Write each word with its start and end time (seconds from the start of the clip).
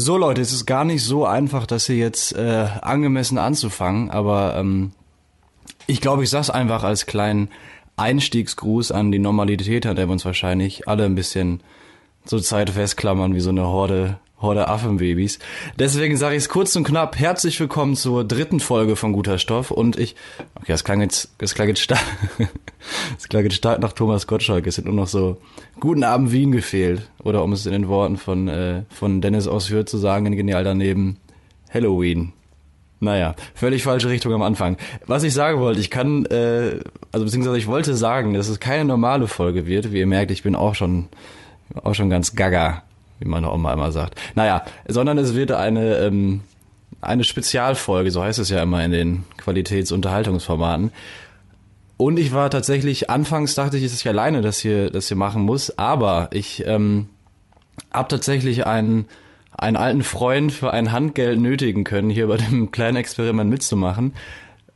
So 0.00 0.16
Leute, 0.16 0.40
es 0.40 0.50
ist 0.50 0.64
gar 0.64 0.86
nicht 0.86 1.04
so 1.04 1.26
einfach, 1.26 1.66
das 1.66 1.84
hier 1.84 1.96
jetzt 1.96 2.34
äh, 2.34 2.68
angemessen 2.80 3.36
anzufangen, 3.36 4.10
aber 4.10 4.56
ähm, 4.56 4.92
ich 5.86 6.00
glaube, 6.00 6.24
ich 6.24 6.30
sag's 6.30 6.48
einfach 6.48 6.84
als 6.84 7.04
kleinen 7.04 7.50
Einstiegsgruß 7.96 8.92
an 8.92 9.12
die 9.12 9.18
Normalität, 9.18 9.84
an 9.84 9.96
der 9.96 10.08
wir 10.08 10.12
uns 10.12 10.24
wahrscheinlich 10.24 10.88
alle 10.88 11.04
ein 11.04 11.16
bisschen 11.16 11.60
zur 12.24 12.42
Zeit 12.42 12.70
festklammern, 12.70 13.34
wie 13.34 13.40
so 13.40 13.50
eine 13.50 13.66
Horde 13.66 14.18
Horde 14.40 14.68
Affenbabys. 14.68 15.38
Deswegen 15.78 16.16
sage 16.16 16.34
ich 16.34 16.44
es 16.44 16.48
kurz 16.48 16.74
und 16.74 16.84
knapp. 16.84 17.18
Herzlich 17.18 17.60
willkommen 17.60 17.94
zur 17.94 18.24
dritten 18.24 18.58
Folge 18.58 18.96
von 18.96 19.12
Guter 19.12 19.38
Stoff. 19.38 19.70
Und 19.70 19.98
ich, 19.98 20.16
okay, 20.54 20.72
das 20.72 20.82
klang 20.82 21.02
jetzt, 21.02 21.30
das 21.38 21.54
klang 21.54 21.68
jetzt 21.68 21.82
stark, 21.82 22.00
das 23.14 23.28
klang 23.28 23.44
jetzt 23.44 23.56
stark 23.56 23.80
nach 23.80 23.92
Thomas 23.92 24.26
Gottschalk. 24.26 24.66
Es 24.66 24.76
sind 24.76 24.86
nur 24.86 24.94
noch 24.94 25.08
so 25.08 25.36
Guten 25.78 26.04
Abend 26.04 26.32
Wien 26.32 26.52
gefehlt. 26.52 27.10
Oder 27.22 27.44
um 27.44 27.52
es 27.52 27.66
in 27.66 27.72
den 27.72 27.88
Worten 27.88 28.16
von, 28.16 28.48
äh, 28.48 28.84
von 28.88 29.20
Dennis 29.20 29.46
aus 29.46 29.68
Hürth 29.68 29.90
zu 29.90 29.98
sagen, 29.98 30.24
in 30.24 30.36
Genial 30.36 30.64
daneben, 30.64 31.18
Halloween. 31.72 32.32
Naja, 32.98 33.34
völlig 33.54 33.82
falsche 33.82 34.08
Richtung 34.08 34.32
am 34.32 34.42
Anfang. 34.42 34.78
Was 35.06 35.22
ich 35.22 35.34
sagen 35.34 35.60
wollte, 35.60 35.80
ich 35.80 35.90
kann, 35.90 36.24
äh, 36.26 36.80
also 37.12 37.26
beziehungsweise 37.26 37.58
ich 37.58 37.66
wollte 37.66 37.94
sagen, 37.94 38.32
dass 38.32 38.48
es 38.48 38.58
keine 38.58 38.86
normale 38.86 39.26
Folge 39.26 39.66
wird. 39.66 39.92
Wie 39.92 39.98
ihr 39.98 40.06
merkt, 40.06 40.30
ich 40.30 40.42
bin 40.42 40.54
auch 40.54 40.74
schon, 40.74 41.08
auch 41.82 41.94
schon 41.94 42.08
ganz 42.08 42.34
gaga 42.34 42.84
wie 43.20 43.28
meine 43.28 43.52
Oma 43.52 43.72
immer 43.72 43.92
sagt. 43.92 44.20
Naja, 44.34 44.64
sondern 44.88 45.18
es 45.18 45.34
wird 45.34 45.52
eine, 45.52 45.96
ähm, 45.98 46.40
eine 47.00 47.24
Spezialfolge, 47.24 48.10
so 48.10 48.22
heißt 48.22 48.38
es 48.38 48.50
ja 48.50 48.62
immer 48.62 48.84
in 48.84 48.90
den 48.90 49.24
Qualitätsunterhaltungsformaten. 49.36 50.90
Und 51.96 52.18
ich 52.18 52.32
war 52.32 52.50
tatsächlich, 52.50 53.10
anfangs 53.10 53.54
dachte 53.54 53.76
ich, 53.76 53.84
es 53.84 53.92
ist 53.92 54.00
ich 54.00 54.08
alleine, 54.08 54.40
das 54.40 54.58
hier, 54.58 54.90
das 54.90 55.08
hier 55.08 55.18
machen 55.18 55.42
muss, 55.42 55.78
aber 55.78 56.30
ich 56.32 56.64
ähm, 56.66 57.10
habe 57.92 58.08
tatsächlich 58.08 58.66
einen, 58.66 59.06
einen 59.52 59.76
alten 59.76 60.02
Freund 60.02 60.50
für 60.50 60.72
ein 60.72 60.92
Handgeld 60.92 61.38
nötigen 61.38 61.84
können, 61.84 62.08
hier 62.08 62.26
bei 62.28 62.38
dem 62.38 62.70
kleinen 62.70 62.96
Experiment 62.96 63.50
mitzumachen. 63.50 64.14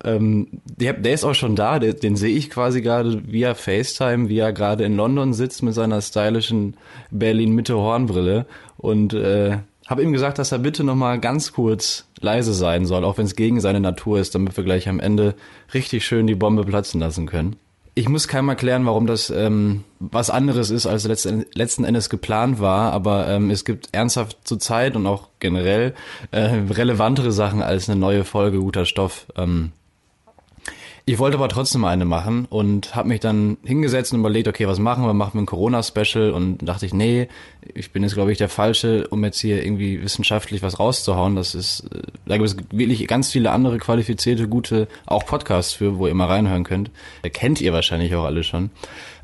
Ähm, 0.05 0.49
der, 0.65 0.93
der 0.93 1.15
ist 1.15 1.25
auch 1.25 1.35
schon 1.35 1.57
da, 1.57 1.79
der, 1.79 1.95
den 1.95 2.17
sehe 2.17 2.37
ich 2.37 2.51
quasi 2.51 2.83
gerade 2.83 3.23
via 3.27 3.55
FaceTime, 3.55 4.29
wie 4.29 4.39
er 4.39 4.53
gerade 4.53 4.85
in 4.85 4.97
London 4.97 5.33
sitzt 5.33 5.63
mit 5.63 5.75
seiner 5.75 6.01
stylischen 6.01 6.77
Berlin-Mitte-Hornbrille 7.11 8.47
und 8.77 9.15
äh, 9.15 9.59
habe 9.87 10.03
ihm 10.03 10.13
gesagt, 10.13 10.39
dass 10.39 10.53
er 10.53 10.59
bitte 10.59 10.85
nochmal 10.85 11.19
ganz 11.21 11.53
kurz 11.53 12.07
leise 12.21 12.55
sein 12.55 12.87
soll, 12.87 13.05
auch 13.05 13.19
wenn 13.19 13.27
es 13.27 13.37
gegen 13.37 13.61
seine 13.61 13.81
Natur 13.81 14.19
ist, 14.19 14.35
damit 14.35 14.57
wir 14.57 14.65
gleich 14.65 14.89
am 14.89 15.01
Ende 15.01 15.35
richtig 15.73 16.07
schön 16.07 16.27
die 16.27 16.35
Bombe 16.35 16.65
platzen 16.65 17.01
lassen 17.01 17.27
können. 17.27 17.57
Ich 17.97 18.09
muss 18.09 18.27
keinem 18.27 18.49
erklären, 18.49 18.87
warum 18.87 19.07
das 19.07 19.31
ähm, 19.31 19.85
was 20.01 20.29
anderes 20.29 20.71
ist, 20.71 20.87
als 20.87 21.07
letzten, 21.07 21.47
letzten 21.55 21.85
Endes 21.85 22.11
geplant 22.11 22.59
war, 22.59 22.93
aber 22.93 23.29
ähm, 23.29 23.51
es 23.51 23.65
gibt 23.65 23.91
ernsthaft 23.93 24.39
zur 24.43 24.59
Zeit 24.59 24.97
und 24.97 25.07
auch 25.07 25.29
generell 25.39 25.95
äh, 26.33 26.41
relevantere 26.41 27.31
Sachen 27.31 27.63
als 27.63 27.89
eine 27.89 28.01
neue 28.01 28.25
Folge 28.25 28.59
guter 28.59 28.85
Stoff. 28.85 29.27
Ähm, 29.37 29.71
ich 31.07 31.19
wollte 31.19 31.37
aber 31.37 31.49
trotzdem 31.49 31.85
eine 31.85 32.07
machen 32.07 32.47
und 32.47 32.97
habe 32.97 33.09
mich 33.09 33.21
dann 33.21 33.59
hingesetzt 33.63 34.15
und 34.15 34.21
überlegt, 34.21 34.49
okay, 34.49 34.67
was 34.67 34.79
machen 34.79 35.05
wir? 35.05 35.13
Machen 35.13 35.35
wir 35.35 35.43
ein 35.43 35.47
Corona-Special? 35.47 36.31
Und 36.31 36.59
dachte 36.67 36.87
ich, 36.87 36.95
nee, 36.95 37.29
ich 37.75 37.93
bin 37.93 38.03
jetzt, 38.03 38.15
glaube 38.15 38.33
ich, 38.33 38.39
der 38.39 38.49
Falsche, 38.49 39.07
um 39.09 39.23
jetzt 39.23 39.39
hier 39.39 39.63
irgendwie 39.63 40.03
wissenschaftlich 40.03 40.63
was 40.63 40.79
rauszuhauen. 40.79 41.37
Das 41.37 41.55
ist, 41.55 41.81
äh, 41.93 42.03
da 42.25 42.39
gibt 42.39 42.49
es 42.49 42.57
wirklich 42.71 43.07
ganz 43.07 43.31
viele 43.31 43.51
andere 43.51 43.77
qualifizierte, 43.77 44.49
gute, 44.49 44.89
auch 45.05 45.27
Podcasts 45.27 45.75
für, 45.75 45.99
wo 45.99 46.07
ihr 46.07 46.15
mal 46.15 46.29
reinhören 46.29 46.65
könnt. 46.65 46.91
Kennt 47.35 47.61
ihr 47.61 47.75
wahrscheinlich 47.75 48.15
auch 48.15 48.25
alle 48.25 48.43
schon. 48.43 48.71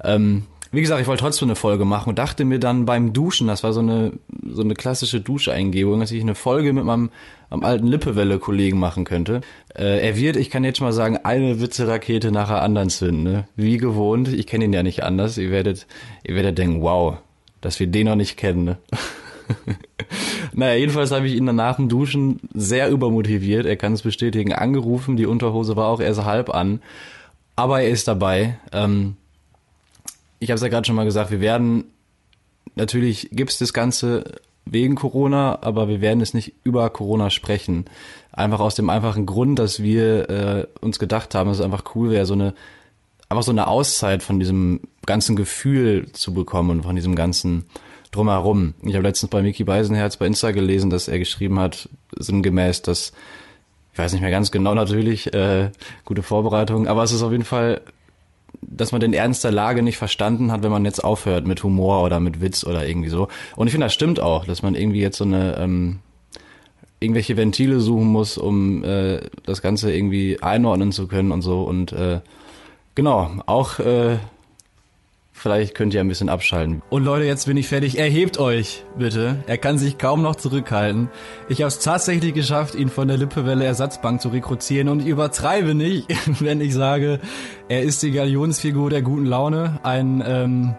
Ähm, 0.04 0.44
wie 0.72 0.80
gesagt, 0.80 1.00
ich 1.00 1.08
wollte 1.08 1.22
trotzdem 1.22 1.48
eine 1.48 1.56
Folge 1.56 1.84
machen 1.84 2.10
und 2.10 2.18
dachte 2.18 2.44
mir 2.44 2.60
dann 2.60 2.84
beim 2.84 3.12
Duschen, 3.12 3.48
das 3.48 3.64
war 3.64 3.72
so 3.72 3.80
eine, 3.80 4.12
so 4.48 4.62
eine 4.62 4.74
klassische 4.74 5.20
Duscheingebung, 5.20 5.98
dass 5.98 6.12
ich 6.12 6.22
eine 6.22 6.36
Folge 6.36 6.72
mit 6.72 6.84
meinem, 6.84 7.10
meinem 7.50 7.64
alten 7.64 7.86
Lippewelle-Kollegen 7.88 8.78
machen 8.78 9.04
könnte. 9.04 9.40
Äh, 9.74 10.06
er 10.06 10.16
wird, 10.16 10.36
ich 10.36 10.48
kann 10.48 10.62
jetzt 10.62 10.78
schon 10.78 10.86
mal 10.86 10.92
sagen, 10.92 11.18
eine 11.24 11.60
Witze-Rakete 11.60 12.30
nach 12.30 12.48
der 12.48 12.62
anderen 12.62 12.88
zünden, 12.88 13.24
ne? 13.24 13.48
Wie 13.56 13.78
gewohnt, 13.78 14.28
ich 14.28 14.46
kenne 14.46 14.64
ihn 14.64 14.72
ja 14.72 14.84
nicht 14.84 15.02
anders. 15.02 15.38
Ihr 15.38 15.50
werdet, 15.50 15.88
ihr 16.22 16.36
werdet 16.36 16.58
denken, 16.58 16.82
wow, 16.82 17.18
dass 17.60 17.80
wir 17.80 17.88
den 17.88 18.06
noch 18.06 18.16
nicht 18.16 18.36
kennen, 18.36 18.64
ne? 18.64 18.78
naja, 20.52 20.78
jedenfalls 20.78 21.10
habe 21.10 21.26
ich 21.26 21.34
ihn 21.34 21.46
dann 21.46 21.56
nach 21.56 21.76
dem 21.76 21.88
Duschen 21.88 22.38
sehr 22.54 22.88
übermotiviert, 22.90 23.66
er 23.66 23.76
kann 23.76 23.94
es 23.94 24.02
bestätigen, 24.02 24.52
angerufen, 24.52 25.16
die 25.16 25.26
Unterhose 25.26 25.74
war 25.74 25.88
auch 25.88 26.00
erst 26.00 26.24
halb 26.24 26.54
an, 26.54 26.80
aber 27.56 27.82
er 27.82 27.90
ist 27.90 28.06
dabei. 28.06 28.58
Ähm, 28.72 29.16
ich 30.40 30.50
habe 30.50 30.56
es 30.56 30.62
ja 30.62 30.68
gerade 30.68 30.86
schon 30.86 30.96
mal 30.96 31.04
gesagt, 31.04 31.30
wir 31.30 31.40
werden, 31.40 31.84
natürlich 32.74 33.28
gibt's 33.30 33.58
das 33.58 33.72
Ganze 33.72 34.40
wegen 34.64 34.94
Corona, 34.94 35.58
aber 35.62 35.88
wir 35.88 36.00
werden 36.00 36.20
es 36.20 36.34
nicht 36.34 36.54
über 36.64 36.88
Corona 36.90 37.30
sprechen. 37.30 37.84
Einfach 38.32 38.60
aus 38.60 38.74
dem 38.74 38.90
einfachen 38.90 39.26
Grund, 39.26 39.58
dass 39.58 39.82
wir 39.82 40.30
äh, 40.30 40.66
uns 40.80 40.98
gedacht 40.98 41.34
haben, 41.34 41.48
dass 41.48 41.58
es 41.58 41.64
einfach 41.64 41.84
cool 41.94 42.10
wäre, 42.10 42.26
so 42.26 42.34
eine 42.34 42.54
einfach 43.28 43.44
so 43.44 43.52
eine 43.52 43.68
Auszeit 43.68 44.24
von 44.24 44.40
diesem 44.40 44.80
ganzen 45.06 45.36
Gefühl 45.36 46.10
zu 46.12 46.34
bekommen 46.34 46.70
und 46.70 46.82
von 46.82 46.96
diesem 46.96 47.14
ganzen 47.14 47.66
drumherum. 48.10 48.74
Ich 48.82 48.94
habe 48.94 49.06
letztens 49.06 49.30
bei 49.30 49.40
Mickey 49.40 49.62
Beisenherz 49.62 50.16
bei 50.16 50.26
Insta 50.26 50.50
gelesen, 50.50 50.90
dass 50.90 51.06
er 51.06 51.20
geschrieben 51.20 51.60
hat, 51.60 51.88
sinngemäß, 52.18 52.82
dass 52.82 53.12
ich 53.92 53.98
weiß 53.98 54.12
nicht 54.12 54.20
mehr 54.20 54.30
ganz 54.30 54.50
genau 54.50 54.74
natürlich, 54.74 55.32
äh, 55.32 55.70
gute 56.04 56.22
Vorbereitung, 56.22 56.88
aber 56.88 57.02
es 57.04 57.12
ist 57.12 57.22
auf 57.22 57.32
jeden 57.32 57.44
Fall 57.44 57.82
dass 58.62 58.92
man 58.92 59.00
den 59.00 59.12
Ernst 59.12 59.44
der 59.44 59.52
Lage 59.52 59.82
nicht 59.82 59.96
verstanden 59.96 60.52
hat, 60.52 60.62
wenn 60.62 60.70
man 60.70 60.84
jetzt 60.84 61.02
aufhört 61.02 61.46
mit 61.46 61.62
Humor 61.62 62.02
oder 62.02 62.20
mit 62.20 62.40
Witz 62.40 62.64
oder 62.64 62.86
irgendwie 62.86 63.08
so. 63.08 63.28
Und 63.56 63.66
ich 63.66 63.72
finde, 63.72 63.86
das 63.86 63.94
stimmt 63.94 64.20
auch, 64.20 64.44
dass 64.44 64.62
man 64.62 64.74
irgendwie 64.74 65.00
jetzt 65.00 65.18
so 65.18 65.24
eine 65.24 65.56
ähm, 65.58 66.00
irgendwelche 67.00 67.36
Ventile 67.36 67.80
suchen 67.80 68.08
muss, 68.08 68.36
um 68.38 68.84
äh, 68.84 69.20
das 69.44 69.62
Ganze 69.62 69.92
irgendwie 69.92 70.42
einordnen 70.42 70.92
zu 70.92 71.08
können 71.08 71.32
und 71.32 71.42
so. 71.42 71.62
Und 71.62 71.92
äh, 71.92 72.20
genau, 72.94 73.30
auch 73.46 73.78
äh, 73.78 74.18
Vielleicht 75.40 75.74
könnt 75.74 75.94
ihr 75.94 76.00
ein 76.00 76.08
bisschen 76.08 76.28
abschalten. 76.28 76.82
Und 76.90 77.04
Leute, 77.04 77.24
jetzt 77.24 77.46
bin 77.46 77.56
ich 77.56 77.66
fertig. 77.66 77.98
Erhebt 77.98 78.38
euch, 78.38 78.84
bitte. 78.98 79.42
Er 79.46 79.56
kann 79.56 79.78
sich 79.78 79.96
kaum 79.96 80.20
noch 80.20 80.36
zurückhalten. 80.36 81.08
Ich 81.48 81.62
habe 81.62 81.68
es 81.68 81.78
tatsächlich 81.78 82.34
geschafft, 82.34 82.74
ihn 82.74 82.90
von 82.90 83.08
der 83.08 83.16
Lippewelle 83.16 83.64
Ersatzbank 83.64 84.20
zu 84.20 84.28
rekrutieren. 84.28 84.90
Und 84.90 85.00
ich 85.00 85.06
übertreibe 85.06 85.74
nicht, 85.74 86.08
wenn 86.40 86.60
ich 86.60 86.74
sage, 86.74 87.20
er 87.68 87.82
ist 87.82 88.02
die 88.02 88.10
Galionsfigur 88.10 88.90
der 88.90 89.00
guten 89.00 89.24
Laune, 89.24 89.80
ein, 89.82 90.22
ähm, 90.26 90.74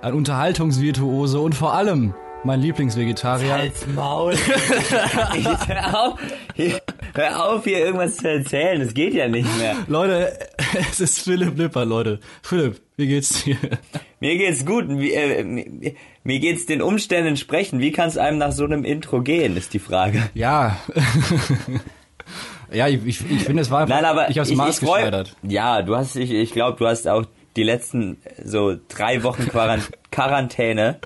ein 0.00 0.14
Unterhaltungsvirtuose 0.14 1.40
und 1.40 1.56
vor 1.56 1.74
allem 1.74 2.14
mein 2.44 2.60
Lieblingsvegetarier. 2.60 3.52
Halt's 3.52 3.86
Maul. 3.86 4.34
hör, 5.66 6.04
auf, 6.04 6.20
hör 7.14 7.44
auf, 7.46 7.64
hier 7.64 7.78
irgendwas 7.78 8.16
zu 8.16 8.28
erzählen. 8.28 8.80
Das 8.80 8.94
geht 8.94 9.14
ja 9.14 9.28
nicht 9.28 9.48
mehr. 9.58 9.76
Leute, 9.86 10.38
es 10.90 11.00
ist 11.00 11.20
Philipp 11.20 11.56
Lipper, 11.56 11.84
Leute. 11.84 12.20
Philipp, 12.42 12.80
wie 12.96 13.06
geht's 13.06 13.44
dir? 13.44 13.56
Mir 14.20 14.36
geht's 14.36 14.64
gut. 14.64 14.86
Wie, 14.88 15.12
äh, 15.12 15.42
mir 16.22 16.38
geht's 16.38 16.66
den 16.66 16.82
Umständen 16.82 17.28
entsprechend. 17.28 17.80
Wie 17.80 17.92
kann 17.92 18.08
es 18.08 18.18
einem 18.18 18.38
nach 18.38 18.52
so 18.52 18.64
einem 18.64 18.84
Intro 18.84 19.22
gehen, 19.22 19.56
ist 19.56 19.74
die 19.74 19.78
Frage. 19.78 20.22
Ja. 20.34 20.78
ja, 22.72 22.88
ich, 22.88 23.04
ich, 23.06 23.30
ich 23.30 23.44
finde, 23.44 23.62
es 23.62 23.70
war 23.70 23.86
Nein, 23.86 24.04
aber 24.04 24.30
ich 24.30 24.38
hab's 24.38 24.52
Maß 24.52 24.80
geschneidert. 24.80 25.34
Ja, 25.42 25.82
du 25.82 25.96
hast, 25.96 26.16
ich, 26.16 26.30
ich 26.30 26.52
glaube, 26.52 26.78
du 26.78 26.86
hast 26.86 27.08
auch 27.08 27.24
die 27.56 27.62
letzten 27.62 28.18
so 28.42 28.76
drei 28.88 29.22
Wochen 29.22 29.48
Quarant 29.48 29.90
Quarantäne. 30.10 30.98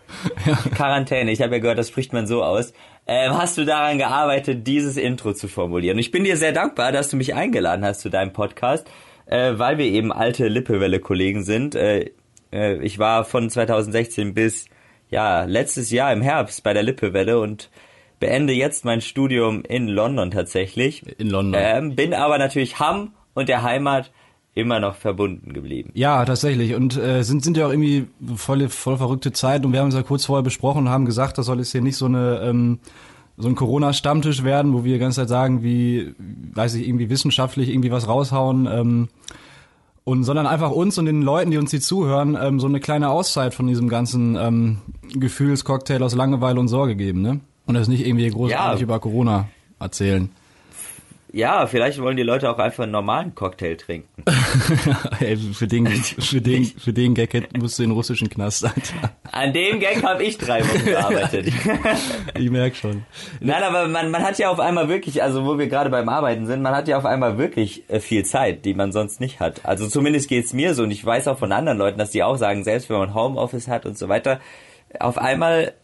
Quarantäne, 0.75 1.31
ich 1.31 1.43
habe 1.43 1.57
ja 1.57 1.61
gehört, 1.61 1.79
das 1.79 1.89
spricht 1.89 2.13
man 2.13 2.27
so 2.27 2.43
aus. 2.43 2.73
Ähm, 3.07 3.39
hast 3.39 3.57
du 3.57 3.65
daran 3.65 3.99
gearbeitet, 3.99 4.67
dieses 4.67 4.97
Intro 4.97 5.33
zu 5.33 5.49
formulieren? 5.49 5.99
ich 5.99 6.11
bin 6.11 6.25
dir 6.25 6.37
sehr 6.37 6.53
dankbar, 6.53 6.93
dass 6.93 7.09
du 7.09 7.17
mich 7.17 7.35
eingeladen 7.35 7.85
hast 7.85 8.01
zu 8.01 8.11
deinem 8.11 8.33
Podcast, 8.33 8.87
äh, 9.27 9.55
weil 9.57 9.79
wir 9.79 9.87
eben 9.87 10.13
alte 10.13 10.49
Lippewelle-Kollegen 10.49 11.43
sind. 11.43 11.75
Äh, 11.75 12.11
äh, 12.53 12.83
ich 12.83 12.99
war 12.99 13.25
von 13.25 13.49
2016 13.49 14.35
bis 14.35 14.67
ja 15.11 15.45
letztes 15.45 15.91
Jahr 15.91 16.13
im 16.13 16.21
Herbst 16.21 16.63
bei 16.63 16.75
der 16.75 16.83
Lippewelle 16.83 17.41
und 17.41 17.71
beende 18.21 18.53
jetzt 18.53 18.85
mein 18.85 19.01
Studium 19.01 19.63
in 19.63 19.89
London 19.89 20.31
tatsächlich. 20.31 21.03
In 21.19 21.31
London. 21.31 21.61
Ähm, 21.65 21.97
bin 21.97 22.15
aber 22.15 22.39
natürlich 22.39 22.79
Hamm 22.79 23.15
und 23.35 23.49
der 23.49 23.63
Heimat 23.63 24.11
immer 24.59 24.81
noch 24.81 24.97
verbunden 24.97 25.53
geblieben. 25.53 25.91
Ja, 25.95 26.25
tatsächlich. 26.25 26.75
Und 26.75 26.97
äh, 26.97 27.23
sind, 27.23 27.45
sind 27.45 27.57
ja 27.57 27.67
auch 27.67 27.71
irgendwie 27.71 28.07
voll, 28.35 28.69
voll 28.69 28.97
verrückte 28.97 29.33
Zeit. 29.33 29.65
Und 29.65 29.73
wir 29.73 29.79
haben 29.79 29.87
uns 29.87 29.95
ja 29.95 30.03
kurz 30.03 30.25
vorher 30.25 30.43
besprochen 30.43 30.87
und 30.87 30.89
haben 30.89 31.05
gesagt, 31.05 31.39
das 31.39 31.47
soll 31.47 31.59
jetzt 31.59 31.71
hier 31.71 31.81
nicht 31.81 31.97
so 31.97 32.07
eine 32.07 32.41
ähm, 32.43 32.81
so 33.37 33.49
ein 33.49 33.55
Corona-Stammtisch 33.55 34.43
werden, 34.43 34.73
wo 34.73 34.83
wir 34.83 34.95
die 34.95 34.99
ganze 34.99 35.21
Zeit 35.21 35.29
sagen, 35.29 35.63
wie, 35.63 36.13
weiß 36.19 36.75
ich, 36.75 36.89
irgendwie 36.89 37.09
wissenschaftlich 37.09 37.69
irgendwie 37.69 37.93
was 37.93 38.09
raushauen. 38.09 38.67
Ähm, 38.67 39.09
und 40.03 40.25
sondern 40.25 40.49
einfach 40.49 40.73
uns 40.73 40.99
und 40.99 41.07
den 41.07 41.23
Leuten, 41.23 41.53
die 41.53 41.59
uns 41.59 41.71
hier 41.71 41.81
zuhören, 41.81 42.37
ähm, 42.41 42.59
so 42.59 42.67
eine 42.67 42.81
kleine 42.81 43.11
Auszeit 43.11 43.55
von 43.55 43.69
diesem 43.69 43.89
ganzen 43.89 44.35
ähm, 44.35 44.79
Gefühlscocktail 45.15 46.03
aus 46.03 46.17
Langeweile 46.17 46.59
und 46.59 46.67
Sorge 46.67 46.97
geben, 46.97 47.23
ne? 47.23 47.41
Und 47.67 47.75
das 47.75 47.87
nicht 47.87 48.05
irgendwie 48.05 48.29
großartig 48.29 48.81
ja. 48.81 48.85
über 48.85 48.99
Corona 48.99 49.49
erzählen 49.79 50.31
ja, 51.33 51.67
vielleicht 51.67 52.01
wollen 52.01 52.17
die 52.17 52.23
Leute 52.23 52.51
auch 52.51 52.59
einfach 52.59 52.85
einen 52.85 52.93
normalen 52.93 53.35
Cocktail 53.35 53.77
trinken. 53.77 54.25
Ey, 55.21 55.37
für 55.37 55.67
den, 55.67 55.87
für 55.87 56.41
den, 56.41 56.65
für 56.79 56.93
den 56.93 57.15
Gag 57.15 57.35
musst 57.59 57.79
du 57.79 57.83
den 57.83 57.93
russischen 57.93 58.31
Knast, 58.31 58.65
Alter. 58.65 59.13
An 59.31 59.53
dem 59.53 59.79
Gag 59.79 60.03
habe 60.03 60.25
ich 60.25 60.39
drei 60.39 60.63
Wochen 60.63 60.85
gearbeitet. 60.87 61.53
ich 62.35 62.51
merk 62.51 62.77
schon. 62.77 63.05
Nein, 63.41 63.63
aber 63.63 63.89
man, 63.89 64.11
man 64.11 64.23
hat 64.23 64.39
ja 64.39 64.49
auf 64.51 64.59
einmal 64.59 64.89
wirklich, 64.89 65.23
also 65.23 65.45
wo 65.45 65.59
wir 65.59 65.67
gerade 65.69 65.91
beim 65.91 66.09
Arbeiten 66.09 66.47
sind, 66.47 66.63
man 66.63 66.75
hat 66.75 66.89
ja 66.89 66.97
auf 66.97 67.05
einmal 67.05 67.37
wirklich 67.37 67.85
äh, 67.89 68.01
viel 68.01 68.25
Zeit, 68.25 68.65
die 68.65 68.73
man 68.73 68.93
sonst 68.93 69.21
nicht 69.21 69.39
hat. 69.39 69.67
Also 69.67 69.87
zumindest 69.87 70.29
geht's 70.29 70.55
mir 70.55 70.75
so 70.75 70.83
und 70.85 70.91
ich 70.91 71.05
weiß 71.05 71.29
auch 71.29 71.39
von 71.39 71.53
anderen 71.53 71.77
Leuten, 71.79 71.99
dass 71.99 72.11
die 72.11 72.23
auch 72.23 72.37
sagen, 72.37 72.65
selbst 72.65 72.89
wenn 72.89 72.99
man 72.99 73.15
Homeoffice 73.15 73.69
hat 73.69 73.85
und 73.85 73.99
so 73.99 74.09
weiter, 74.09 74.41
auf 74.99 75.19
einmal 75.19 75.75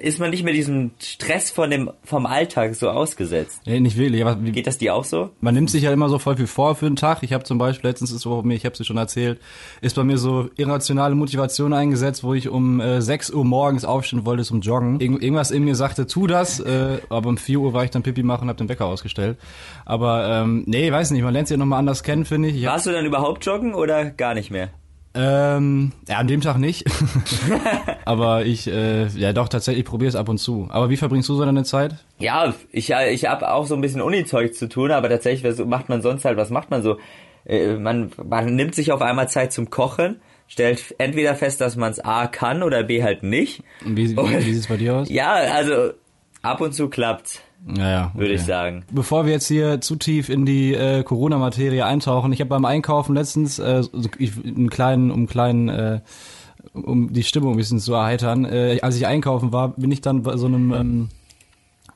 ist 0.00 0.18
man 0.18 0.30
nicht 0.30 0.42
mehr 0.42 0.54
diesem 0.54 0.92
Stress 0.98 1.50
von 1.50 1.70
dem, 1.70 1.90
vom 2.02 2.24
Alltag 2.24 2.74
so 2.74 2.88
ausgesetzt. 2.88 3.60
Nee, 3.66 3.78
nicht 3.78 3.98
wirklich. 3.98 4.24
Aber 4.24 4.36
Geht 4.36 4.66
das 4.66 4.78
dir 4.78 4.94
auch 4.94 5.04
so? 5.04 5.30
Man 5.40 5.54
nimmt 5.54 5.70
sich 5.70 5.82
ja 5.82 5.92
immer 5.92 6.08
so 6.08 6.18
voll 6.18 6.36
viel 6.36 6.46
vor 6.46 6.74
für 6.74 6.86
den 6.86 6.96
Tag. 6.96 7.22
Ich 7.22 7.32
habe 7.32 7.44
zum 7.44 7.58
Beispiel, 7.58 7.90
letztens 7.90 8.10
ist 8.10 8.24
bei 8.24 8.42
mir, 8.42 8.54
ich 8.54 8.64
habe 8.64 8.74
es 8.78 8.86
schon 8.86 8.96
erzählt, 8.96 9.38
ist 9.82 9.96
bei 9.96 10.04
mir 10.04 10.16
so 10.16 10.48
irrationale 10.56 11.14
Motivation 11.14 11.74
eingesetzt, 11.74 12.24
wo 12.24 12.32
ich 12.32 12.48
um 12.48 12.80
äh, 12.80 13.02
6 13.02 13.30
Uhr 13.30 13.44
morgens 13.44 13.84
aufstehen 13.84 14.24
wollte 14.24 14.44
zum 14.44 14.62
Joggen. 14.62 14.98
Irgend, 15.00 15.22
irgendwas 15.22 15.50
in 15.50 15.64
mir 15.64 15.74
sagte, 15.74 16.06
tu 16.06 16.26
das, 16.26 16.58
äh, 16.60 16.98
aber 17.10 17.28
um 17.28 17.36
4 17.36 17.60
Uhr 17.60 17.74
war 17.74 17.84
ich 17.84 17.90
dann 17.90 18.02
Pipi 18.02 18.22
machen 18.22 18.44
und 18.44 18.48
hab 18.48 18.56
den 18.56 18.70
Wecker 18.70 18.86
ausgestellt. 18.86 19.36
Aber 19.84 20.26
ähm, 20.26 20.64
nee, 20.66 20.90
weiß 20.90 21.10
nicht, 21.10 21.22
man 21.22 21.34
lernt 21.34 21.48
sich 21.48 21.56
ja 21.56 21.58
nochmal 21.58 21.80
anders 21.80 22.02
kennen, 22.02 22.24
finde 22.24 22.48
ich. 22.48 22.56
ich 22.56 22.66
Warst 22.66 22.86
du 22.86 22.92
dann 22.92 23.04
überhaupt 23.04 23.44
joggen 23.44 23.74
oder 23.74 24.06
gar 24.06 24.32
nicht 24.32 24.50
mehr? 24.50 24.70
Ähm, 25.14 25.92
ja, 26.08 26.16
an 26.16 26.26
dem 26.26 26.40
Tag 26.40 26.58
nicht. 26.58 26.84
aber 28.04 28.46
ich, 28.46 28.66
äh, 28.66 29.06
ja 29.08 29.32
doch, 29.32 29.48
tatsächlich 29.48 29.84
probiere 29.84 30.08
es 30.08 30.16
ab 30.16 30.28
und 30.28 30.38
zu. 30.38 30.68
Aber 30.70 30.88
wie 30.88 30.96
verbringst 30.96 31.28
du 31.28 31.34
so 31.34 31.44
deine 31.44 31.64
Zeit? 31.64 31.96
Ja, 32.18 32.54
ich, 32.70 32.90
ich 32.90 33.24
habe 33.26 33.52
auch 33.52 33.66
so 33.66 33.74
ein 33.74 33.80
bisschen 33.80 34.00
Uni-Zeug 34.00 34.54
zu 34.54 34.68
tun, 34.68 34.90
aber 34.90 35.08
tatsächlich, 35.08 35.44
was 35.44 35.64
macht 35.66 35.88
man 35.88 36.00
sonst 36.00 36.24
halt, 36.24 36.38
was 36.38 36.50
macht 36.50 36.70
man 36.70 36.82
so? 36.82 36.98
Äh, 37.44 37.74
man, 37.74 38.10
man 38.24 38.54
nimmt 38.54 38.74
sich 38.74 38.92
auf 38.92 39.02
einmal 39.02 39.28
Zeit 39.28 39.52
zum 39.52 39.68
Kochen, 39.68 40.20
stellt 40.48 40.94
entweder 40.98 41.34
fest, 41.34 41.60
dass 41.60 41.76
man 41.76 41.92
es 41.92 42.00
A 42.00 42.26
kann 42.26 42.62
oder 42.62 42.82
B 42.82 43.02
halt 43.02 43.22
nicht. 43.22 43.62
Und 43.84 43.96
wie, 43.96 44.10
wie, 44.10 44.16
wie 44.16 44.40
sieht 44.40 44.56
es 44.56 44.66
bei 44.68 44.76
dir 44.78 44.96
aus? 44.96 45.10
Ja, 45.10 45.32
also 45.32 45.92
ab 46.40 46.60
und 46.60 46.72
zu 46.72 46.88
klappt's. 46.88 47.42
Naja, 47.64 48.06
okay. 48.10 48.18
würde 48.18 48.34
ich 48.34 48.42
sagen. 48.42 48.84
Bevor 48.90 49.24
wir 49.24 49.32
jetzt 49.32 49.46
hier 49.46 49.80
zu 49.80 49.96
tief 49.96 50.28
in 50.28 50.44
die 50.44 50.74
äh, 50.74 51.02
Corona-Materie 51.04 51.84
eintauchen, 51.86 52.32
ich 52.32 52.40
habe 52.40 52.48
beim 52.48 52.64
Einkaufen 52.64 53.14
letztens 53.14 53.58
äh, 53.58 53.82
ich, 54.18 54.32
einen 54.44 54.68
kleinen, 54.68 55.10
um 55.10 55.26
kleinen, 55.26 55.68
äh, 55.68 56.00
um 56.72 57.12
die 57.12 57.22
Stimmung 57.22 57.52
ein 57.54 57.56
bisschen 57.56 57.78
zu 57.78 57.94
erheitern, 57.94 58.44
äh, 58.44 58.80
als 58.82 58.96
ich 58.96 59.06
einkaufen 59.06 59.52
war, 59.52 59.68
bin 59.68 59.92
ich 59.92 60.00
dann 60.00 60.22
bei 60.22 60.36
so 60.36 60.46
einem 60.46 60.72
ähm, 60.72 61.08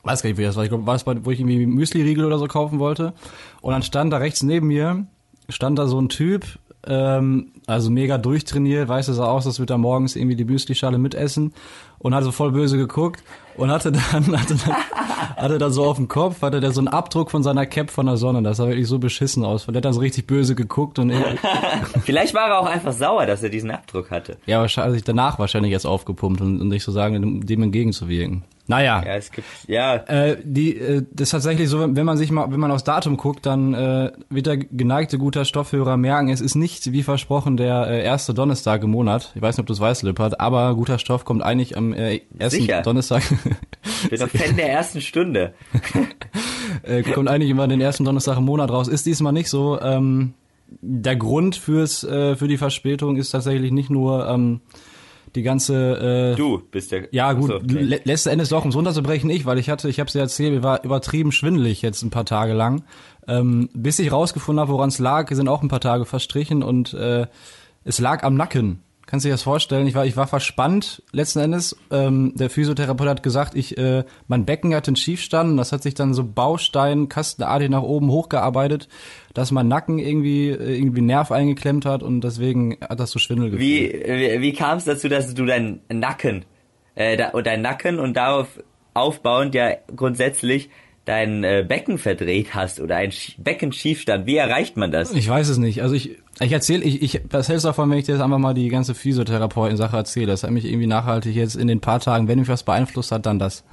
weiß 0.07 0.23
gar 0.23 0.29
nicht, 0.29 0.39
wie 0.39 0.43
das 0.43 0.55
war. 0.55 0.63
Ich 0.63 0.69
glaube, 0.69 0.87
war 0.87 0.95
es 0.95 1.03
bei, 1.03 1.25
wo 1.25 1.31
ich 1.31 1.39
irgendwie 1.39 1.65
Müsli-Riegel 1.65 2.25
oder 2.25 2.39
so 2.39 2.47
kaufen 2.47 2.79
wollte. 2.79 3.13
Und 3.61 3.73
dann 3.73 3.83
stand 3.83 4.13
da 4.13 4.17
rechts 4.17 4.41
neben 4.41 4.67
mir, 4.67 5.05
stand 5.49 5.77
da 5.77 5.87
so 5.87 5.99
ein 5.99 6.09
Typ, 6.09 6.45
ähm, 6.85 7.51
also 7.67 7.91
mega 7.91 8.17
durchtrainiert, 8.17 8.87
weiß 8.87 9.09
es 9.09 9.19
aus, 9.19 9.43
das 9.43 9.59
wird 9.59 9.69
er 9.69 9.77
morgens 9.77 10.15
irgendwie 10.15 10.37
die 10.37 10.45
Müsli-Schale 10.45 10.97
mitessen 10.97 11.53
und 11.99 12.13
hat 12.15 12.23
so 12.23 12.31
voll 12.31 12.51
böse 12.51 12.77
geguckt 12.77 13.23
und 13.55 13.71
hatte 13.71 13.91
dann, 13.91 14.03
hatte 14.39 14.55
dann, 14.55 14.75
hatte 15.35 15.57
dann 15.57 15.71
so 15.71 15.85
auf 15.85 15.97
dem 15.97 16.07
Kopf, 16.07 16.41
hatte 16.41 16.59
der 16.59 16.71
so 16.71 16.81
einen 16.81 16.87
Abdruck 16.87 17.31
von 17.31 17.43
seiner 17.43 17.65
Cap 17.65 17.89
von 17.89 18.05
der 18.05 18.17
Sonne. 18.17 18.41
Das 18.43 18.57
sah 18.57 18.67
wirklich 18.67 18.87
so 18.87 18.99
beschissen 18.99 19.43
aus. 19.43 19.65
Der 19.65 19.75
hat 19.75 19.85
dann 19.85 19.93
so 19.93 19.99
richtig 19.99 20.27
böse 20.27 20.55
geguckt 20.55 20.99
und 20.99 21.11
Vielleicht 22.03 22.33
war 22.33 22.49
er 22.49 22.59
auch 22.59 22.65
einfach 22.65 22.93
sauer, 22.93 23.25
dass 23.25 23.43
er 23.43 23.49
diesen 23.49 23.71
Abdruck 23.71 24.11
hatte. 24.11 24.37
Ja, 24.45 24.59
wahrscheinlich 24.59 25.03
danach 25.03 25.39
wahrscheinlich 25.39 25.71
erst 25.71 25.85
aufgepumpt 25.85 26.41
und, 26.41 26.61
und 26.61 26.67
nicht 26.67 26.83
so 26.83 26.91
sagen, 26.91 27.41
dem 27.41 27.63
entgegenzuwirken. 27.63 28.43
Naja. 28.67 29.01
Ja, 29.05 29.15
es 29.15 29.31
gibt, 29.31 29.47
ja. 29.67 29.95
Äh, 29.95 30.37
die, 30.43 30.77
äh, 30.77 31.05
das 31.11 31.27
ist 31.27 31.31
tatsächlich 31.31 31.69
so, 31.69 31.79
wenn 31.95 32.05
man 32.05 32.17
sich 32.17 32.31
mal, 32.31 32.51
wenn 32.51 32.59
man 32.59 32.71
aufs 32.71 32.83
Datum 32.83 33.15
guckt, 33.15 33.45
dann 33.45 33.73
äh, 33.73 34.11
wird 34.29 34.45
der 34.45 34.57
geneigte 34.57 35.17
guter 35.17 35.45
Stoffhörer 35.45 35.95
merken, 35.95 36.29
es 36.29 36.41
ist 36.41 36.55
nicht, 36.55 36.91
wie 36.91 37.03
versprochen, 37.03 37.55
der 37.55 37.87
äh, 37.87 38.03
erste 38.03 38.33
Donnerstag 38.33 38.83
im 38.83 38.91
Monat. 38.91 39.31
Ich 39.35 39.41
weiß 39.41 39.55
nicht, 39.55 39.61
ob 39.61 39.67
du 39.67 39.73
es 39.73 39.79
weißt, 39.79 40.03
Lippert, 40.03 40.39
aber 40.41 40.75
guter 40.75 40.99
Stoff 40.99 41.23
kommt 41.23 41.43
eigentlich 41.43 41.77
am 41.77 41.93
äh, 41.93 42.21
ersten 42.37 42.61
Sicher. 42.61 42.81
Donnerstag. 42.81 43.23
Ich 44.03 44.09
bin 44.09 44.19
doch 44.19 44.29
Fan 44.29 44.55
der 44.57 44.69
ersten 44.69 44.99
Stunde. 44.99 45.53
äh, 46.83 47.03
kommt 47.03 47.29
eigentlich 47.29 47.49
immer 47.49 47.67
den 47.67 47.79
ersten 47.79 48.03
Donnerstag 48.03 48.37
im 48.37 48.45
Monat 48.45 48.69
raus. 48.69 48.89
Ist 48.89 49.05
diesmal 49.05 49.31
nicht 49.31 49.49
so. 49.49 49.79
Ähm, 49.79 50.33
der 50.81 51.15
Grund 51.15 51.55
fürs, 51.55 52.03
äh, 52.03 52.35
für 52.35 52.47
die 52.47 52.57
Verspätung 52.57 53.15
ist 53.15 53.31
tatsächlich 53.31 53.71
nicht 53.71 53.89
nur 53.89 54.27
ähm, 54.27 54.61
die 55.35 55.43
ganze. 55.43 56.33
Äh, 56.33 56.35
du 56.35 56.61
bist 56.71 56.91
der. 56.91 57.07
Ja 57.11 57.33
gut, 57.33 57.51
Achso, 57.51 57.63
okay. 57.63 58.01
letzten 58.03 58.29
Endes 58.29 58.49
doch, 58.49 58.63
um 58.63 58.69
es 58.69 58.75
runterzubrechen, 58.75 59.29
ich, 59.29 59.45
weil 59.45 59.57
ich 59.57 59.69
hatte, 59.69 59.89
ich 59.89 59.99
habe 59.99 60.07
es 60.07 60.13
ja 60.13 60.21
erzählt, 60.21 60.53
mir 60.53 60.63
war 60.63 60.83
übertrieben 60.83 61.31
schwindelig 61.31 61.81
jetzt 61.81 62.03
ein 62.03 62.09
paar 62.09 62.25
Tage 62.25 62.53
lang. 62.53 62.83
Ähm, 63.27 63.69
bis 63.73 63.99
ich 63.99 64.11
rausgefunden 64.11 64.61
habe, 64.61 64.71
woran 64.71 64.89
es 64.89 64.99
lag, 64.99 65.29
sind 65.29 65.49
auch 65.49 65.61
ein 65.61 65.67
paar 65.67 65.81
Tage 65.81 66.05
verstrichen 66.05 66.63
und 66.63 66.93
äh, 66.93 67.27
es 67.83 67.99
lag 67.99 68.23
am 68.23 68.35
Nacken. 68.35 68.81
Kannst 69.07 69.23
du 69.23 69.29
dir 69.29 69.35
das 69.35 69.43
vorstellen? 69.43 69.87
Ich 69.87 69.95
war, 69.95 70.05
ich 70.05 70.17
war 70.17 70.27
verspannt 70.27 71.01
letzten 71.13 71.39
Endes. 71.39 71.77
Ähm, 71.91 72.33
der 72.35 72.49
Physiotherapeut 72.49 73.07
hat 73.07 73.23
gesagt, 73.23 73.55
ich, 73.55 73.77
äh, 73.77 74.03
mein 74.27 74.45
Becken 74.45 74.75
hat 74.75 74.85
einen 74.87 74.97
Schiefstand. 74.97 75.57
Das 75.57 75.71
hat 75.71 75.81
sich 75.81 75.93
dann 75.93 76.13
so 76.13 76.25
Baustein, 76.25 77.07
kastenartig 77.07 77.69
nach 77.69 77.83
oben 77.83 78.11
hochgearbeitet, 78.11 78.89
dass 79.33 79.51
mein 79.51 79.69
Nacken 79.69 79.97
irgendwie 79.97 80.49
äh, 80.49 80.75
irgendwie 80.75 80.99
Nerv 80.99 81.31
eingeklemmt 81.31 81.85
hat 81.85 82.03
und 82.03 82.19
deswegen 82.19 82.77
hat 82.81 82.99
das 82.99 83.11
so 83.11 83.17
Schwindel 83.17 83.51
gefühlt. 83.51 83.61
Wie, 83.61 84.03
wie, 84.05 84.41
wie 84.41 84.53
kam 84.53 84.77
es 84.77 84.83
dazu, 84.83 85.07
dass 85.07 85.33
du 85.33 85.45
deinen 85.45 85.79
Nacken, 85.89 86.43
äh, 86.95 87.15
da, 87.15 87.29
und 87.29 87.47
dein 87.47 87.61
Nacken 87.61 87.99
und 87.99 88.17
darauf 88.17 88.61
aufbauend 88.93 89.55
ja 89.55 89.71
grundsätzlich 89.95 90.69
dein 91.07 91.43
äh, 91.43 91.65
Becken 91.67 91.97
verdreht 91.97 92.53
hast 92.53 92.79
oder 92.79 92.97
ein 92.97 93.11
Sch 93.11 93.35
Beckenschiefstand? 93.37 94.25
Wie 94.25 94.35
erreicht 94.35 94.77
man 94.77 94.91
das? 94.91 95.13
Ich 95.13 95.27
weiß 95.27 95.47
es 95.49 95.57
nicht. 95.57 95.81
Also 95.81 95.95
ich, 95.95 96.17
ich 96.39 96.51
erzähle, 96.51 96.83
ich, 96.83 97.01
ich, 97.01 97.21
was 97.29 97.47
hältst 97.47 97.63
du 97.63 97.69
davon, 97.69 97.89
wenn 97.89 97.97
ich 97.97 98.05
dir 98.05 98.13
jetzt 98.13 98.21
einfach 98.21 98.37
mal 98.37 98.53
die 98.53 98.67
ganze 98.67 98.93
Physiotherapeuten-Sache 98.93 99.95
erzähle? 99.95 100.27
Das 100.27 100.43
hat 100.43 100.51
mich 100.51 100.65
irgendwie 100.65 100.87
nachhaltig 100.87 101.35
jetzt 101.35 101.55
in 101.55 101.67
den 101.67 101.79
paar 101.79 101.99
Tagen, 101.99 102.27
wenn 102.27 102.39
mich 102.39 102.49
was 102.49 102.63
beeinflusst 102.63 103.11
hat, 103.11 103.25
dann 103.25 103.39
das. 103.39 103.63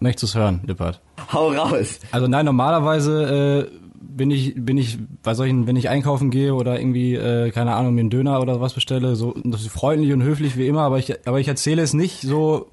Möchtest 0.00 0.34
du 0.34 0.38
es 0.38 0.42
hören, 0.42 0.60
Lippert? 0.66 1.00
Hau 1.32 1.48
raus. 1.50 2.00
Also 2.12 2.28
nein, 2.28 2.44
normalerweise 2.44 3.68
äh, 3.70 3.78
bin 4.00 4.30
ich, 4.30 4.54
bin 4.56 4.78
ich 4.78 4.98
bei 5.22 5.34
solchen, 5.34 5.66
wenn 5.66 5.76
ich 5.76 5.88
einkaufen 5.88 6.30
gehe 6.30 6.54
oder 6.54 6.78
irgendwie, 6.78 7.14
äh, 7.14 7.50
keine 7.50 7.74
Ahnung, 7.74 7.94
mir 7.94 8.02
einen 8.02 8.10
Döner 8.10 8.40
oder 8.40 8.60
was 8.60 8.74
bestelle, 8.74 9.16
so 9.16 9.34
das 9.44 9.62
ist 9.62 9.70
freundlich 9.70 10.12
und 10.12 10.22
höflich 10.22 10.56
wie 10.56 10.68
immer, 10.68 10.82
aber 10.82 10.98
ich, 10.98 11.26
aber 11.26 11.40
ich 11.40 11.48
erzähle 11.48 11.82
es 11.82 11.94
nicht 11.94 12.20
so 12.22 12.70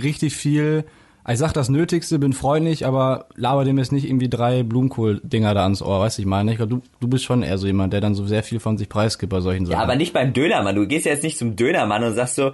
richtig 0.00 0.34
viel. 0.34 0.84
Ich 1.26 1.38
sag 1.38 1.52
das 1.52 1.70
Nötigste, 1.70 2.18
bin 2.18 2.34
freundlich, 2.34 2.84
aber 2.84 3.26
laber 3.34 3.64
dem 3.64 3.78
jetzt 3.78 3.92
nicht 3.92 4.04
irgendwie 4.04 4.28
drei 4.28 4.62
Blumenkohl-Dinger 4.62 5.54
da 5.54 5.62
ans 5.62 5.80
Ohr, 5.80 6.00
weißt 6.00 6.18
du, 6.18 6.22
ich 6.22 6.26
meine? 6.26 6.50
Ich 6.50 6.58
glaube, 6.58 6.74
du, 6.76 6.82
du 7.00 7.08
bist 7.08 7.24
schon 7.24 7.42
eher 7.42 7.56
so 7.56 7.66
jemand, 7.66 7.94
der 7.94 8.02
dann 8.02 8.14
so 8.14 8.26
sehr 8.26 8.42
viel 8.42 8.60
von 8.60 8.76
sich 8.76 8.90
preisgibt 8.90 9.30
bei 9.30 9.40
solchen 9.40 9.64
Sachen. 9.64 9.78
Ja, 9.78 9.82
aber 9.82 9.96
nicht 9.96 10.12
beim 10.12 10.34
Dönermann. 10.34 10.76
Du 10.76 10.86
gehst 10.86 11.06
ja 11.06 11.12
jetzt 11.12 11.22
nicht 11.22 11.38
zum 11.38 11.56
Dönermann 11.56 12.04
und 12.04 12.14
sagst 12.14 12.34
so, 12.34 12.52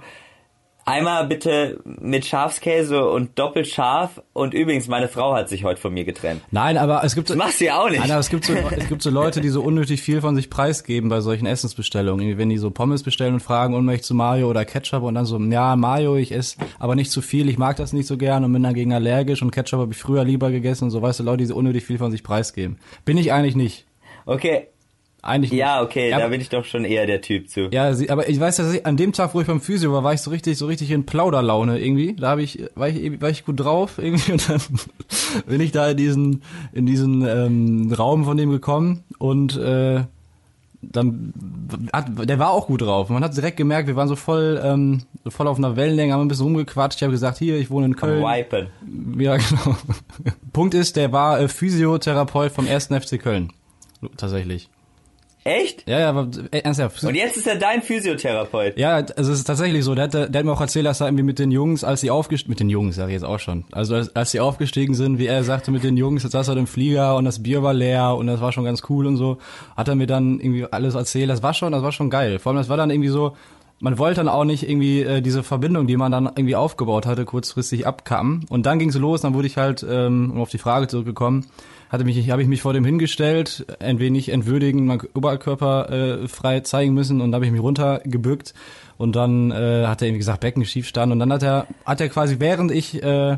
einmal 0.85 1.27
bitte 1.27 1.79
mit 1.85 2.25
Schafskäse 2.25 3.07
und 3.07 3.37
doppelt 3.37 3.67
scharf 3.67 4.21
und 4.33 4.53
übrigens, 4.53 4.87
meine 4.87 5.07
Frau 5.07 5.33
hat 5.33 5.49
sich 5.49 5.63
heute 5.63 5.79
von 5.79 5.93
mir 5.93 6.05
getrennt. 6.05 6.41
Nein, 6.51 6.77
aber 6.77 7.03
es 7.03 7.15
gibt 7.15 7.27
so, 7.27 7.35
Das 7.35 7.43
machst 7.45 7.61
du 7.61 7.65
ja 7.65 7.79
auch 7.79 7.89
nicht. 7.89 7.99
Nein, 7.99 8.11
aber 8.11 8.19
es 8.19 8.29
gibt 8.29 8.45
so, 8.45 8.53
es 8.53 8.87
gibt 8.87 9.01
so 9.01 9.09
Leute, 9.09 9.41
die 9.41 9.49
so 9.49 9.61
unnötig 9.61 10.01
viel 10.01 10.21
von 10.21 10.35
sich 10.35 10.49
preisgeben 10.49 11.09
bei 11.09 11.21
solchen 11.21 11.45
Essensbestellungen. 11.45 12.37
Wenn 12.37 12.49
die 12.49 12.57
so 12.57 12.71
Pommes 12.71 13.03
bestellen 13.03 13.35
und 13.35 13.39
fragen, 13.41 13.73
und 13.73 13.85
möchtest 13.85 14.09
du 14.09 14.15
Mayo 14.15 14.49
oder 14.49 14.65
Ketchup 14.65 15.03
und 15.03 15.15
dann 15.15 15.25
so, 15.25 15.39
ja, 15.39 15.75
Mayo, 15.75 16.15
ich 16.15 16.31
esse 16.31 16.57
aber 16.79 16.95
nicht 16.95 17.11
zu 17.11 17.21
viel, 17.21 17.49
ich 17.49 17.57
mag 17.57 17.75
das 17.77 17.93
nicht 17.93 18.07
so 18.07 18.17
gern 18.17 18.43
und 18.43 18.53
bin 18.53 18.63
dagegen 18.63 18.93
allergisch 18.93 19.41
und 19.41 19.51
Ketchup 19.51 19.79
habe 19.79 19.93
ich 19.93 19.99
früher 19.99 20.23
lieber 20.23 20.51
gegessen 20.51 20.85
und 20.85 20.91
so, 20.91 21.01
weißt 21.01 21.19
du, 21.19 21.23
Leute, 21.23 21.37
die 21.37 21.45
so 21.45 21.55
unnötig 21.55 21.85
viel 21.85 21.97
von 21.97 22.11
sich 22.11 22.23
preisgeben. 22.23 22.79
Bin 23.05 23.17
ich 23.17 23.31
eigentlich 23.31 23.55
nicht. 23.55 23.85
Okay, 24.25 24.67
Eigentlich 25.23 25.51
ja, 25.51 25.83
okay, 25.83 26.09
Ja, 26.09 26.17
da 26.17 26.27
bin 26.29 26.41
ich 26.41 26.49
doch 26.49 26.65
schon 26.65 26.83
eher 26.83 27.05
der 27.05 27.21
Typ 27.21 27.47
zu. 27.47 27.69
Ja, 27.71 27.93
sie, 27.93 28.09
aber 28.09 28.27
ich 28.27 28.39
weiß, 28.39 28.55
dass 28.55 28.73
ich 28.73 28.85
an 28.87 28.97
dem 28.97 29.13
Tag, 29.13 29.35
wo 29.35 29.41
ich 29.41 29.47
beim 29.47 29.61
Physio 29.61 29.93
war, 29.93 30.03
war 30.03 30.13
ich 30.13 30.21
so 30.21 30.31
richtig, 30.31 30.57
so 30.57 30.65
richtig 30.65 30.89
in 30.89 31.05
Plauderlaune 31.05 31.79
irgendwie. 31.79 32.15
Da 32.15 32.29
habe 32.29 32.41
ich, 32.41 32.63
war 32.73 32.89
ich, 32.89 33.21
war 33.21 33.29
ich 33.29 33.45
gut 33.45 33.59
drauf 33.59 33.99
irgendwie 33.99 34.31
und 34.31 34.49
dann 34.49 34.61
bin 35.45 35.61
ich 35.61 35.71
da 35.71 35.91
in 35.91 35.97
diesen, 35.97 36.41
in 36.73 36.87
diesen 36.87 37.23
ähm, 37.27 37.93
Raum 37.93 38.25
von 38.25 38.35
dem 38.35 38.49
gekommen 38.49 39.03
und 39.19 39.57
äh, 39.57 40.05
dann 40.81 41.33
hat, 41.93 42.07
der 42.27 42.39
war 42.39 42.49
auch 42.49 42.65
gut 42.65 42.81
drauf. 42.81 43.09
Man 43.09 43.23
hat 43.23 43.35
direkt 43.35 43.57
gemerkt, 43.57 43.87
wir 43.87 43.95
waren 43.95 44.07
so 44.07 44.15
voll, 44.15 44.59
ähm, 44.63 45.03
so 45.23 45.29
voll 45.29 45.47
auf 45.47 45.59
einer 45.59 45.75
Wellenlänge, 45.75 46.13
haben 46.13 46.21
ein 46.21 46.27
bisschen 46.27 46.45
rumgequatscht. 46.45 46.97
Ich 46.97 47.03
habe 47.03 47.11
gesagt, 47.11 47.37
hier, 47.37 47.59
ich 47.59 47.69
wohne 47.69 47.85
in 47.85 47.95
Köln. 47.95 48.23
Wipen. 48.23 48.69
Ja, 49.21 49.37
genau. 49.49 49.77
Punkt 50.51 50.73
ist, 50.73 50.95
der 50.95 51.11
war 51.11 51.39
äh, 51.39 51.47
Physiotherapeut 51.47 52.51
vom 52.51 52.67
1. 52.67 52.87
FC 52.87 53.21
Köln. 53.21 53.53
Tatsächlich. 54.17 54.69
Echt? 55.43 55.89
Ja, 55.89 55.99
ja, 55.99 56.09
aber 56.09 56.29
äh, 56.51 56.59
ernsthaft. 56.59 57.03
Und 57.03 57.15
jetzt 57.15 57.35
ist 57.35 57.47
er 57.47 57.55
dein 57.55 57.81
Physiotherapeut. 57.81 58.77
Ja, 58.77 58.97
also 58.97 59.31
es 59.31 59.39
ist 59.39 59.45
tatsächlich 59.45 59.83
so. 59.83 59.95
Der 59.95 60.03
hat, 60.03 60.13
der 60.13 60.27
hat 60.27 60.45
mir 60.45 60.51
auch 60.51 60.61
erzählt, 60.61 60.85
dass 60.85 61.01
er 61.01 61.07
irgendwie 61.07 61.23
mit 61.23 61.39
den 61.39 61.49
Jungs, 61.49 61.83
als 61.83 62.01
sie 62.01 62.11
aufgestiegen, 62.11 62.51
mit 62.51 62.59
den 62.59 62.69
Jungs, 62.69 62.95
sag 62.95 63.07
ich 63.07 63.13
jetzt 63.13 63.25
auch 63.25 63.39
schon. 63.39 63.65
Also 63.71 63.95
als, 63.95 64.15
als 64.15 64.31
sie 64.31 64.39
aufgestiegen 64.39 64.93
sind, 64.93 65.17
wie 65.17 65.25
er 65.25 65.43
sagte, 65.43 65.71
mit 65.71 65.83
den 65.83 65.97
Jungs, 65.97 66.21
jetzt 66.21 66.33
saß 66.33 66.49
er 66.49 66.57
im 66.57 66.67
Flieger 66.67 67.15
und 67.15 67.25
das 67.25 67.41
Bier 67.41 67.63
war 67.63 67.73
leer 67.73 68.15
und 68.15 68.27
das 68.27 68.39
war 68.39 68.51
schon 68.51 68.65
ganz 68.65 68.83
cool 68.89 69.07
und 69.07 69.17
so. 69.17 69.39
Hat 69.75 69.87
er 69.87 69.95
mir 69.95 70.05
dann 70.05 70.39
irgendwie 70.39 70.67
alles 70.69 70.93
erzählt. 70.93 71.29
Das 71.31 71.41
war 71.41 71.55
schon, 71.55 71.71
das 71.71 71.81
war 71.81 71.91
schon 71.91 72.11
geil. 72.11 72.37
Vor 72.37 72.51
allem, 72.51 72.57
das 72.57 72.69
war 72.69 72.77
dann 72.77 72.91
irgendwie 72.91 73.09
so, 73.09 73.35
man 73.79 73.97
wollte 73.97 74.17
dann 74.17 74.29
auch 74.29 74.45
nicht 74.45 74.69
irgendwie 74.69 75.01
äh, 75.01 75.21
diese 75.21 75.41
Verbindung, 75.41 75.87
die 75.87 75.97
man 75.97 76.11
dann 76.11 76.25
irgendwie 76.27 76.55
aufgebaut 76.55 77.07
hatte, 77.07 77.25
kurzfristig 77.25 77.87
abkappen. 77.87 78.45
Und 78.49 78.67
dann 78.67 78.77
ging 78.77 78.89
es 78.89 78.95
los, 78.95 79.21
dann 79.21 79.33
wurde 79.33 79.47
ich 79.47 79.57
halt, 79.57 79.83
ähm, 79.89 80.31
um 80.35 80.41
auf 80.41 80.51
die 80.51 80.59
Frage 80.59 80.87
zurückgekommen, 80.87 81.47
hatte 81.91 82.05
mich, 82.05 82.31
habe 82.31 82.41
ich 82.41 82.47
mich 82.47 82.61
vor 82.61 82.73
dem 82.73 82.85
hingestellt, 82.85 83.65
ein 83.79 83.99
wenig 83.99 84.29
entwürdigen, 84.29 84.85
mein 84.85 85.01
Oberkörper 85.13 85.89
äh, 85.89 86.27
frei 86.29 86.61
zeigen 86.61 86.93
müssen 86.93 87.19
und 87.19 87.35
habe 87.35 87.45
ich 87.45 87.51
mich 87.51 87.61
runtergebückt 87.61 88.53
und 88.97 89.15
dann 89.15 89.51
äh, 89.51 89.85
hat 89.87 90.01
er 90.01 90.07
irgendwie 90.07 90.19
gesagt, 90.19 90.39
Becken 90.39 90.63
schief 90.63 90.87
stand 90.87 91.11
und 91.11 91.19
dann 91.19 91.33
hat 91.33 91.43
er, 91.43 91.67
hat 91.85 91.99
er 91.99 92.07
quasi, 92.07 92.37
während 92.39 92.71
ich, 92.71 93.03
äh, 93.03 93.37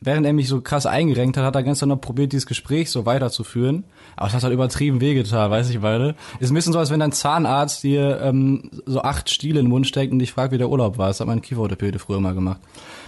während 0.00 0.26
er 0.26 0.32
mich 0.32 0.46
so 0.46 0.60
krass 0.60 0.86
eingerenkt 0.86 1.36
hat, 1.36 1.44
hat 1.44 1.56
er 1.56 1.64
ganz 1.64 1.82
noch 1.82 2.00
probiert, 2.00 2.32
dieses 2.32 2.46
Gespräch 2.46 2.88
so 2.88 3.04
weiterzuführen. 3.04 3.82
Aber 4.14 4.28
es 4.28 4.34
hat 4.34 4.44
halt 4.44 4.54
übertrieben 4.54 5.00
wehgetan, 5.00 5.50
weiß 5.50 5.70
ich 5.70 5.80
beide. 5.80 6.14
Ist 6.38 6.52
ein 6.52 6.54
bisschen 6.54 6.72
so, 6.72 6.78
als 6.78 6.90
wenn 6.90 7.00
dein 7.00 7.10
Zahnarzt 7.10 7.82
dir 7.82 8.20
ähm, 8.22 8.70
so 8.86 9.02
acht 9.02 9.28
Stiele 9.28 9.58
in 9.58 9.66
den 9.66 9.70
Mund 9.70 9.88
steckt 9.88 10.12
und 10.12 10.20
dich 10.20 10.32
fragt, 10.32 10.52
wie 10.52 10.58
der 10.58 10.68
Urlaub 10.68 10.98
war. 10.98 11.08
Das 11.08 11.18
hat 11.18 11.26
mein 11.26 11.42
Kieferorthopäde 11.42 11.98
früher 11.98 12.20
mal 12.20 12.34
gemacht. 12.34 12.60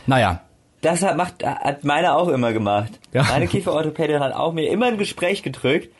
Naja, 0.06 0.40
Das 0.80 1.02
hat, 1.02 1.16
macht, 1.16 1.44
hat 1.44 1.84
meine 1.84 2.14
auch 2.14 2.28
immer 2.28 2.52
gemacht. 2.52 2.99
Ja. 3.12 3.25
Meine 3.25 3.46
Kieferorthopädin 3.46 4.20
hat 4.20 4.32
auch 4.32 4.52
mir 4.52 4.70
immer 4.70 4.87
ein 4.87 4.99
Gespräch 4.99 5.42
gedrückt, 5.42 5.90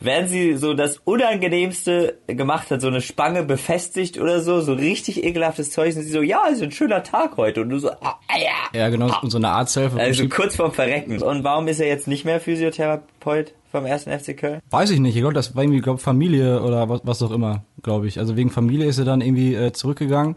wenn 0.00 0.28
sie 0.28 0.54
so 0.54 0.74
das 0.74 0.98
Unangenehmste 0.98 2.18
gemacht 2.26 2.70
hat, 2.70 2.80
so 2.80 2.88
eine 2.88 3.00
Spange 3.00 3.42
befestigt 3.42 4.18
oder 4.20 4.40
so, 4.40 4.60
so 4.60 4.74
richtig 4.74 5.24
ekelhaftes 5.24 5.72
Zeug, 5.72 5.96
und 5.96 6.02
sie 6.02 6.10
so, 6.10 6.22
ja, 6.22 6.46
ist 6.46 6.62
ein 6.62 6.70
schöner 6.70 7.02
Tag 7.02 7.36
heute. 7.36 7.62
Und 7.62 7.70
du 7.70 7.78
so, 7.78 7.90
ah, 7.90 8.18
ja. 8.30 8.78
ja 8.78 8.88
genau, 8.90 9.10
und 9.22 9.30
so 9.30 9.38
eine 9.38 9.48
Arzthilfe. 9.48 9.98
Also 9.98 10.28
kurz 10.28 10.56
vorm 10.56 10.72
Verrecken. 10.72 11.20
Und 11.20 11.42
warum 11.42 11.66
ist 11.66 11.80
er 11.80 11.88
jetzt 11.88 12.06
nicht 12.06 12.24
mehr 12.24 12.40
Physiotherapeut 12.40 13.54
vom 13.70 13.84
1. 13.84 14.04
FC 14.04 14.36
Köln? 14.36 14.60
Weiß 14.70 14.90
ich 14.90 15.00
nicht, 15.00 15.14
ich 15.14 15.20
glaube, 15.20 15.34
das 15.34 15.54
war 15.54 15.62
irgendwie, 15.62 15.80
glaub, 15.80 16.00
Familie 16.00 16.62
oder 16.62 16.88
was, 16.88 17.00
was 17.04 17.22
auch 17.22 17.30
immer, 17.30 17.62
glaube 17.82 18.06
ich. 18.08 18.18
Also 18.18 18.36
wegen 18.36 18.50
Familie 18.50 18.86
ist 18.86 18.98
er 18.98 19.04
dann 19.04 19.20
irgendwie 19.20 19.54
äh, 19.54 19.72
zurückgegangen 19.72 20.36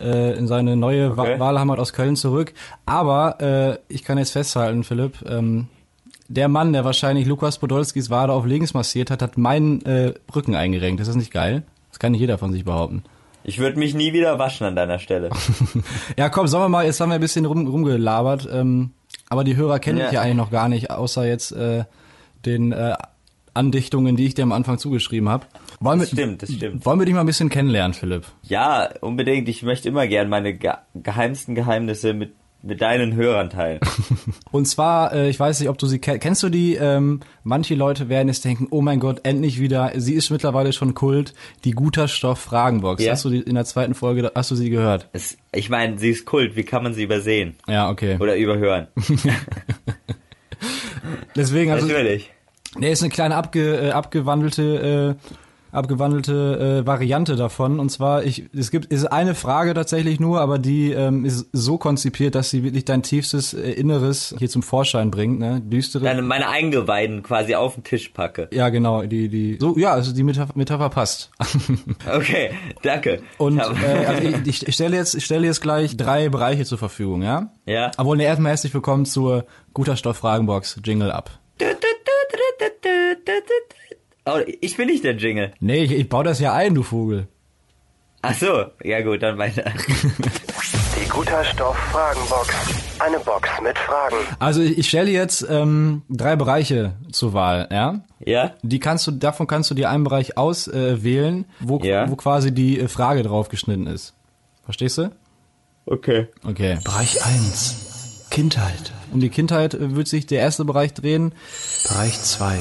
äh, 0.00 0.36
in 0.38 0.46
seine 0.46 0.76
neue 0.76 1.12
okay. 1.12 1.38
Wahlheimat 1.40 1.78
aus 1.78 1.92
Köln 1.92 2.16
zurück. 2.16 2.52
Aber 2.86 3.40
äh, 3.40 3.78
ich 3.92 4.04
kann 4.04 4.18
jetzt 4.18 4.30
festhalten, 4.30 4.84
Philipp, 4.84 5.24
ähm, 5.28 5.68
der 6.28 6.48
Mann, 6.48 6.72
der 6.72 6.84
wahrscheinlich 6.84 7.26
Lukas 7.26 7.58
Podolskis 7.58 8.10
Wade 8.10 8.32
auf 8.32 8.44
links 8.44 8.74
massiert 8.74 9.10
hat, 9.10 9.22
hat 9.22 9.38
meinen 9.38 9.84
äh, 9.86 10.12
Rücken 10.34 10.54
eingerenkt. 10.54 11.00
Ist 11.00 11.08
das 11.08 11.16
nicht 11.16 11.32
geil? 11.32 11.62
Das 11.90 11.98
kann 11.98 12.12
nicht 12.12 12.20
jeder 12.20 12.38
von 12.38 12.52
sich 12.52 12.64
behaupten. 12.64 13.02
Ich 13.44 13.58
würde 13.58 13.78
mich 13.78 13.94
nie 13.94 14.12
wieder 14.12 14.38
waschen 14.38 14.66
an 14.66 14.76
deiner 14.76 14.98
Stelle. 14.98 15.30
Ja, 16.18 16.28
komm, 16.28 16.46
sagen 16.48 16.64
wir 16.64 16.68
mal, 16.68 16.84
jetzt 16.84 17.00
haben 17.00 17.08
wir 17.08 17.14
ein 17.14 17.20
bisschen 17.20 17.46
rum, 17.46 17.66
rumgelabert, 17.66 18.46
ähm, 18.52 18.90
aber 19.30 19.42
die 19.42 19.56
Hörer 19.56 19.78
kennen 19.78 19.98
Ja. 19.98 20.04
dich 20.04 20.14
ja 20.14 20.20
eigentlich 20.20 20.36
noch 20.36 20.50
gar 20.50 20.68
nicht, 20.68 20.90
außer 20.90 21.26
jetzt 21.26 21.52
äh, 21.52 21.84
den 22.44 22.72
äh, 22.72 22.94
Andichtungen, 23.54 24.16
die 24.16 24.26
ich 24.26 24.34
dir 24.34 24.42
am 24.42 24.52
Anfang 24.52 24.78
zugeschrieben 24.78 25.28
habe. 25.28 25.46
Wollen 25.80 25.98
Das 25.98 26.12
wir, 26.12 26.18
stimmt, 26.22 26.42
das 26.42 26.52
stimmt. 26.52 26.86
Wollen 26.86 26.98
wir 27.00 27.06
dich 27.06 27.14
mal 27.14 27.20
ein 27.20 27.26
bisschen 27.26 27.48
kennenlernen, 27.48 27.94
Philipp? 27.94 28.24
Ja, 28.42 28.88
unbedingt. 29.00 29.48
Ich 29.48 29.62
möchte 29.62 29.88
immer 29.88 30.06
gern 30.06 30.28
meine 30.28 30.54
ge 30.54 30.72
geheimsten 30.94 31.54
Geheimnisse 31.54 32.14
mit, 32.14 32.32
mit 32.62 32.80
deinen 32.80 33.14
Hörern 33.14 33.50
teilen. 33.50 33.80
Und 34.52 34.66
zwar, 34.66 35.12
äh, 35.12 35.28
ich 35.28 35.38
weiß 35.38 35.58
nicht, 35.60 35.68
ob 35.68 35.78
du 35.78 35.86
sie 35.86 35.98
kennst. 35.98 36.20
Kennst 36.20 36.42
du 36.42 36.48
die? 36.48 36.74
Ähm, 36.74 37.20
manche 37.42 37.74
Leute 37.74 38.08
werden 38.08 38.28
jetzt 38.28 38.44
denken, 38.44 38.68
oh 38.70 38.80
mein 38.80 39.00
Gott, 39.00 39.20
endlich 39.24 39.60
wieder. 39.60 39.92
Sie 39.96 40.14
ist 40.14 40.30
mittlerweile 40.30 40.72
schon 40.72 40.94
Kult. 40.94 41.34
Die 41.64 41.72
Guter 41.72 42.06
Stoff 42.08 42.38
Fragenbox. 42.40 43.02
Ja. 43.02 43.12
Hast 43.12 43.24
du 43.24 43.30
die 43.30 43.40
in 43.40 43.54
der 43.54 43.64
zweiten 43.64 43.94
Folge? 43.94 44.30
Hast 44.34 44.50
du 44.50 44.54
sie 44.56 44.70
gehört? 44.70 45.08
Es, 45.12 45.36
ich 45.52 45.68
meine, 45.70 45.98
sie 45.98 46.10
ist 46.10 46.26
Kult. 46.26 46.54
Wie 46.56 46.64
kann 46.64 46.82
man 46.84 46.94
sie 46.94 47.02
übersehen? 47.04 47.56
Ja, 47.66 47.90
okay. 47.90 48.16
Oder 48.20 48.36
überhören? 48.36 48.86
Deswegen, 51.36 51.70
also, 51.70 51.86
Natürlich. 51.86 52.32
Nee, 52.76 52.92
ist 52.92 53.02
eine 53.02 53.10
kleine 53.10 53.36
abge, 53.36 53.88
äh, 53.88 53.90
abgewandelte, 53.90 55.16
äh, 55.18 55.30
abgewandelte 55.72 56.82
äh, 56.82 56.86
Variante 56.86 57.36
davon. 57.36 57.80
Und 57.80 57.90
zwar, 57.90 58.24
ich, 58.24 58.44
es 58.56 58.70
gibt 58.70 58.86
ist 58.86 59.06
eine 59.06 59.34
Frage 59.34 59.74
tatsächlich 59.74 60.20
nur, 60.20 60.40
aber 60.40 60.58
die 60.58 60.92
ähm, 60.92 61.24
ist 61.24 61.48
so 61.52 61.78
konzipiert, 61.78 62.34
dass 62.34 62.50
sie 62.50 62.62
wirklich 62.62 62.84
dein 62.84 63.02
tiefstes 63.02 63.54
äh, 63.54 63.70
Inneres 63.72 64.34
hier 64.38 64.48
zum 64.48 64.62
Vorschein 64.62 65.10
bringt, 65.10 65.38
ne? 65.38 65.60
Düstere. 65.60 66.04
Dann 66.04 66.26
meine 66.26 66.48
Eingeweiden 66.48 67.22
quasi 67.22 67.54
auf 67.54 67.74
den 67.74 67.84
Tisch 67.84 68.08
packe. 68.08 68.48
ja, 68.52 68.68
genau, 68.68 69.02
die, 69.02 69.28
die, 69.28 69.58
so, 69.60 69.76
ja, 69.76 69.92
also 69.92 70.14
die 70.14 70.22
Metapher, 70.22 70.52
Metapher 70.54 70.90
passt. 70.90 71.30
Okay, 72.06 72.50
danke. 72.82 73.20
Und 73.38 73.58
äh, 73.58 73.62
also 74.06 74.22
ich, 74.44 74.66
ich 74.66 74.74
stelle 74.74 74.96
jetzt, 74.96 75.14
ich 75.14 75.24
stelle 75.24 75.46
jetzt 75.46 75.60
gleich 75.60 75.96
drei 75.96 76.28
Bereiche 76.28 76.64
zur 76.64 76.78
Verfügung, 76.78 77.22
ja? 77.22 77.52
ja. 77.66 77.90
Aber 77.96 78.16
ne, 78.16 78.24
erstmal 78.24 78.50
herzlich 78.50 78.72
willkommen 78.72 79.04
zur 79.04 79.44
Guter 79.74 79.96
Stoff 79.96 80.18
Fragenbox 80.18 80.80
Jingle 80.84 81.10
ab. 81.10 81.30
Oh, 84.30 84.38
ich 84.60 84.76
bin 84.76 84.86
nicht 84.88 85.04
der 85.04 85.16
Jingle. 85.16 85.52
Nee, 85.60 85.84
ich, 85.84 85.92
ich 85.92 86.08
baue 86.08 86.24
das 86.24 86.38
ja 86.40 86.52
ein, 86.52 86.74
du 86.74 86.82
Vogel. 86.82 87.28
Ach 88.20 88.34
so, 88.34 88.64
ja 88.82 89.00
gut, 89.02 89.22
dann 89.22 89.38
weiter. 89.38 89.64
Die 91.00 91.08
Guter 91.08 91.44
Stoff 91.44 91.76
Fragenbox. 91.92 92.48
Eine 92.98 93.20
Box 93.20 93.48
mit 93.62 93.78
Fragen. 93.78 94.16
Also 94.40 94.60
ich, 94.60 94.76
ich 94.78 94.88
stelle 94.88 95.10
jetzt 95.10 95.46
ähm, 95.48 96.02
drei 96.10 96.34
Bereiche 96.36 96.94
zur 97.12 97.32
Wahl, 97.32 97.68
ja? 97.70 98.00
Ja? 98.24 98.54
Die 98.62 98.80
kannst 98.80 99.06
du, 99.06 99.12
davon 99.12 99.46
kannst 99.46 99.70
du 99.70 99.74
dir 99.74 99.88
einen 99.88 100.02
Bereich 100.04 100.36
auswählen, 100.36 101.44
äh, 101.44 101.46
wo, 101.60 101.78
Ja. 101.84 102.10
wo 102.10 102.16
quasi 102.16 102.52
die 102.52 102.80
äh, 102.80 102.88
Frage 102.88 103.22
drauf 103.22 103.48
geschnitten 103.48 103.86
ist. 103.86 104.14
Verstehst 104.64 104.98
du? 104.98 105.10
Okay. 105.86 106.26
Okay. 106.44 106.78
Bereich 106.84 107.24
1. 107.24 108.26
Kindheit. 108.30 108.92
Um 109.12 109.20
die 109.20 109.30
Kindheit 109.30 109.74
äh, 109.74 109.94
wird 109.94 110.08
sich 110.08 110.26
der 110.26 110.40
erste 110.40 110.64
Bereich 110.64 110.92
drehen. 110.92 111.32
Bereich 111.88 112.20
2. 112.20 112.58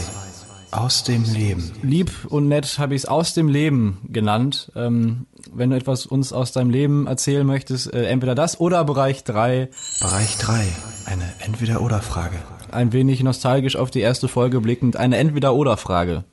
Aus 0.72 1.04
dem 1.04 1.24
Leben. 1.24 1.72
Lieb 1.82 2.12
und 2.28 2.48
nett 2.50 2.78
habe 2.78 2.94
ich 2.94 3.04
es 3.04 3.06
aus 3.08 3.34
dem 3.34 3.48
Leben 3.48 4.00
genannt. 4.10 4.72
Ähm, 4.76 5.26
wenn 5.54 5.70
du 5.70 5.78
etwas 5.78 6.06
uns 6.06 6.34
aus 6.34 6.52
deinem 6.52 6.70
Leben 6.70 7.08
erzählen 7.08 7.48
möchtest, 7.48 7.94
äh, 7.94 8.06
entweder 8.06 8.36
das 8.36 8.60
oder 8.60 8.84
Bereich 8.84 9.24
3, 9.24 9.70
Bereich 10.02 10.38
3. 10.38 10.66
Eine 11.06 11.24
Entweder-Oder-Frage. 11.40 12.36
ein 12.72 12.92
wenig 12.92 13.24
nostalgisch 13.24 13.78
auf 13.78 13.92
die 13.92 14.02
erste 14.02 14.28
Folge 14.28 14.60
blickend, 14.60 14.98
eine 14.98 15.18
Entweder-Oder-Frage. 15.18 16.26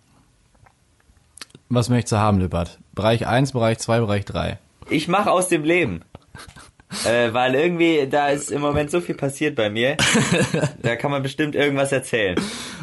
Was 1.69 1.89
möchtest 1.89 2.13
du 2.13 2.17
haben, 2.19 2.41
Lippert? 2.41 2.79
Bereich 2.93 3.27
1, 3.27 3.53
Bereich 3.53 3.79
2, 3.79 4.01
Bereich 4.01 4.25
3. 4.25 4.59
Ich 4.91 5.09
mache 5.09 5.31
aus 5.31 5.49
dem 5.49 5.63
Leben. 5.65 6.03
Äh, 7.07 7.33
weil 7.33 7.55
irgendwie, 7.55 8.07
da 8.09 8.29
ist 8.29 8.51
im 8.51 8.61
Moment 8.61 8.91
so 8.91 9.01
viel 9.01 9.15
passiert 9.15 9.57
bei 9.57 9.71
mir. 9.71 9.97
da 10.83 10.97
kann 10.97 11.11
man 11.11 11.23
bestimmt 11.23 11.55
irgendwas 11.55 11.93
erzählen. 11.93 12.37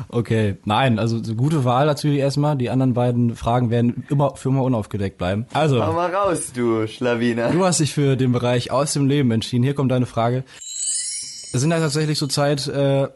Okay, 0.09 0.57
nein, 0.65 0.99
also 0.99 1.23
so 1.23 1.35
gute 1.35 1.63
Wahl 1.63 1.85
natürlich 1.85 2.19
erstmal. 2.19 2.55
Die 2.57 2.69
anderen 2.69 2.93
beiden 2.93 3.35
Fragen 3.35 3.69
werden 3.69 4.05
immer 4.09 4.35
für 4.35 4.49
immer 4.49 4.63
unaufgedeckt 4.63 5.17
bleiben. 5.17 5.45
Also, 5.53 5.85
Hau 5.85 5.93
mal 5.93 6.13
raus, 6.13 6.51
du 6.53 6.87
Schlawiner. 6.87 7.51
du 7.51 7.65
hast 7.65 7.79
dich 7.79 7.93
für 7.93 8.15
den 8.15 8.31
Bereich 8.31 8.71
aus 8.71 8.93
dem 8.93 9.07
Leben 9.07 9.31
entschieden. 9.31 9.63
Hier 9.63 9.73
kommt 9.75 9.91
deine 9.91 10.05
Frage. 10.05 10.43
Es 11.53 11.59
sind 11.59 11.71
ja 11.71 11.79
tatsächlich 11.79 12.17
so 12.17 12.27
Zeit 12.27 12.67
äh, 12.67 13.07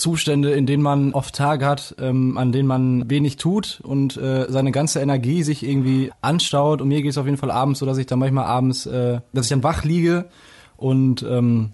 Zustände, 0.00 0.50
in 0.52 0.66
denen 0.66 0.82
man 0.82 1.12
oft 1.12 1.34
Tage 1.34 1.64
hat, 1.66 1.94
ähm, 2.00 2.36
an 2.38 2.50
denen 2.52 2.66
man 2.66 3.08
wenig 3.08 3.36
tut 3.36 3.80
und 3.82 4.16
äh, 4.16 4.46
seine 4.48 4.72
ganze 4.72 5.00
Energie 5.00 5.42
sich 5.44 5.62
irgendwie 5.62 6.10
anstaut. 6.22 6.80
Und 6.80 6.88
mir 6.88 7.02
geht 7.02 7.10
es 7.12 7.18
auf 7.18 7.26
jeden 7.26 7.36
Fall 7.38 7.50
abends 7.50 7.78
so, 7.80 7.86
dass 7.86 7.98
ich 7.98 8.06
dann 8.06 8.18
manchmal 8.18 8.44
abends, 8.46 8.86
äh, 8.86 9.20
dass 9.32 9.46
ich 9.46 9.50
dann 9.50 9.62
wach 9.62 9.84
liege 9.84 10.24
und 10.76 11.22
ähm, 11.22 11.72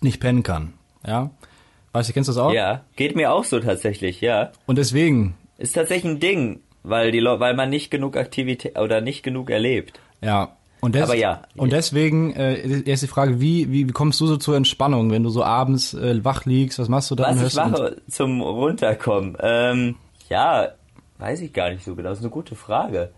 nicht 0.00 0.20
pennen 0.20 0.42
kann. 0.42 0.72
Ja, 1.06 1.30
weißt 1.92 2.08
du, 2.08 2.12
kennst 2.12 2.28
du 2.28 2.32
das 2.32 2.38
auch? 2.42 2.52
Ja, 2.52 2.84
geht 2.96 3.16
mir 3.16 3.32
auch 3.32 3.44
so 3.44 3.60
tatsächlich, 3.60 4.20
ja. 4.20 4.50
Und 4.66 4.76
deswegen, 4.78 5.34
Ist 5.58 5.74
tatsächlich 5.74 6.12
ein 6.12 6.20
Ding, 6.20 6.60
weil 6.82 7.12
die 7.12 7.20
Leu- 7.20 7.40
weil 7.40 7.54
man 7.54 7.70
nicht 7.70 7.90
genug 7.90 8.16
Aktivität 8.16 8.78
oder 8.78 9.00
nicht 9.00 9.22
genug 9.22 9.50
erlebt. 9.50 10.00
ja. 10.22 10.56
Und, 10.80 10.94
des 10.94 11.02
Aber 11.02 11.14
ja. 11.14 11.42
und 11.56 11.72
deswegen 11.72 12.32
äh, 12.32 12.82
erst 12.88 13.02
die 13.02 13.08
Frage, 13.08 13.40
wie, 13.40 13.70
wie, 13.70 13.88
wie 13.88 13.92
kommst 13.92 14.20
du 14.20 14.26
so 14.26 14.36
zur 14.38 14.56
Entspannung, 14.56 15.10
wenn 15.10 15.22
du 15.22 15.28
so 15.28 15.44
abends 15.44 15.92
äh, 15.92 16.24
wach 16.24 16.46
liegst? 16.46 16.78
Was 16.78 16.88
machst 16.88 17.10
du 17.10 17.14
da? 17.14 17.24
Was 17.24 17.42
ich 17.42 17.54
mache 17.54 17.96
zum 18.08 18.40
Runterkommen, 18.40 19.36
ähm, 19.40 19.96
ja, 20.28 20.68
weiß 21.18 21.42
ich 21.42 21.52
gar 21.52 21.70
nicht 21.70 21.84
so 21.84 21.94
genau. 21.94 22.08
Das 22.08 22.18
ist 22.18 22.24
eine 22.24 22.30
gute 22.30 22.54
Frage. 22.54 23.10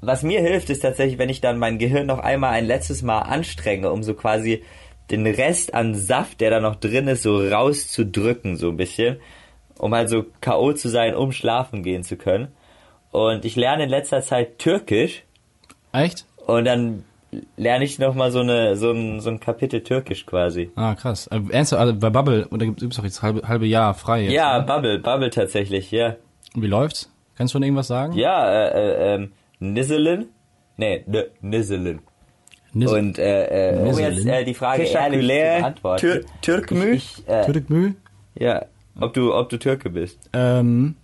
Was 0.00 0.22
mir 0.22 0.40
hilft, 0.40 0.70
ist 0.70 0.80
tatsächlich, 0.80 1.18
wenn 1.18 1.28
ich 1.28 1.40
dann 1.40 1.58
mein 1.58 1.78
Gehirn 1.78 2.06
noch 2.06 2.18
einmal 2.18 2.52
ein 2.52 2.66
letztes 2.66 3.02
Mal 3.02 3.20
anstrenge, 3.20 3.90
um 3.90 4.02
so 4.02 4.14
quasi 4.14 4.62
den 5.10 5.26
Rest 5.26 5.74
an 5.74 5.94
Saft, 5.94 6.40
der 6.40 6.50
da 6.50 6.60
noch 6.60 6.76
drin 6.76 7.08
ist, 7.08 7.22
so 7.22 7.46
rauszudrücken, 7.46 8.56
so 8.56 8.70
ein 8.70 8.76
bisschen, 8.76 9.18
um 9.78 9.94
halt 9.94 10.08
so 10.08 10.24
K.O. 10.40 10.72
zu 10.72 10.88
sein, 10.88 11.14
um 11.14 11.32
schlafen 11.32 11.82
gehen 11.82 12.04
zu 12.04 12.16
können. 12.16 12.48
Und 13.10 13.44
ich 13.44 13.54
lerne 13.54 13.84
in 13.84 13.90
letzter 13.90 14.22
Zeit 14.22 14.58
Türkisch 14.58 15.24
Echt? 15.94 16.26
Und 16.46 16.64
dann 16.64 17.04
lerne 17.56 17.84
ich 17.84 17.98
noch 17.98 18.14
mal 18.14 18.30
so 18.30 18.40
eine 18.40 18.76
so 18.76 18.92
ein, 18.92 19.20
so 19.20 19.30
ein 19.30 19.40
Kapitel 19.40 19.82
Türkisch 19.82 20.24
quasi. 20.26 20.70
Ah, 20.76 20.94
krass. 20.94 21.26
Äh, 21.28 21.40
Ernsthaft, 21.50 21.80
also 21.80 21.94
bei 21.94 22.10
Bubble, 22.10 22.46
und 22.48 22.62
da 22.62 22.66
gibt 22.66 22.82
es 22.82 22.96
doch 22.96 23.04
jetzt 23.04 23.22
halbe, 23.22 23.46
halbe 23.48 23.66
Jahr 23.66 23.92
frei 23.94 24.22
jetzt. 24.24 24.32
Ja, 24.32 24.58
ne? 24.60 24.66
Bubble, 24.66 24.98
Bubble 25.00 25.30
tatsächlich, 25.30 25.90
ja. 25.90 26.16
Und 26.54 26.62
Wie 26.62 26.66
läuft's? 26.68 27.10
Kannst 27.36 27.52
du 27.52 27.56
schon 27.56 27.64
irgendwas 27.64 27.88
sagen? 27.88 28.12
Ja, 28.12 28.48
äh, 28.48 28.68
äh, 28.68 29.14
ähm, 29.16 29.32
Nisselin? 29.58 30.26
Nee, 30.76 31.02
ne, 31.06 31.26
Nisselin. 31.40 31.98
Nis- 32.72 32.92
Und 32.92 33.18
äh, 33.18 33.70
äh, 33.72 33.78
um 33.78 33.98
jetzt 33.98 34.26
äh, 34.26 34.44
die 34.44 34.54
Frage 34.54 34.82
ehrlich 34.84 34.92
zu 34.92 35.26
Teşekkürler. 35.28 35.58
beantworten. 35.60 36.00
Tür- 36.06 36.24
Türkmü? 36.42 36.92
Ich, 36.94 37.18
ich, 37.18 37.28
äh, 37.28 37.44
Türkmü? 37.46 37.94
ja, 38.36 38.64
ob 39.00 39.14
du, 39.14 39.32
ob 39.34 39.48
du 39.48 39.58
Türke 39.58 39.90
bist. 39.90 40.18
Ähm, 40.32 40.94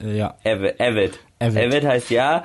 äh, 0.00 0.16
ja. 0.18 0.34
Evid. 0.44 0.74
Evid. 0.80 1.18
Evid 1.40 1.84
heißt 1.84 2.10
ja. 2.10 2.44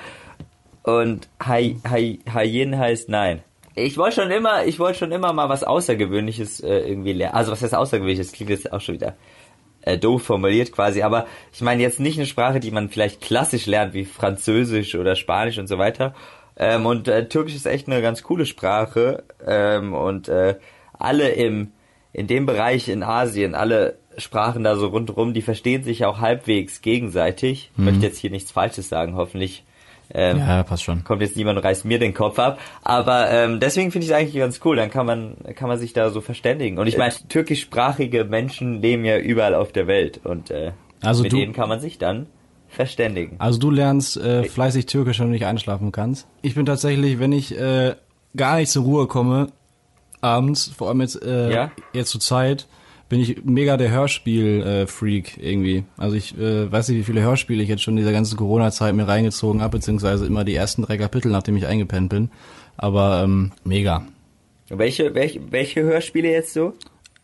Und 0.84 1.30
Hay 1.44 1.78
Hay 1.88 2.20
Hayin 2.32 2.78
heißt 2.78 3.10
nein. 3.10 3.44
Ich 3.76 3.98
wollte 3.98 4.22
schon 4.22 4.32
immer, 4.32 4.66
ich 4.66 4.80
wollte 4.80 5.00
schon 5.00 5.12
immer 5.12 5.32
mal 5.32 5.48
was 5.48 5.64
Außergewöhnliches 5.64 6.60
äh, 6.60 6.80
irgendwie 6.80 7.14
lernen. 7.14 7.36
Also 7.36 7.52
was 7.52 7.62
heißt 7.62 7.76
Außergewöhnliches? 7.76 8.32
Klingt 8.32 8.50
jetzt 8.50 8.72
auch 8.72 8.82
schon 8.82 8.96
wieder 8.96 9.16
äh, 9.82 9.98
doof 9.98 10.24
formuliert 10.24 10.72
quasi, 10.72 11.02
aber 11.04 11.26
ich 11.54 11.62
meine 11.62 11.82
jetzt 11.82 12.00
nicht 12.00 12.18
eine 12.18 12.26
Sprache, 12.26 12.60
die 12.60 12.72
man 12.72 12.90
vielleicht 12.90 13.22
klassisch 13.22 13.66
lernt, 13.66 13.94
wie 13.94 14.06
Französisch 14.06 14.96
oder 14.96 15.16
Spanisch 15.16 15.58
und 15.58 15.68
so 15.68 15.78
weiter. 15.78 16.14
Ähm, 16.58 16.86
und 16.86 17.08
äh, 17.08 17.28
Türkisch 17.30 17.56
ist 17.56 17.66
echt 17.66 17.88
eine 17.88 18.02
ganz 18.02 18.24
coole 18.24 18.46
Sprache 18.46 19.24
ähm, 19.46 19.94
und 19.94 20.28
äh, 20.28 20.56
alle 20.94 21.30
im 21.30 21.72
in 22.14 22.28
dem 22.28 22.46
Bereich 22.46 22.90
in 22.90 23.04
Asien, 23.04 23.56
alle 23.56 23.98
Sprachen 24.18 24.66
da 24.66 24.76
so 24.76 24.88
rundherum, 24.88 25.34
die 25.34 25.42
verstehen 25.42 25.84
sich 25.84 26.04
auch 26.04 26.20
halbwegs 26.20 26.82
gegenseitig. 26.82 27.72
Ich 27.78 27.84
möchte 27.84 28.06
jetzt 28.06 28.18
hier 28.18 28.32
nichts 28.32 28.52
Falsches 28.52 28.90
sagen, 28.90 29.16
hoffentlich. 29.16 29.64
Ähm, 30.13 30.38
Ja, 30.39 30.63
passt 30.63 30.84
schon. 30.84 31.03
kommt 31.03 31.22
jetzt 31.22 31.36
niemand 31.38 31.58
und 31.58 31.63
reißt 31.65 31.86
mir 31.86 32.00
den 32.00 32.13
Kopf 32.13 32.38
ab. 32.39 32.60
Aber 32.84 33.30
ähm, 33.32 33.60
deswegen 33.60 33.91
finde 33.91 34.06
ich 34.06 34.12
es 34.12 34.18
eigentlich 34.18 34.36
ganz 34.36 34.60
cool. 34.65 34.75
Dann 34.75 34.89
kann 34.89 35.06
man 35.06 35.36
kann 35.56 35.68
man 35.70 35.77
sich 35.80 35.94
da 35.94 36.10
so 36.10 36.22
verständigen. 36.22 36.77
Und 36.77 36.88
ich 36.88 36.98
meine, 36.98 37.13
türkischsprachige 37.30 38.25
Menschen 38.25 38.82
leben 38.82 39.06
ja 39.06 39.18
überall 39.18 39.56
auf 39.56 39.72
der 39.72 39.88
Welt 39.88 40.20
und 40.24 40.51
äh, 40.51 40.72
Also 41.01 41.24
mit 41.24 41.32
du- 41.32 41.38
denen 41.38 41.53
kann 41.53 41.70
man 41.70 41.80
sich 41.80 41.98
dann 41.98 42.27
verständigen. 42.68 43.36
Also 43.39 43.60
du 43.60 43.70
lernst 43.72 44.18
äh, 44.18 44.44
fleißig 44.44 44.86
Türkisch, 44.86 45.20
wenn 45.20 45.27
du 45.27 45.32
nicht 45.34 45.46
einschlafen 45.46 45.91
kannst. 45.91 46.27
Ich 46.41 46.56
bin 46.56 46.65
tatsächlich, 46.65 47.20
wenn 47.20 47.32
ich 47.34 47.58
äh, 47.60 47.96
gar 48.36 48.58
nicht 48.58 48.70
zur 48.72 48.84
Ruhe 48.84 49.08
komme, 49.08 49.48
abends, 50.22 50.68
vor 50.77 50.88
allem 50.89 51.01
jetzt, 51.01 51.22
äh, 51.24 51.51
Ja? 51.51 51.72
jetzt 51.94 52.12
zur 52.12 52.22
Zeit, 52.22 52.68
bin 53.12 53.20
ich 53.20 53.44
mega 53.44 53.75
der 53.75 53.91
Hörspiel-Freak 53.91 55.38
irgendwie. 55.38 55.84
Also 55.98 56.15
ich 56.15 56.38
äh, 56.38 56.72
weiß 56.72 56.88
nicht, 56.88 57.00
wie 57.00 57.03
viele 57.03 57.22
Hörspiele 57.22 57.62
ich 57.62 57.68
jetzt 57.68 57.84
schon 57.84 57.96
in 57.96 57.98
dieser 57.98 58.13
ganzen 58.13 58.38
Corona-Zeit 58.38 58.96
mir 58.96 59.06
reingezogen 59.06 59.62
habe, 59.62 59.80
beziehungsweise 59.80 60.25
immer 60.25 60.46
die 60.46 60.56
ersten 60.56 60.84
drei 60.84 60.98
Kapitel, 60.98 61.30
nachdem 61.30 61.58
ich 61.58 61.68
eingepennt 61.68 62.10
bin. 62.10 62.30
Aber 62.77 63.22
ähm, 63.22 63.51
mega. 63.65 64.08
Welche 64.70 65.13
welche 65.13 65.51
welche 65.51 65.84
Hörspiele 65.84 66.32
jetzt 66.32 66.53
so? 66.53 66.74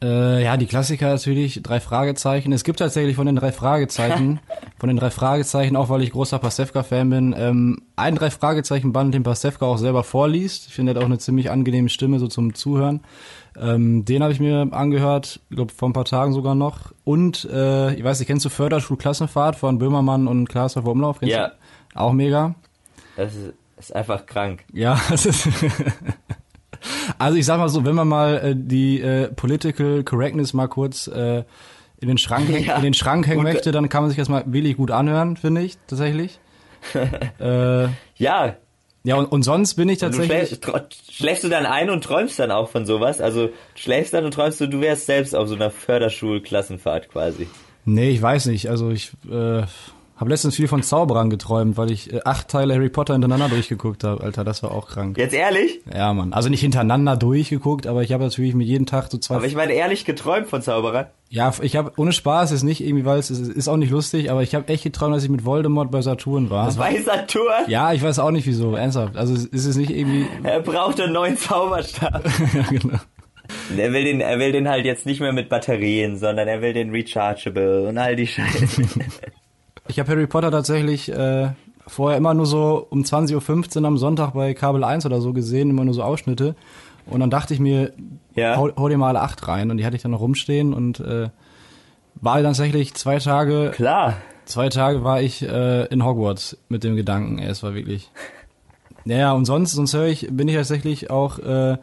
Äh, 0.04 0.44
ja, 0.44 0.58
die 0.58 0.66
Klassiker 0.66 1.08
natürlich, 1.08 1.64
drei 1.64 1.80
Fragezeichen. 1.80 2.52
Es 2.52 2.66
gibt 2.66 2.80
tatsächlich 2.80 3.16
von 3.16 3.26
den 3.26 3.38
drei 3.38 3.54
Fragezeichen, 3.54 4.42
von 4.80 4.90
den 4.90 4.98
drei 4.98 5.10
Fragezeichen, 5.10 5.78
auch 5.78 5.88
weil 5.88 6.04
ich 6.04 6.12
großer 6.12 6.38
Pasewka-Fan 6.38 7.10
bin, 7.10 7.36
ähm, 7.36 7.82
ein 7.96 8.14
drei 8.14 8.30
Fragezeichen-Band, 8.30 9.14
den 9.14 9.24
Pasewka 9.24 9.66
auch 9.66 9.78
selber 9.78 10.04
vorliest. 10.04 10.68
Ich 10.68 10.74
finde, 10.74 10.92
er 10.92 10.96
hat 10.96 11.02
auch 11.02 11.08
eine 11.08 11.18
ziemlich 11.18 11.50
angenehme 11.50 11.90
Stimme 11.90 12.20
so 12.20 12.28
zum 12.28 12.54
Zuhören. 12.54 13.00
Ähm, 13.60 14.06
den 14.06 14.22
habe 14.22 14.32
ich 14.34 14.40
mir 14.40 14.68
angehört, 14.72 15.40
ich 15.50 15.56
glaube 15.56 15.74
vor 15.74 15.90
ein 15.90 15.94
paar 15.94 16.06
Tagen 16.06 16.32
sogar 16.34 16.54
noch. 16.56 16.92
Und, 17.04 17.46
äh, 17.52 17.94
ich 17.96 18.04
weiß 18.04 18.20
nicht, 18.20 18.28
kennst 18.28 18.46
du 18.46 18.50
Förderschulklassenfahrt 18.50 19.56
von 19.56 19.80
Böhmermann 19.80 20.28
und 20.28 20.48
Klaas 20.48 20.78
auf 20.78 20.86
Umlauf? 20.86 21.20
Kennst 21.20 21.34
Ja. 21.36 21.48
Du? 21.94 22.00
Auch 22.00 22.14
mega. 22.14 22.54
Das 23.16 23.34
ist, 23.36 23.54
ist 23.80 23.96
einfach 23.96 24.26
krank. 24.28 24.64
Ja, 24.74 25.00
es 25.12 25.26
ist 25.26 25.48
also 27.18 27.38
ich 27.38 27.46
sag 27.46 27.58
mal 27.58 27.70
so, 27.70 27.84
wenn 27.86 27.96
man 27.96 28.08
mal 28.08 28.38
äh, 28.38 28.56
die 28.56 29.02
äh, 29.02 29.30
Political 29.30 30.04
Correctness 30.04 30.54
mal 30.54 30.68
kurz 30.68 31.08
äh, 31.08 31.44
in 32.00 32.08
den 32.08 32.18
Schrank 32.20 32.50
Ja. 32.66 32.76
in 32.78 32.84
den 32.84 32.94
Schrank 32.94 33.26
hängen 33.28 33.40
Und- 33.40 33.46
möchte, 33.52 33.72
dann 33.72 33.90
kann 33.90 34.04
man 34.04 34.10
sich 34.12 34.18
das 34.20 34.30
mal 34.30 34.44
wirklich 34.46 34.78
gut 34.78 34.92
anhören, 34.92 35.36
finde 35.38 35.62
ich 35.62 35.78
tatsächlich. 35.88 36.40
äh, 37.40 37.88
Ja, 38.18 38.56
ja 39.08 39.16
und, 39.16 39.26
und 39.26 39.44
sonst 39.44 39.74
bin 39.76 39.90
ich 39.90 40.00
du 40.00 40.06
tatsächlich 40.06 40.48
schläfst, 40.50 40.64
tro- 40.64 40.80
schläfst 41.12 41.44
du 41.44 41.50
dann 41.50 41.66
ein 41.66 41.90
und 41.90 42.04
träumst 42.04 42.38
dann 42.40 42.52
auch 42.52 42.70
von 42.70 42.86
sowas? 42.86 43.22
Also 43.22 43.48
du 43.48 43.54
schläfst 43.76 44.14
dann 44.14 44.26
und 44.26 44.34
träumst 44.34 44.60
du, 44.62 44.68
du 44.68 44.82
wärst 44.82 45.06
selbst 45.06 45.34
auf 45.36 45.48
so 45.48 45.56
einer 45.56 45.72
Förderschulklassenfahrt 45.72 47.10
quasi. 47.10 47.48
Nee, 47.86 48.10
ich 48.10 48.22
weiß 48.22 48.48
nicht. 48.48 48.70
Also 48.70 48.92
ich 48.92 49.12
äh, 49.32 49.64
habe 50.18 50.30
letztens 50.32 50.56
viel 50.56 50.68
von 50.68 50.82
Zauberern 50.84 51.30
geträumt, 51.30 51.78
weil 51.78 51.92
ich 51.92 52.12
äh, 52.12 52.22
acht 52.26 52.48
Teile 52.48 52.74
Harry 52.74 52.90
Potter 52.90 53.14
hintereinander 53.14 53.50
durchgeguckt 53.50 54.04
habe. 54.04 54.24
Alter, 54.24 54.44
das 54.44 54.64
war 54.64 54.72
auch 54.72 54.88
krank. 54.88 55.18
Jetzt 55.18 55.34
ehrlich? 55.34 55.80
Ja, 55.94 56.14
Mann. 56.14 56.34
Also 56.34 56.50
nicht 56.50 56.62
hintereinander 56.62 57.16
durchgeguckt, 57.16 57.88
aber 57.88 58.02
ich 58.02 58.12
habe 58.12 58.24
natürlich 58.24 58.56
mit 58.56 58.68
jedem 58.68 58.86
Tag 58.88 59.12
so 59.12 59.18
zwei 59.18 59.36
Aber 59.36 59.46
ich 59.46 59.56
meine 59.56 59.74
ehrlich 59.74 60.06
geträumt 60.06 60.48
von 60.48 60.62
Zauberern. 60.62 61.08
Ja, 61.30 61.54
ich 61.62 61.76
habe 61.76 61.92
ohne 61.98 62.14
Spaß 62.14 62.52
ist 62.52 62.64
nicht 62.64 62.82
irgendwie, 62.82 63.06
weil 63.06 63.20
es 63.20 63.30
ist, 63.30 63.48
ist 63.48 63.68
auch 63.68 63.78
nicht 63.78 63.92
lustig, 63.92 64.32
aber 64.32 64.44
ich 64.44 64.56
habe 64.56 64.68
echt 64.70 64.84
geträumt, 64.84 65.16
dass 65.16 65.24
ich 65.24 65.30
mit 65.30 65.46
Voldemort 65.46 65.92
bei 65.92 66.02
Saturn 66.02 66.50
war. 66.50 66.76
Weißer 66.76 67.28
Tour. 67.28 67.52
ja, 67.68 67.94
ich 67.94 68.02
weiß 68.02 68.20
auch 68.20 68.32
nicht 68.32 68.48
wieso, 68.48 68.76
ernsthaft. 68.76 69.18
Also 69.18 69.34
es 69.34 69.46
ist 69.46 69.66
es 69.66 69.76
nicht 69.76 69.92
irgendwie. 69.92 70.26
Er 70.44 70.62
braucht 70.62 71.00
einen 71.02 71.14
neuen 71.14 71.38
Zauberstab. 71.38 72.24
ja, 72.54 72.62
genau. 72.70 72.98
Er 73.78 73.94
will 73.94 74.04
den, 74.04 74.22
er 74.22 74.40
will 74.40 74.52
den 74.52 74.68
halt 74.68 74.86
jetzt 74.86 75.06
nicht 75.06 75.20
mehr 75.20 75.34
mit 75.34 75.50
Batterien, 75.50 76.18
sondern 76.18 76.48
er 76.48 76.62
will 76.62 76.74
den 76.74 76.92
rechargeable 76.92 77.88
und 77.88 77.98
all 77.98 78.16
die 78.16 78.28
Scheiße. 78.28 78.84
Ich 79.88 80.00
habe 80.00 80.12
Harry 80.12 80.28
Potter 80.28 80.52
tatsächlich 80.52 81.10
äh, 81.12 81.50
vorher 81.86 82.18
immer 82.18 82.34
nur 82.34 82.46
so 82.46 82.86
um 82.90 83.02
20.15 83.04 83.80
Uhr 83.82 83.86
am 83.88 83.98
Sonntag 83.98 84.32
bei 84.34 84.54
Kabel 84.54 84.84
1 84.84 85.06
oder 85.06 85.22
so 85.22 85.34
gesehen, 85.34 85.70
immer 85.70 85.86
nur 85.86 85.94
so 85.94 86.04
Ausschnitte. 86.04 86.56
Und 87.06 87.22
dann 87.22 87.30
dachte 87.30 87.54
ich 87.54 87.60
mir, 87.60 87.94
Ja. 88.36 88.58
hau, 88.58 88.70
hau 88.76 88.90
dir 88.90 88.98
mal 88.98 89.10
alle 89.10 89.22
acht 89.22 89.48
rein. 89.48 89.72
Und 89.72 89.78
die 89.78 89.86
hatte 89.86 89.96
ich 89.96 90.02
dann 90.02 90.12
noch 90.12 90.20
rumstehen 90.20 90.74
und 90.74 91.00
äh, 91.00 91.30
war 92.16 92.36
dann 92.38 92.46
tatsächlich 92.46 92.96
zwei 92.96 93.20
Tage, 93.20 93.72
Klar. 93.74 94.16
zwei 94.46 94.70
Tage 94.70 95.04
war 95.04 95.22
ich 95.22 95.42
äh, 95.48 95.86
in 95.86 96.04
Hogwarts 96.04 96.58
mit 96.68 96.84
dem 96.84 96.96
Gedanken. 96.96 97.40
Es 97.40 97.64
war 97.64 97.74
wirklich. 97.74 98.12
Naja, 99.06 99.32
und 99.32 99.46
sonst, 99.46 99.72
sonst 99.72 99.94
höre 99.94 100.08
ich, 100.08 100.28
bin 100.30 100.50
ich 100.50 100.56
tatsächlich 100.56 101.10
auch, 101.10 101.40
äh, 101.40 101.78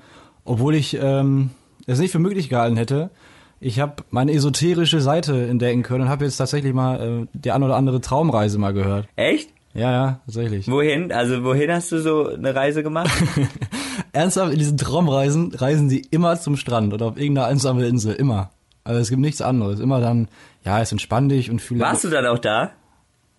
obwohl 0.45 0.75
ich 0.75 0.99
ähm, 1.01 1.51
es 1.87 1.99
nicht 1.99 2.13
für 2.13 2.19
möglich 2.19 2.51
gehalten 2.51 2.77
hätte, 2.77 3.09
ich 3.65 3.81
habe 3.81 4.05
meine 4.11 4.33
esoterische 4.33 5.01
Seite 5.01 5.47
entdecken 5.47 5.83
können 5.83 6.03
und 6.03 6.09
habe 6.11 6.27
jetzt 6.27 6.37
tatsächlich 6.37 6.75
mal 6.75 7.01
äh, 7.23 7.27
die 7.33 7.51
ein 7.51 7.63
oder 7.63 7.77
andere 7.77 8.01
Traumreise 8.01 8.59
mal 8.59 8.75
gehört. 8.75 9.09
Echt? 9.17 9.49
Ja, 9.73 9.91
ja, 9.91 10.21
tatsächlich. 10.27 10.71
Wohin? 10.71 11.11
Also 11.11 11.43
wohin 11.43 11.73
hast 11.73 11.91
du 11.91 11.99
so 11.99 12.29
eine 12.29 12.55
Reise 12.55 12.83
gemacht? 12.83 13.11
Ernsthaft, 14.13 14.53
in 14.53 14.59
diesen 14.59 14.77
Traumreisen 14.77 15.53
reisen 15.55 15.89
sie 15.89 16.03
immer 16.11 16.39
zum 16.39 16.57
Strand 16.57 16.93
oder 16.93 17.07
auf 17.07 17.17
irgendeine 17.17 17.49
einsame 17.49 17.87
Insel, 17.87 18.15
immer. 18.15 18.51
Also 18.85 19.01
es 19.01 19.09
gibt 19.09 19.23
nichts 19.23 19.41
anderes. 19.41 19.81
Immer 19.81 20.01
dann, 20.01 20.29
ja, 20.65 20.81
es 20.81 20.93
entspann 20.93 21.31
dich 21.31 21.51
und 21.51 21.61
fühle. 21.61 21.81
Warst 21.81 22.05
du 22.05 22.11
dann 22.11 22.27
auch 22.27 22.39
da? 22.39 22.73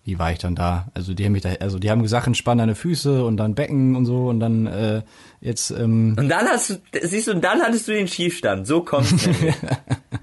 Wie 0.06 0.18
war 0.18 0.30
ich 0.32 0.38
dann 0.38 0.54
da? 0.54 0.86
Also 0.94 1.12
die 1.14 1.24
haben 1.24 1.32
mich 1.32 1.42
da, 1.42 1.50
also 1.60 1.78
die 1.78 1.90
haben 1.90 2.00
gesagt, 2.00 2.26
entspann 2.28 2.58
deine 2.58 2.74
Füße 2.76 3.24
und 3.24 3.36
dann 3.36 3.54
Becken 3.54 3.96
und 3.96 4.06
so 4.06 4.28
und 4.28 4.38
dann 4.40 4.66
äh, 4.66 5.02
jetzt, 5.40 5.70
ähm, 5.72 6.14
Und 6.18 6.28
dann 6.28 6.46
hast 6.46 6.70
du, 6.70 6.74
siehst 7.02 7.26
du, 7.26 7.32
und 7.32 7.42
dann 7.42 7.60
hattest 7.60 7.88
du 7.88 7.92
den 7.92 8.06
Schiefstand. 8.08 8.66
So 8.68 8.82
kommt's 8.82 9.26
nämlich. 9.26 9.54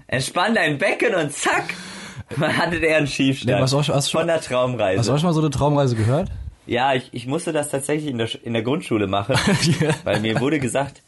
Entspann 0.08 0.56
dein 0.56 0.78
Becken 0.78 1.14
und 1.16 1.34
zack, 1.34 1.74
man 2.38 2.56
hatte 2.58 2.80
der 2.80 2.98
einen 2.98 3.08
Schiefstand. 3.08 3.50
Ja, 3.52 3.62
was 3.62 3.74
auch 3.74 3.80
hast 3.90 4.08
du 4.08 4.12
schon- 4.12 4.22
von 4.22 4.28
der 4.28 4.40
Traumreise. 4.42 5.00
hast 5.00 5.10
du 5.10 5.14
auch 5.14 5.18
schon 5.20 5.28
mal 5.28 5.34
so 5.34 5.42
eine 5.42 5.50
Traumreise 5.50 5.96
gehört? 5.98 6.32
Ja, 6.66 6.94
ich, 6.94 7.10
ich 7.12 7.28
musste 7.28 7.52
das 7.52 7.68
tatsächlich 7.70 8.10
in 8.10 8.18
der, 8.18 8.30
in 8.46 8.54
der 8.54 8.62
Grundschule 8.64 9.08
machen, 9.08 9.36
Ja. 9.82 9.90
weil 10.06 10.22
mir 10.22 10.40
wurde 10.40 10.60
gesagt, 10.62 11.02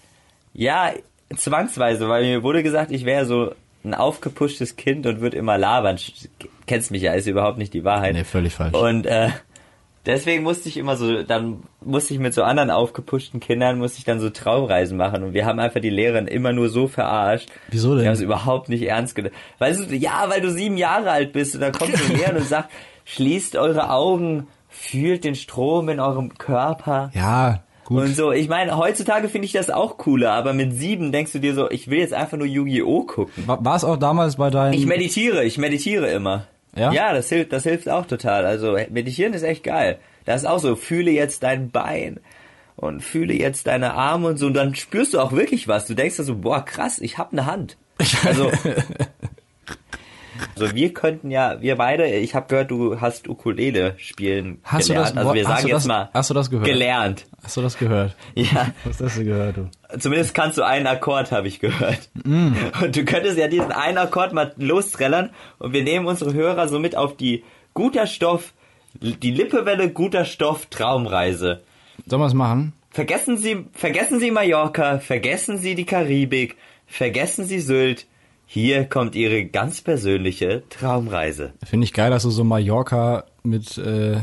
ja, 0.54 0.92
zwangsweise, 1.36 2.10
weil 2.10 2.24
mir 2.26 2.44
wurde 2.44 2.62
gesagt, 2.62 2.92
ich 2.92 3.06
wäre 3.06 3.26
so 3.26 3.54
ein 3.86 3.94
aufgepuschtes 3.94 4.76
Kind 4.76 5.06
und 5.06 5.22
würde 5.22 5.38
immer 5.38 5.58
labern. 5.58 5.98
Kennst 6.66 6.92
mich 6.92 7.02
ja, 7.02 7.14
ist 7.14 7.28
überhaupt 7.28 7.58
nicht 7.58 7.74
die 7.74 7.84
Wahrheit. 7.84 8.14
Nee, 8.14 8.24
völlig 8.24 8.54
falsch. 8.54 8.74
Und 8.76 9.06
äh, 9.06 9.30
deswegen 10.06 10.44
musste 10.44 10.70
ich 10.70 10.78
immer 10.78 10.98
so, 10.98 11.24
dann 11.24 11.64
musste 11.82 12.14
ich 12.14 12.20
mit 12.20 12.34
so 12.34 12.44
anderen 12.44 12.72
aufgepushten 12.72 13.40
Kindern, 13.40 13.78
musste 13.78 14.00
ich 14.00 14.06
dann 14.06 14.20
so 14.20 14.30
Traumreisen 14.30 14.98
machen. 14.98 15.24
Und 15.24 15.34
wir 15.34 15.46
haben 15.46 15.60
einfach 15.60 15.82
die 15.82 15.90
Lehrerin 15.90 16.28
immer 16.28 16.52
nur 16.52 16.70
so 16.70 16.88
verarscht. 16.88 17.50
Wieso 17.70 17.94
denn? 17.94 18.04
Wir 18.04 18.08
haben 18.08 18.16
es 18.16 18.22
überhaupt 18.22 18.70
nicht 18.70 18.84
ernst 18.84 19.16
genommen. 19.16 19.36
Weißt 19.60 19.92
du, 19.92 19.96
ja, 19.96 20.26
weil 20.28 20.42
du 20.42 20.52
sieben 20.52 20.78
Jahre 20.78 21.12
alt 21.12 21.34
bist 21.34 21.56
und 21.56 21.62
dann 21.62 21.72
kommt 21.72 21.94
die 21.94 22.14
Lehrerin 22.14 22.38
und 22.38 22.48
sagt, 22.48 22.72
schließt 23.06 23.56
eure 23.56 23.90
Augen, 23.92 24.48
fühlt 24.70 25.24
den 25.24 25.36
Strom 25.36 25.90
in 25.90 26.00
eurem 26.00 26.38
Körper. 26.38 27.12
Ja, 27.14 27.64
gut. 27.86 28.04
Und 28.04 28.16
so, 28.16 28.32
ich 28.32 28.50
meine, 28.50 28.78
heutzutage 28.78 29.30
finde 29.30 29.46
ich 29.46 29.54
das 29.54 29.70
auch 29.70 29.98
cooler, 29.98 30.34
aber 30.34 30.54
mit 30.54 30.74
sieben 30.74 31.12
denkst 31.12 31.32
du 31.32 31.40
dir 31.40 31.54
so, 31.54 31.72
ich 31.72 31.90
will 31.90 32.00
jetzt 32.00 32.14
einfach 32.14 32.38
nur 32.38 32.48
Yu-Gi-Oh! 32.48 33.04
gucken. 33.04 33.48
War, 33.48 33.64
war 33.64 33.76
es 33.76 33.86
auch 33.86 33.98
damals 33.98 34.36
bei 34.36 34.50
deinen... 34.50 34.74
Ich 34.74 34.86
meditiere, 34.86 35.46
ich 35.46 35.58
meditiere 35.58 36.10
immer. 36.10 36.48
Ja? 36.76 36.92
Ja, 36.92 37.14
das 37.14 37.30
hilft, 37.30 37.54
das 37.54 37.64
hilft 37.64 37.88
auch 37.88 38.06
total. 38.06 38.46
Also 38.46 38.78
meditieren 38.90 39.34
ist 39.34 39.44
echt 39.44 39.64
geil. 39.64 40.00
Das 40.26 40.42
ist 40.42 40.48
auch 40.48 40.60
so, 40.60 40.76
fühle 40.76 41.12
jetzt 41.12 41.44
dein 41.44 41.72
Bein 41.72 42.20
und 42.76 43.02
fühle 43.02 43.34
jetzt 43.34 43.68
deine 43.68 43.94
Arme 43.94 44.28
und 44.30 44.38
so 44.38 44.48
und 44.48 44.54
dann 44.54 44.76
spürst 44.76 45.14
du 45.14 45.20
auch 45.20 45.32
wirklich 45.32 45.68
was. 45.68 45.86
Du 45.86 45.94
denkst 45.94 46.18
dir 46.18 46.24
so, 46.24 46.36
boah, 46.36 46.64
krass, 46.66 47.00
ich 47.00 47.18
habe 47.18 47.32
eine 47.32 47.46
Hand. 47.46 47.78
Also 48.26 48.52
Also 50.60 50.74
wir 50.76 50.94
könnten 50.94 51.32
ja, 51.32 51.62
wir 51.62 51.76
beide, 51.76 52.08
ich 52.08 52.36
habe 52.36 52.48
gehört, 52.48 52.72
du 52.72 53.00
hast 53.02 53.28
Ukulele 53.28 53.94
spielen 53.98 54.60
Hast 54.64 54.90
du 54.90 54.94
gelernt. 54.94 55.16
das- 55.16 55.18
also 55.18 55.34
wir 55.34 55.44
hast 55.44 55.50
sagen 55.50 55.62
du 55.64 55.68
jetzt 55.70 55.76
das- 55.78 55.86
mal 55.88 56.10
hast 56.14 56.30
du 56.30 56.34
das 56.34 56.50
gehört? 56.50 56.66
gelernt. 56.68 57.26
Hast 57.44 57.58
du 57.58 57.62
das 57.62 57.78
gehört? 57.78 58.16
Ja, 58.36 58.68
Was 58.84 59.02
hast 59.02 59.18
du 59.18 59.24
gehört, 59.24 59.58
du? 59.58 59.70
zumindest 60.00 60.34
kannst 60.34 60.58
du 60.58 60.64
einen 60.64 60.88
Akkord, 60.88 61.32
habe 61.32 61.48
ich 61.48 61.60
gehört. 61.60 62.10
Mm. 62.24 62.54
Und 62.82 62.96
du 62.96 63.06
könntest 63.06 63.38
ja 63.38 63.48
diesen 63.48 63.72
einen 63.72 63.98
Akkord 63.98 64.34
mal 64.34 64.54
lostrellern 64.58 65.30
und 65.60 65.74
wir 65.74 65.84
nehmen 65.84 66.06
unsere 66.08 66.34
Hörer 66.34 66.68
somit 66.68 66.96
auf 66.96 67.16
die 67.18 67.44
guter 67.74 68.08
Stoff, 68.08 68.54
die 69.02 69.32
Lippewelle 69.32 69.90
guter 69.90 70.26
Stoff 70.26 70.66
Traumreise. 70.68 71.62
Sollen 72.08 72.22
wir 72.22 72.28
es 72.28 72.34
machen? 72.34 72.74
Vergessen 72.92 73.38
Sie, 73.38 73.66
vergessen 73.74 74.20
Sie 74.22 74.32
Mallorca, 74.32 75.00
vergessen 75.00 75.58
Sie 75.58 75.76
die 75.76 75.86
Karibik, 75.86 76.56
vergessen 76.88 77.46
Sie 77.46 77.60
Sylt. 77.60 78.06
Hier 78.46 78.86
kommt 78.86 79.16
Ihre 79.16 79.46
ganz 79.46 79.82
persönliche 79.82 80.64
Traumreise. 80.70 81.54
Finde 81.64 81.86
ich 81.86 81.94
geil, 81.94 82.12
dass 82.12 82.24
du 82.24 82.30
so 82.30 82.44
Mallorca 82.44 83.26
mit, 83.44 83.78
äh, 83.78 84.18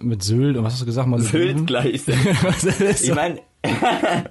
mit 0.00 0.22
Sylt 0.22 0.56
und 0.56 0.64
was 0.64 0.74
hast 0.74 0.82
du 0.82 0.86
gesagt? 0.86 1.08
Sylt 1.20 1.66
gleich. 1.66 2.02
Was 2.42 2.64
ist 2.64 3.04
Ich 3.04 3.14
meine, 3.14 3.40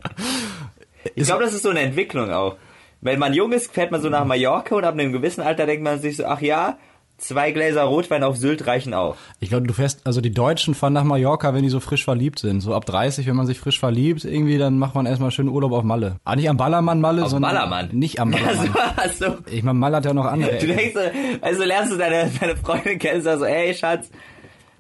ich 1.16 1.26
glaube, 1.26 1.44
das 1.44 1.54
ist 1.54 1.64
so 1.64 1.70
eine 1.70 1.82
Entwicklung 1.82 2.32
auch. 2.32 2.58
Wenn 3.02 3.20
man 3.20 3.34
jung 3.34 3.52
ist, 3.52 3.72
fährt 3.72 3.92
man 3.92 4.02
so 4.02 4.10
nach 4.10 4.26
Mallorca 4.26 4.76
und 4.76 4.84
ab 4.84 4.94
einem 4.94 5.12
gewissen 5.12 5.42
Alter 5.42 5.66
denkt 5.66 5.84
man 5.84 6.00
sich 6.00 6.18
so, 6.18 6.26
ach 6.26 6.42
ja, 6.42 6.78
zwei 7.18 7.52
Gläser 7.52 7.84
Rotwein 7.84 8.24
auf 8.24 8.38
Sylt 8.38 8.68
reichen 8.68 8.94
auch. 8.94 9.16
Ich 9.40 9.50
glaube, 9.50 9.66
du 9.68 9.74
fährst, 9.74 10.02
also 10.06 10.22
die 10.22 10.32
Deutschen 10.32 10.76
fahren 10.76 10.94
nach 10.94 11.04
Mallorca, 11.04 11.54
wenn 11.54 11.64
die 11.64 11.70
so 11.70 11.80
frisch 11.80 12.04
verliebt 12.04 12.40
sind. 12.40 12.62
So 12.62 12.74
ab 12.74 12.86
30, 12.86 13.26
wenn 13.28 13.36
man 13.36 13.46
sich 13.48 13.60
frisch 13.60 13.80
verliebt, 13.80 14.24
irgendwie, 14.26 14.58
dann 14.58 14.78
macht 14.78 14.96
man 14.96 15.06
erstmal 15.06 15.32
schön 15.32 15.50
Urlaub 15.50 15.72
auf 15.72 15.84
Malle. 15.84 16.18
Ah, 16.26 16.36
nicht 16.36 16.50
am 16.50 16.58
Ballermann 16.58 17.02
Malle, 17.02 17.24
Auf 17.24 17.30
sondern. 17.30 17.54
Ballermann? 17.54 17.90
Nicht 17.92 18.20
am 18.20 18.32
Ballermann. 18.32 18.76
Also, 18.98 19.26
also, 19.28 19.38
Ich 19.52 19.64
meine, 19.64 19.80
Malle 19.80 19.98
hat 19.98 20.06
ja 20.06 20.14
noch 20.14 20.26
andere. 20.26 20.58
du 20.58 20.68
denkst, 20.68 20.94
so, 20.94 21.00
also 21.42 21.64
lernst 21.64 21.92
du 21.94 21.98
deine, 21.98 22.30
deine 22.40 22.56
Freundin 22.56 23.00
kennen, 23.00 23.22
sagst 23.22 23.40
so, 23.40 23.46
ey 23.46 23.74
Schatz, 23.74 24.10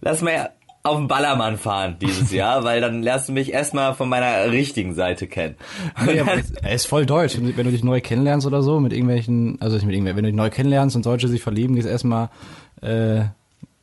lass 0.01 0.21
mal 0.21 0.49
auf 0.83 0.97
den 0.97 1.07
Ballermann 1.07 1.57
fahren 1.57 1.97
dieses 2.01 2.31
Jahr, 2.31 2.63
weil 2.65 2.81
dann 2.81 3.03
lernst 3.03 3.29
du 3.29 3.33
mich 3.33 3.51
erstmal 3.51 3.93
von 3.93 4.09
meiner 4.09 4.51
richtigen 4.51 4.93
Seite 4.95 5.27
kennen. 5.27 5.55
Nee, 6.05 6.23
er 6.61 6.73
ist 6.75 6.87
voll 6.87 7.05
deutsch. 7.05 7.37
Wenn 7.39 7.65
du 7.65 7.71
dich 7.71 7.83
neu 7.83 7.99
kennenlernst 8.01 8.47
oder 8.47 8.61
so, 8.63 8.79
mit 8.79 8.93
irgendwelchen, 8.93 9.57
also 9.61 9.75
nicht 9.75 9.85
mit 9.85 9.93
irgendwelchen, 9.95 10.17
wenn 10.17 10.23
du 10.23 10.31
dich 10.31 10.37
neu 10.37 10.49
kennenlernst 10.49 10.95
und 10.95 11.05
Deutsche 11.05 11.27
sich 11.27 11.41
verlieben, 11.41 11.75
gehst 11.75 11.87
erstmal 11.87 12.29
äh, 12.81 13.25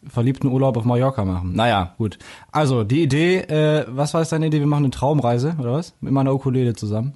verliebten 0.09 0.49
Urlaub 0.49 0.77
auf 0.77 0.85
Mallorca 0.85 1.25
machen. 1.25 1.55
Naja, 1.55 1.95
gut. 1.99 2.19
Also, 2.53 2.85
die 2.85 3.03
Idee, 3.03 3.39
äh, 3.39 3.85
was 3.89 4.15
war 4.15 4.21
jetzt 4.21 4.33
deine 4.33 4.47
Idee? 4.47 4.61
Wir 4.61 4.67
machen 4.67 4.85
eine 4.85 4.91
Traumreise, 4.91 5.57
oder 5.59 5.73
was? 5.73 5.95
Mit 6.01 6.13
meiner 6.13 6.35
Ukulele 6.35 6.75
zusammen. 6.75 7.15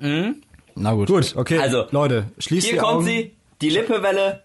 Mhm. 0.00 0.36
Na 0.74 0.92
gut. 0.94 1.08
Gut, 1.08 1.34
okay. 1.36 1.58
Also, 1.58 1.84
Leute, 1.90 2.24
schließt 2.38 2.66
Hier 2.66 2.74
die 2.76 2.80
kommt 2.80 2.92
Augen. 2.98 3.04
sie, 3.04 3.32
die 3.60 3.70
Lippewelle. 3.70 4.42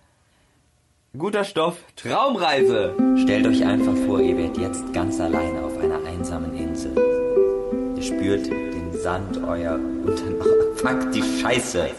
Guter 1.18 1.46
Stoff, 1.46 1.78
Traumreise. 1.96 2.94
Stellt 3.16 3.48
euch 3.48 3.66
einfach 3.66 3.96
vor, 4.06 4.20
ihr 4.20 4.38
werdet 4.38 4.58
jetzt 4.60 4.94
ganz 4.94 5.20
alleine 5.20 5.64
auf 5.64 5.76
einer 5.80 6.04
einsamen 6.06 6.56
Insel. 6.56 6.92
Ihr 7.96 8.04
spürt 8.04 8.46
den 8.46 8.94
Sand 8.94 9.42
euer 9.48 9.80
unter 10.06 10.26
Fuck 10.76 11.12
die 11.14 11.24
Scheiße. 11.24 11.90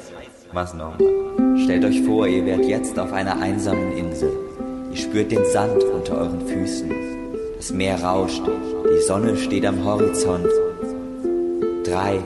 Was 0.52 0.72
nochmal? 0.72 1.58
Stellt 1.64 1.84
euch 1.84 2.00
vor, 2.02 2.28
ihr 2.28 2.46
werdet 2.46 2.66
jetzt 2.66 2.96
auf 2.96 3.12
einer 3.12 3.40
einsamen 3.40 3.90
Insel. 3.96 4.30
Ihr 4.92 4.96
spürt 4.96 5.32
den 5.32 5.44
Sand 5.46 5.82
unter 5.82 6.18
euren 6.18 6.46
Füßen. 6.46 6.88
Das 7.56 7.72
Meer 7.72 8.00
rauscht. 8.00 8.42
Die 8.46 9.02
Sonne 9.02 9.36
steht 9.36 9.66
am 9.66 9.84
Horizont. 9.84 10.46
Drei, 11.82 12.20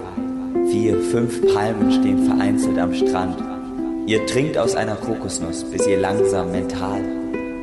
vier, 0.71 0.99
fünf 0.99 1.55
Palmen 1.55 1.91
stehen 1.91 2.27
vereinzelt 2.27 2.79
am 2.79 2.93
Strand. 2.93 3.52
Ihr 4.05 4.27
trinkt 4.27 4.59
aus 4.59 4.75
einer 4.75 4.97
Kokosnuss, 4.97 5.63
bis 5.63 5.87
ihr 5.87 5.97
langsam 5.97 6.51
mental 6.51 7.05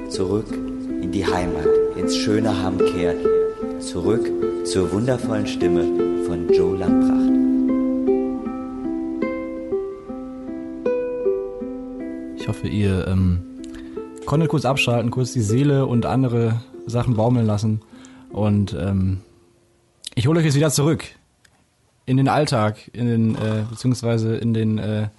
zurück 0.10 0.46
in 0.50 1.12
die 1.12 1.26
Heimat, 1.26 1.68
ins 1.98 2.16
schöne 2.16 2.64
Hamm 2.64 2.78
kehrt. 2.78 3.18
Zurück 3.82 4.26
zur 4.64 4.90
wundervollen 4.94 5.46
Stimme 5.46 5.84
von 6.26 6.48
Joe 6.54 6.78
Lampracht. 6.78 7.30
Ich 12.38 12.48
hoffe, 12.48 12.70
ihr 12.70 13.06
ähm, 13.10 13.42
konntet 14.26 14.50
kurz 14.50 14.64
abschalten, 14.64 15.12
kurz 15.12 15.34
die 15.34 15.42
Seele 15.42 15.88
und 15.88 16.06
andere 16.06 16.62
Sachen 16.86 17.16
baumeln 17.16 17.46
lassen. 17.46 17.82
Und 18.32 18.74
ähm, 18.80 19.20
ich 20.16 20.26
hole 20.26 20.40
euch 20.40 20.46
jetzt 20.46 20.56
wieder 20.56 20.72
zurück 20.72 21.04
in 22.06 22.16
den 22.16 22.30
Alltag, 22.30 22.90
in 22.94 23.08
den, 23.08 23.36
äh, 23.36 23.66
beziehungsweise 23.70 24.38
in 24.38 24.54
den, 24.54 24.78
äh, 24.78 25.10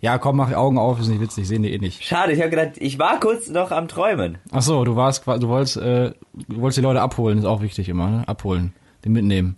ja 0.00 0.18
komm, 0.18 0.36
mach 0.36 0.52
Augen 0.52 0.78
auf, 0.78 1.00
ist 1.00 1.08
nicht 1.08 1.20
witzig, 1.20 1.48
sehen 1.48 1.62
die 1.62 1.72
eh 1.72 1.78
nicht. 1.78 2.02
Schade, 2.02 2.32
ich 2.32 2.40
habe 2.40 2.50
gedacht, 2.50 2.72
ich 2.76 2.98
war 2.98 3.18
kurz 3.20 3.48
noch 3.48 3.70
am 3.70 3.88
Träumen. 3.88 4.38
Ach 4.52 4.62
so, 4.62 4.84
du 4.84 4.96
warst, 4.96 5.26
du 5.26 5.48
wolltest, 5.48 5.76
äh, 5.78 6.12
du 6.34 6.60
wolltest 6.60 6.78
die 6.78 6.82
Leute 6.82 7.00
abholen, 7.00 7.38
ist 7.38 7.44
auch 7.44 7.62
wichtig 7.62 7.88
immer, 7.88 8.08
ne? 8.08 8.28
Abholen, 8.28 8.72
den 9.04 9.12
mitnehmen. 9.12 9.56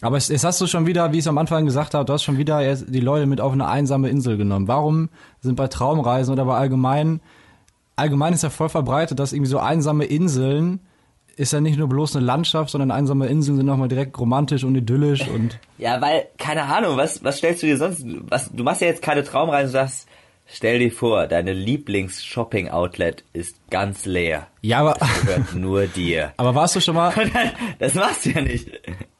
Aber 0.00 0.16
es, 0.16 0.30
es 0.30 0.44
hast 0.44 0.60
du 0.60 0.66
schon 0.66 0.86
wieder, 0.86 1.12
wie 1.12 1.16
ich 1.16 1.24
es 1.24 1.28
am 1.28 1.38
Anfang 1.38 1.64
gesagt 1.64 1.94
habe, 1.94 2.04
du 2.04 2.12
hast 2.12 2.22
schon 2.22 2.38
wieder 2.38 2.60
jetzt 2.60 2.86
die 2.88 3.00
Leute 3.00 3.26
mit 3.26 3.40
auf 3.40 3.52
eine 3.52 3.66
einsame 3.66 4.08
Insel 4.08 4.36
genommen. 4.36 4.68
Warum 4.68 5.08
sind 5.40 5.56
bei 5.56 5.66
Traumreisen 5.66 6.32
oder 6.32 6.44
bei 6.44 6.56
allgemein, 6.56 7.20
allgemein 7.96 8.32
ist 8.32 8.42
ja 8.42 8.50
voll 8.50 8.68
verbreitet, 8.68 9.18
dass 9.18 9.32
irgendwie 9.32 9.50
so 9.50 9.58
einsame 9.58 10.04
Inseln 10.04 10.80
ist 11.38 11.52
ja 11.52 11.60
nicht 11.60 11.78
nur 11.78 11.88
bloß 11.88 12.16
eine 12.16 12.24
Landschaft, 12.26 12.70
sondern 12.70 12.90
einsame 12.90 13.26
Inseln 13.26 13.56
sind 13.56 13.66
nochmal 13.66 13.88
direkt 13.88 14.18
romantisch 14.18 14.64
und 14.64 14.74
idyllisch 14.74 15.26
und 15.28 15.58
Ja, 15.78 16.00
weil, 16.00 16.26
keine 16.38 16.64
Ahnung, 16.64 16.96
was, 16.96 17.22
was 17.24 17.38
stellst 17.38 17.62
du 17.62 17.66
dir 17.66 17.76
sonst, 17.78 18.04
was, 18.28 18.50
du 18.52 18.64
machst 18.64 18.80
ja 18.80 18.88
jetzt 18.88 19.02
keine 19.02 19.22
Traumreise, 19.24 19.66
du 19.66 19.72
sagst, 19.72 20.08
stell 20.46 20.78
dir 20.80 20.90
vor, 20.90 21.26
deine 21.26 21.52
Lieblings-Shopping-Outlet 21.52 23.24
ist 23.32 23.56
ganz 23.70 24.04
leer. 24.06 24.46
ja, 24.62 24.80
aber, 24.80 24.96
Gehört 25.24 25.54
nur 25.54 25.86
dir. 25.86 26.32
aber 26.36 26.54
warst 26.54 26.76
du 26.76 26.80
schon 26.80 26.94
mal, 26.94 27.12
Das 27.78 27.94
machst 27.94 28.26
du 28.26 28.30
ja 28.30 28.40
nicht. 28.40 28.68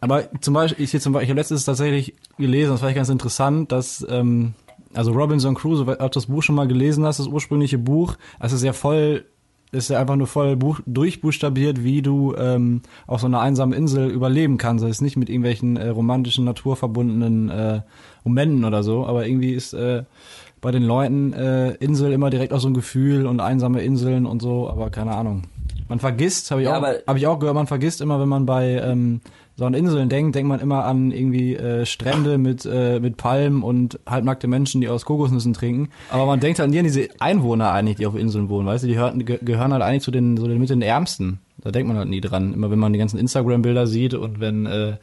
Aber 0.00 0.28
zum 0.40 0.54
Beispiel, 0.54 0.84
ich 0.84 0.90
hier 0.90 1.00
zum 1.00 1.12
Beispiel, 1.12 1.24
ich 1.26 1.30
habe 1.30 1.40
letztens 1.40 1.64
tatsächlich 1.64 2.14
gelesen, 2.38 2.70
das 2.72 2.80
fand 2.80 2.90
ich 2.90 2.96
ganz 2.96 3.08
interessant, 3.08 3.72
dass 3.72 4.06
ähm, 4.08 4.54
also 4.94 5.12
Robinson 5.12 5.54
Crusoe, 5.54 5.86
ob 5.88 5.98
du 5.98 6.08
das 6.08 6.26
Buch 6.26 6.42
schon 6.42 6.54
mal 6.54 6.66
gelesen 6.66 7.04
hast, 7.04 7.18
das 7.18 7.26
ursprüngliche 7.26 7.78
Buch, 7.78 8.16
es 8.40 8.52
ist 8.52 8.62
ja 8.64 8.72
voll, 8.72 9.26
ist 9.70 9.90
ja 9.90 10.00
einfach 10.00 10.16
nur 10.16 10.26
voll 10.26 10.56
buch, 10.56 10.80
durchbuchstabiert, 10.86 11.82
wie 11.84 12.02
du 12.02 12.34
ähm, 12.36 12.82
auf 13.06 13.20
so 13.20 13.26
einer 13.26 13.40
einsamen 13.40 13.76
Insel 13.76 14.10
überleben 14.10 14.58
kannst. 14.58 14.84
Das 14.84 14.90
ist 14.90 15.00
nicht 15.00 15.16
mit 15.16 15.28
irgendwelchen 15.28 15.76
äh, 15.76 15.88
romantischen, 15.88 16.44
naturverbundenen 16.44 17.50
äh, 17.50 17.80
Momenten 18.24 18.64
oder 18.64 18.82
so, 18.82 19.06
aber 19.06 19.26
irgendwie 19.26 19.52
ist 19.52 19.74
äh, 19.74 20.04
bei 20.60 20.70
den 20.70 20.82
Leuten 20.82 21.32
äh, 21.32 21.72
Insel 21.74 22.12
immer 22.12 22.30
direkt 22.30 22.52
auch 22.52 22.60
so 22.60 22.68
ein 22.68 22.74
Gefühl 22.74 23.26
und 23.26 23.40
einsame 23.40 23.82
Inseln 23.82 24.26
und 24.26 24.42
so, 24.42 24.68
aber 24.68 24.90
keine 24.90 25.14
Ahnung. 25.14 25.44
Man 25.88 26.00
vergisst, 26.00 26.50
habe 26.50 26.62
ich, 26.62 26.68
Ja, 26.68 26.78
auch 26.78 26.82
hab 27.06 27.16
ich 27.16 27.26
auch 27.26 27.38
gehört, 27.38 27.54
man 27.54 27.66
vergisst 27.66 28.00
immer, 28.00 28.20
wenn 28.20 28.28
man 28.28 28.46
bei 28.46 28.80
ähm, 28.82 29.20
so 29.58 29.64
an 29.64 29.74
Inseln 29.74 30.08
denkt, 30.08 30.36
denkt 30.36 30.48
man 30.48 30.60
immer 30.60 30.84
an 30.84 31.10
irgendwie 31.10 31.56
äh, 31.56 31.84
Strände 31.84 32.38
mit, 32.38 32.64
äh, 32.64 33.00
mit 33.00 33.16
Palmen 33.16 33.64
und 33.64 33.98
halbnackte 34.06 34.46
Menschen, 34.46 34.80
die 34.80 34.88
aus 34.88 35.04
Kokosnüssen 35.04 35.52
trinken. 35.52 35.88
Aber 36.10 36.26
man 36.26 36.38
denkt 36.38 36.60
halt 36.60 36.70
nie 36.70 36.78
an 36.78 36.84
diese 36.84 37.08
Einwohner 37.18 37.72
eigentlich, 37.72 37.96
die 37.96 38.06
auf 38.06 38.14
Inseln 38.14 38.50
wohnen, 38.50 38.68
weißt 38.68 38.84
du, 38.84 38.86
die 38.86 38.94
gehören, 38.94 39.24
ge 39.24 39.40
gehören 39.42 39.72
halt 39.72 39.82
eigentlich 39.82 40.04
zu 40.04 40.12
den, 40.12 40.36
so 40.36 40.46
den, 40.46 40.60
mit 40.60 40.70
den 40.70 40.80
Ärmsten. 40.80 41.40
Da 41.56 41.72
denkt 41.72 41.88
man 41.88 41.96
halt 41.96 42.08
nie 42.08 42.20
dran. 42.20 42.54
Immer 42.54 42.70
wenn 42.70 42.78
man 42.78 42.92
die 42.92 43.00
ganzen 43.00 43.18
Instagram-Bilder 43.18 43.88
sieht 43.88 44.14
und 44.14 44.38
wenn 44.38 44.66
äh, 44.66 44.96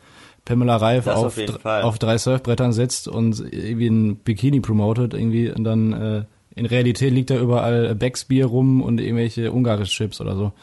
Pamela 0.45 0.77
Reif 0.77 1.03
Das 1.03 1.17
auf 1.17 1.37
auf, 1.37 1.65
auf 1.65 1.99
drei 1.99 2.17
Surfbrettern 2.17 2.71
sitzt 2.71 3.09
und 3.09 3.37
irgendwie 3.51 3.87
ein 3.87 4.15
Bikini 4.15 4.61
promotet, 4.61 5.13
irgendwie, 5.13 5.51
und 5.51 5.65
dann 5.65 5.91
äh, 5.91 6.23
in 6.55 6.65
Realität 6.65 7.11
liegt 7.11 7.29
da 7.29 7.37
überall 7.37 7.93
Becksbier 7.93 8.45
rum 8.45 8.81
und 8.81 9.01
irgendwelche 9.01 9.51
ungarische 9.51 9.91
Chips 9.91 10.21
oder 10.21 10.37
so. 10.37 10.53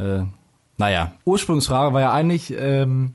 Äh, 0.00 0.22
naja, 0.76 1.14
Ursprungsfrage 1.24 1.92
war 1.94 2.00
ja 2.00 2.12
eigentlich, 2.12 2.54
ähm, 2.56 3.14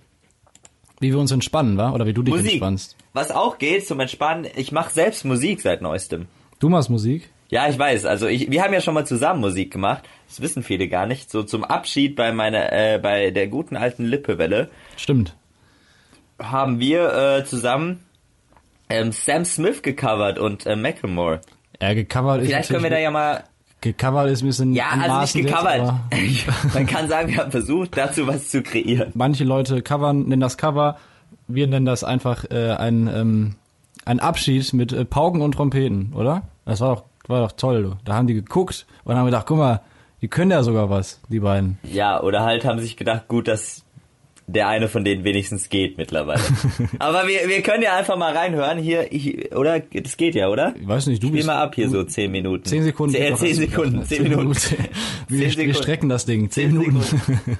wie 0.99 1.11
wir 1.11 1.19
uns 1.19 1.31
entspannen, 1.31 1.77
wa? 1.77 1.91
Oder 1.91 2.05
wie 2.05 2.13
du 2.13 2.23
dich 2.23 2.33
Musik. 2.33 2.53
entspannst. 2.53 2.95
Was 3.13 3.31
auch 3.31 3.57
geht 3.57 3.87
zum 3.87 3.99
Entspannen, 3.99 4.47
ich 4.55 4.71
mache 4.71 4.91
selbst 4.91 5.25
Musik 5.25 5.61
seit 5.61 5.81
neuestem. 5.81 6.27
Du 6.59 6.69
machst 6.69 6.89
Musik? 6.89 7.29
Ja, 7.49 7.67
ich 7.67 7.79
weiß. 7.79 8.05
Also 8.05 8.27
ich, 8.27 8.51
wir 8.51 8.63
haben 8.63 8.73
ja 8.73 8.81
schon 8.81 8.93
mal 8.93 9.05
zusammen 9.07 9.41
Musik 9.41 9.71
gemacht. 9.71 10.03
Das 10.27 10.41
wissen 10.41 10.61
viele 10.61 10.87
gar 10.87 11.07
nicht. 11.07 11.31
So 11.31 11.41
zum 11.43 11.63
Abschied 11.63 12.15
bei 12.15 12.31
meiner, 12.31 12.71
äh, 12.71 12.99
bei 13.01 13.31
der 13.31 13.47
guten 13.47 13.75
alten 13.75 14.05
Lippewelle 14.05 14.69
Stimmt. 14.97 15.35
haben 16.39 16.79
wir 16.79 17.13
äh, 17.13 17.45
zusammen 17.45 18.03
ähm, 18.89 19.11
Sam 19.11 19.45
Smith 19.45 19.81
gecovert 19.81 20.37
und 20.37 20.65
äh, 20.67 20.75
Macklemore. 20.75 21.41
Ja, 21.81 21.93
gecovert 21.93 22.41
ist 22.41 22.47
Vielleicht 22.47 22.69
können 22.69 22.83
wir 22.83 22.89
da 22.89 22.99
ja 22.99 23.11
mal. 23.11 23.43
Gecovert 23.81 24.29
ist 24.29 24.41
ein 24.43 24.47
bisschen 24.47 24.73
Ja, 24.73 24.85
also 24.89 25.21
nicht 25.21 25.35
jetzt, 25.35 25.47
gecovert. 25.47 25.93
Man 26.73 26.85
kann 26.85 27.07
sagen, 27.07 27.29
wir 27.29 27.37
haben 27.37 27.51
versucht, 27.51 27.95
dazu 27.97 28.27
was 28.27 28.49
zu 28.49 28.61
kreieren. 28.61 29.11
manche 29.15 29.43
Leute 29.43 29.81
covern, 29.81 30.23
nennen 30.27 30.41
das 30.41 30.57
Cover. 30.57 30.97
Wir 31.47 31.67
nennen 31.67 31.85
das 31.85 32.03
einfach 32.03 32.45
äh, 32.51 32.71
ein, 32.71 33.07
ähm, 33.07 33.55
ein 34.05 34.19
Abschied 34.19 34.73
mit 34.73 34.91
äh, 34.91 35.05
Pauken 35.05 35.41
und 35.41 35.53
Trompeten, 35.53 36.13
oder? 36.13 36.43
Das 36.65 36.81
war 36.81 36.95
doch, 36.95 37.03
war 37.27 37.41
doch 37.41 37.53
toll, 37.53 37.83
du. 37.83 37.95
Da 38.05 38.15
haben 38.15 38.27
die 38.27 38.33
geguckt 38.33 38.85
und 39.05 39.15
haben 39.15 39.25
gedacht, 39.25 39.45
guck 39.47 39.57
mal, 39.57 39.81
die 40.21 40.27
können 40.27 40.51
ja 40.51 40.61
sogar 40.63 40.89
was, 40.89 41.21
die 41.29 41.39
beiden. 41.39 41.79
Ja, 41.83 42.21
oder 42.21 42.43
halt 42.43 42.65
haben 42.65 42.79
sich 42.79 42.97
gedacht, 42.97 43.27
gut, 43.29 43.47
dass 43.47 43.83
der 44.53 44.67
eine 44.67 44.87
von 44.87 45.03
denen 45.03 45.23
wenigstens 45.23 45.69
geht 45.69 45.97
mittlerweile. 45.97 46.41
Aber 46.99 47.27
wir, 47.27 47.47
wir 47.47 47.61
können 47.61 47.83
ja 47.83 47.95
einfach 47.95 48.17
mal 48.17 48.35
reinhören 48.35 48.77
hier, 48.79 49.03
hier 49.03 49.55
oder? 49.55 49.79
Das 49.79 50.17
geht 50.17 50.35
ja, 50.35 50.49
oder? 50.49 50.73
Ich 50.79 50.87
weiß 50.87 51.07
nicht, 51.07 51.21
du 51.21 51.27
Spiel 51.27 51.37
bist... 51.37 51.47
mal 51.47 51.57
ab 51.61 51.75
hier 51.75 51.89
so 51.89 52.03
zehn 52.03 52.31
Minuten. 52.31 52.65
Zehn 52.65 52.83
Sekunden. 52.83 53.15
Zehn, 53.15 53.35
zehn. 53.37 53.53
Sekunden, 53.55 54.03
zehn 54.05 54.23
Minuten. 54.23 54.53
Wir, 55.27 55.41
Zehn 55.41 55.41
wir 55.41 55.49
Sekunden. 55.51 55.73
strecken 55.75 56.09
das 56.09 56.25
Ding. 56.25 56.49
Zehn, 56.49 56.71
Zehn 56.71 56.79
Minuten. 56.79 57.21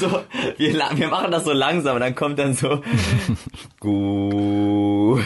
So, 0.00 0.08
wir, 0.56 0.74
wir 0.96 1.08
machen 1.08 1.30
das 1.30 1.44
so 1.44 1.52
langsam 1.52 1.94
und 1.96 2.00
dann 2.00 2.14
kommt 2.14 2.38
dann 2.38 2.54
so, 2.54 2.80
gut. 3.80 5.22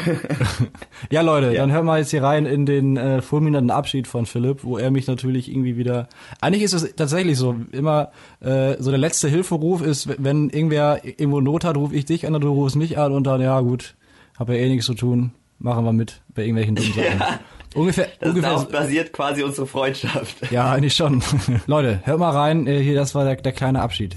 Ja, 1.11 1.23
Leute, 1.23 1.47
Ja. 1.53 1.61
dann 1.63 1.73
hören 1.73 1.87
wir 1.87 1.99
jetzt 1.99 2.11
hier 2.11 2.23
rein 2.23 2.45
in 2.47 2.67
den 2.67 2.97
äh, 2.97 3.23
fulminanten 3.23 3.71
Abschied 3.71 4.07
von 4.07 4.27
Philipp, 4.27 4.65
wo 4.65 4.77
er 4.79 4.91
mich 4.91 5.07
natürlich 5.07 5.49
irgendwie 5.51 5.77
wieder. 5.77 6.09
Eigentlich 6.41 6.63
ist 6.65 6.73
es 6.75 6.95
tatsächlich 6.97 7.37
so, 7.39 7.57
immer 7.73 8.11
äh, 8.41 8.75
so 8.79 8.91
der 8.91 8.99
letzte 8.99 9.29
Hilferuf 9.29 9.81
ist, 9.83 10.09
wenn 10.23 10.28
irgendwer 10.37 11.01
irgendwo 11.05 11.41
Not 11.41 11.65
hat, 11.65 11.77
rufe 11.77 11.95
ich 11.95 12.05
dich 12.05 12.27
an 12.27 12.35
oder 12.35 12.47
du 12.47 12.53
rufst 12.53 12.77
mich 12.77 12.99
an 12.99 13.13
und 13.13 13.25
dann, 13.27 13.41
ja 13.41 13.59
gut, 13.61 13.95
hab 14.39 14.49
ja 14.49 14.55
eh 14.55 14.69
nichts 14.69 14.87
zu 14.87 14.95
tun, 14.95 15.33
machen 15.59 15.85
wir 15.85 15.93
mit 15.93 16.21
bei 16.35 16.43
irgendwelchen 16.43 16.75
dummen 16.77 16.93
Sachen. 16.95 17.21
ungefähr, 17.75 18.09
Das 18.21 18.29
ungefähr. 18.31 18.51
darauf 18.51 18.69
basiert 18.69 19.13
quasi 19.13 19.43
unsere 19.43 19.67
Freundschaft. 19.67 20.51
Ja, 20.51 20.71
eigentlich 20.73 20.95
schon. 20.95 21.23
Leute, 21.67 22.01
hört 22.05 22.19
mal 22.19 22.31
rein. 22.31 22.67
Äh, 22.67 22.81
Hier, 22.83 22.95
das 22.95 23.15
war 23.15 23.25
der, 23.25 23.37
der 23.37 23.53
kleine 23.53 23.81
Abschied. 23.83 24.17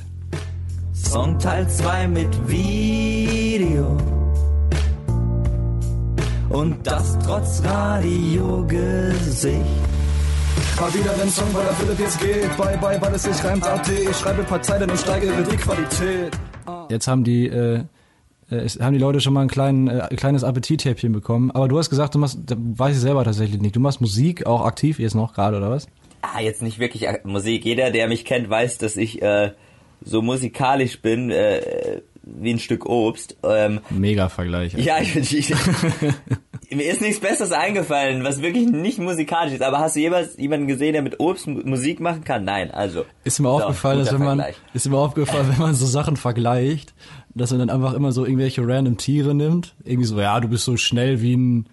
Song 0.94 1.38
Teil 1.40 1.68
2 1.68 2.08
mit 2.08 2.48
Video. 2.48 3.98
Und 6.50 6.86
das 6.86 7.18
trotz 7.20 7.64
Radiogesicht. 7.64 9.56
Mal 10.80 10.94
wieder 10.94 11.14
den 11.14 11.30
Song, 11.30 11.48
weil 11.54 11.64
der 11.66 11.74
Philipp 11.74 12.00
jetzt 12.00 12.20
geht. 12.20 12.58
Bye, 12.58 12.78
bye, 12.78 13.00
weil 13.02 13.14
es 13.14 13.24
sich 13.24 13.44
reimt. 13.44 13.66
AT, 13.68 13.88
ich 13.90 14.16
schreibe 14.18 14.40
ein 14.42 14.46
paar 14.48 14.62
Zeilen 14.62 14.90
und 14.90 14.98
steigere 14.98 15.44
die 15.44 15.56
Qualität. 15.58 16.32
Jetzt 16.90 17.08
haben 17.08 17.24
die, 17.24 17.48
äh, 17.48 17.84
äh, 18.50 18.68
haben 18.80 18.94
die 18.94 19.00
Leute 19.00 19.22
schon 19.22 19.34
mal 19.34 19.42
ein, 19.42 19.48
kleinen, 19.48 19.88
äh, 19.88 20.02
ein 20.10 20.16
kleines 20.18 20.44
Appetithäppchen 20.44 21.12
bekommen. 21.14 21.52
Aber 21.52 21.68
du 21.68 21.78
hast 21.78 21.90
gesagt, 21.90 22.16
du 22.16 22.20
machst, 22.20 22.40
da 22.48 22.56
weiß 22.58 22.96
ich 22.96 23.02
selber 23.02 23.24
tatsächlich 23.24 23.62
nicht. 23.62 23.76
Du 23.76 23.80
machst 23.80 24.02
Musik 24.02 24.46
auch 24.48 24.66
aktiv 24.66 25.00
jetzt 25.00 25.14
noch 25.16 25.34
gerade, 25.34 25.58
oder 25.58 25.70
was? 25.70 25.88
Ah, 26.24 26.40
jetzt 26.42 26.62
nicht 26.62 26.80
wirklich 26.80 27.08
Ak- 27.08 27.26
Musik. 27.26 27.64
Jeder, 27.66 27.92
der 27.92 28.08
mich 28.08 28.26
kennt, 28.26 28.50
weiß, 28.50 28.78
dass 28.80 28.98
ich 28.98 29.22
äh, 29.22 29.52
so 30.04 30.22
musikalisch 30.24 31.02
bin 31.02 31.30
äh, 31.30 32.02
wie 32.40 32.52
ein 32.54 32.60
Stück 32.60 32.86
Obst. 32.86 33.38
Ähm, 33.44 33.80
Mega 33.90 34.30
Vergleich. 34.30 34.74
ja, 34.74 35.00
ich, 35.00 35.16
ich, 35.16 35.54
mir 36.72 36.84
ist 36.92 37.02
nichts 37.02 37.20
Besseres 37.20 37.52
eingefallen, 37.52 38.24
was 38.24 38.42
wirklich 38.42 38.68
nicht 38.70 39.00
musikalisch 39.00 39.54
ist. 39.54 39.62
Aber 39.64 39.80
hast 39.80 39.96
du 39.96 40.00
jemals 40.00 40.38
jemanden 40.38 40.68
gesehen, 40.68 40.94
der 40.94 41.02
mit 41.02 41.20
Obst 41.20 41.48
Mu- 41.48 41.62
Musik 41.66 42.00
machen 42.00 42.24
kann? 42.24 42.44
Nein, 42.46 42.72
also. 42.72 43.06
Ist 43.24 43.40
mir 43.40 43.48
So, 43.50 43.56
aufgefallen, 43.56 44.00
dass 44.00 44.14
wenn 44.14 44.24
man, 44.24 44.44
ist 44.74 44.90
mir 44.90 44.98
aufgefallen, 44.98 45.50
wenn 45.52 45.60
man 45.60 45.76
so 45.76 45.86
Sachen 45.86 46.18
vergleicht, 46.18 46.94
dass 47.34 47.52
man 47.52 47.60
dann 47.60 47.70
einfach 47.70 47.94
immer 47.94 48.12
so 48.12 48.26
irgendwelche 48.26 48.62
random 48.68 48.98
Tiere 48.98 49.34
nimmt. 49.34 49.76
Irgendwie 49.84 50.06
so, 50.08 50.20
ja, 50.20 50.40
du 50.40 50.48
bist 50.48 50.66
so 50.66 50.78
schnell 50.78 51.22
wie 51.22 51.36
ein, 51.36 51.66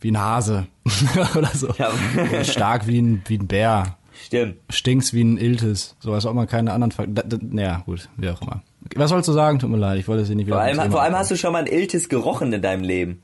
wie 0.00 0.10
ein 0.10 0.18
Hase. 0.20 0.66
oder 1.36 1.50
so. 1.54 1.68
Ja. 1.78 1.90
Oder 2.30 2.44
stark 2.44 2.86
wie 2.86 3.00
ein, 3.00 3.22
wie 3.26 3.38
ein 3.38 3.46
Bär. 3.46 3.96
Stimmt. 4.22 4.56
Stinkst 4.68 5.14
wie 5.14 5.22
ein 5.24 5.38
Iltis. 5.38 5.96
So 6.00 6.12
als 6.12 6.26
ob 6.26 6.34
man 6.34 6.46
keine 6.46 6.72
anderen 6.72 6.92
ver 6.92 7.06
da, 7.06 7.22
da, 7.22 7.38
Naja, 7.40 7.82
gut, 7.86 8.08
wie 8.18 8.28
auch 8.28 8.42
immer. 8.42 8.62
Was 8.96 9.10
sollst 9.10 9.28
du 9.28 9.32
sagen? 9.32 9.58
Tut 9.58 9.70
mir 9.70 9.76
leid, 9.76 9.98
ich 9.98 10.08
wollte 10.08 10.22
es 10.22 10.28
hier 10.28 10.36
nicht 10.36 10.46
wieder. 10.46 10.56
Vor 10.56 10.64
allem, 10.64 10.90
vor 10.90 11.02
allem 11.02 11.14
hast 11.14 11.30
du 11.30 11.36
schon 11.36 11.52
mal 11.52 11.60
ein 11.60 11.66
Iltis 11.66 12.08
gerochen 12.08 12.52
in 12.52 12.62
deinem 12.62 12.82
Leben. 12.82 13.22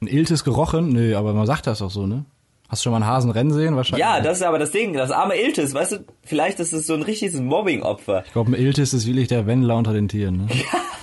Ein 0.00 0.06
Iltis 0.06 0.44
gerochen? 0.44 0.90
Nö, 0.90 1.16
aber 1.16 1.34
man 1.34 1.46
sagt 1.46 1.66
das 1.66 1.78
doch 1.78 1.90
so, 1.90 2.06
ne? 2.06 2.24
Hast 2.68 2.82
du 2.82 2.84
schon 2.84 2.92
mal 2.92 2.98
einen 2.98 3.06
Hasen 3.06 3.30
rennen 3.30 3.52
sehen? 3.52 3.76
Wahrscheinlich. 3.76 4.06
Ja, 4.06 4.20
das 4.20 4.38
ist 4.38 4.42
aber 4.44 4.58
das 4.58 4.70
Ding, 4.70 4.92
das 4.92 5.10
arme 5.10 5.36
Iltis, 5.36 5.72
weißt 5.72 5.92
du, 5.92 6.04
vielleicht 6.22 6.60
ist 6.60 6.72
es 6.72 6.86
so 6.86 6.94
ein 6.94 7.02
richtiges 7.02 7.40
Mobbing-Opfer. 7.40 8.24
Ich 8.26 8.32
glaube, 8.32 8.50
ein 8.50 8.54
Iltis 8.54 8.92
ist 8.92 9.06
wirklich 9.06 9.28
der 9.28 9.46
Wendler 9.46 9.76
unter 9.76 9.94
den 9.94 10.08
Tieren, 10.08 10.36
ne? 10.36 10.48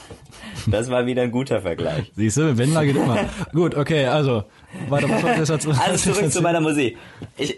Das 0.68 0.90
war 0.90 1.06
wieder 1.06 1.24
ein 1.24 1.32
guter 1.32 1.62
Vergleich. 1.62 2.12
Siehst 2.16 2.38
du, 2.38 2.58
Wendler 2.58 2.86
geht 2.86 2.96
immer. 2.96 3.26
Gut, 3.54 3.76
okay, 3.76 4.06
also. 4.06 4.44
Weiter, 4.90 5.10
was 5.10 5.24
wolltest 5.24 5.50
du 5.50 5.70
jetzt 5.70 5.82
Also 5.88 6.14
zurück 6.14 6.32
zu 6.32 6.42
meiner 6.42 6.62
Musik. 6.62 6.98
Ich, 7.38 7.58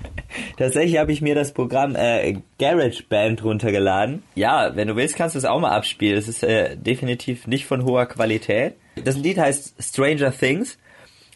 tatsächlich 0.56 0.98
habe 0.98 1.12
ich 1.12 1.20
mir 1.20 1.34
das 1.34 1.52
Programm 1.52 1.94
äh, 1.94 2.38
GarageBand 2.58 3.44
runtergeladen. 3.44 4.22
Ja, 4.34 4.74
wenn 4.74 4.88
du 4.88 4.96
willst, 4.96 5.16
kannst 5.16 5.34
du 5.34 5.38
es 5.38 5.44
auch 5.44 5.60
mal 5.60 5.70
abspielen. 5.70 6.18
Es 6.18 6.28
ist 6.28 6.42
äh, 6.42 6.76
definitiv 6.76 7.46
nicht 7.46 7.66
von 7.66 7.84
hoher 7.84 8.06
Qualität. 8.06 8.74
Das 9.04 9.16
Lied 9.16 9.38
heißt 9.38 9.74
Stranger 9.80 10.32
Things, 10.32 10.78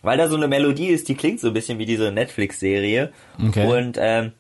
weil 0.03 0.19
da 0.19 0.29
so 0.29 0.37
eine 0.37 0.49
Melodie 0.49 0.89
ist, 0.89 1.09
die 1.09 1.15
klingt 1.15 1.41
so 1.41 1.49
ein 1.49 1.55
bisschen 1.55 1.79
wie 1.79 1.87
diese 1.87 2.11
Netflix-Serie. 2.11 3.13
Okay. 3.49 3.67
Und 3.67 3.99
ähm, 4.01 4.33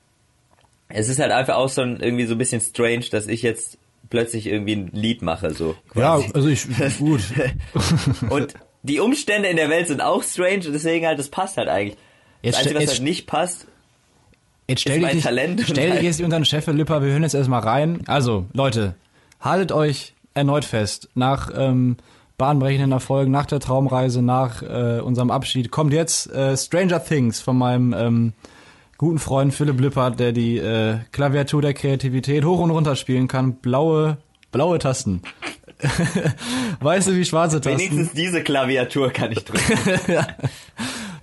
es 0.88 1.08
ist 1.08 1.20
halt 1.20 1.32
einfach 1.32 1.56
auch 1.56 1.68
so 1.68 1.82
ein, 1.82 2.00
irgendwie 2.00 2.26
so 2.26 2.34
ein 2.34 2.38
bisschen 2.38 2.60
strange, 2.60 3.06
dass 3.10 3.26
ich 3.26 3.42
jetzt 3.42 3.78
plötzlich 4.10 4.46
irgendwie 4.46 4.76
ein 4.76 4.90
Lied 4.92 5.22
mache, 5.22 5.52
so. 5.54 5.74
Ja, 5.94 6.16
quasi. 6.18 6.30
also 6.34 6.48
ich, 6.48 6.66
gut. 6.98 7.20
Und 8.30 8.54
die 8.82 9.00
Umstände 9.00 9.48
in 9.48 9.56
der 9.56 9.68
Welt 9.70 9.88
sind 9.88 10.00
auch 10.00 10.22
strange, 10.22 10.66
und 10.66 10.72
deswegen 10.72 11.06
halt, 11.06 11.18
das 11.18 11.28
passt 11.28 11.56
halt 11.56 11.68
eigentlich. 11.68 11.96
Jetzt 12.42 12.54
das 12.54 12.60
Einzige, 12.62 12.74
was 12.76 12.82
jetzt- 12.84 12.92
halt 12.94 13.02
nicht 13.02 13.26
passt, 13.26 13.66
Jetzt 14.68 14.82
stell 14.82 14.92
Ist 14.92 14.96
dich 14.98 15.02
mein 15.06 15.14
nicht, 15.16 15.24
Talent 15.24 15.60
stell 15.64 15.84
dich 15.86 15.92
halt- 15.94 16.02
jetzt 16.04 16.20
unter 16.22 16.38
den 16.38 16.44
Chef, 16.44 16.66
Lipper, 16.68 17.02
wir 17.02 17.10
hören 17.10 17.24
jetzt 17.24 17.34
erstmal 17.34 17.60
rein. 17.60 18.02
Also, 18.06 18.46
Leute, 18.52 18.94
haltet 19.40 19.72
euch 19.72 20.14
erneut 20.34 20.64
fest. 20.64 21.08
Nach 21.14 21.50
ähm, 21.54 21.96
bahnbrechenden 22.38 22.92
Erfolgen, 22.92 23.32
nach 23.32 23.44
der 23.46 23.58
Traumreise, 23.60 24.22
nach 24.22 24.62
äh, 24.62 25.00
unserem 25.00 25.30
Abschied, 25.32 25.70
kommt 25.72 25.92
jetzt 25.92 26.30
äh, 26.32 26.56
Stranger 26.56 27.04
Things 27.04 27.40
von 27.40 27.58
meinem 27.58 27.92
ähm, 27.92 28.32
guten 29.02 29.18
Freund 29.18 29.52
Philipp 29.52 29.80
Lippert, 29.80 30.20
der 30.20 30.30
die 30.30 30.58
äh, 30.58 30.98
Klaviatur 31.10 31.60
der 31.60 31.74
Kreativität 31.74 32.44
hoch 32.44 32.60
und 32.60 32.70
runter 32.70 32.94
spielen 32.94 33.26
kann. 33.26 33.56
Blaue, 33.56 34.18
blaue 34.52 34.78
Tasten. 34.78 35.22
weißt 36.80 37.08
du, 37.08 37.16
wie 37.16 37.24
schwarze 37.24 37.60
Tasten? 37.60 37.80
wenigstens 37.80 38.12
diese 38.12 38.44
Klaviatur 38.44 39.10
kann 39.10 39.32
ich 39.32 39.44
drücken. 39.44 40.04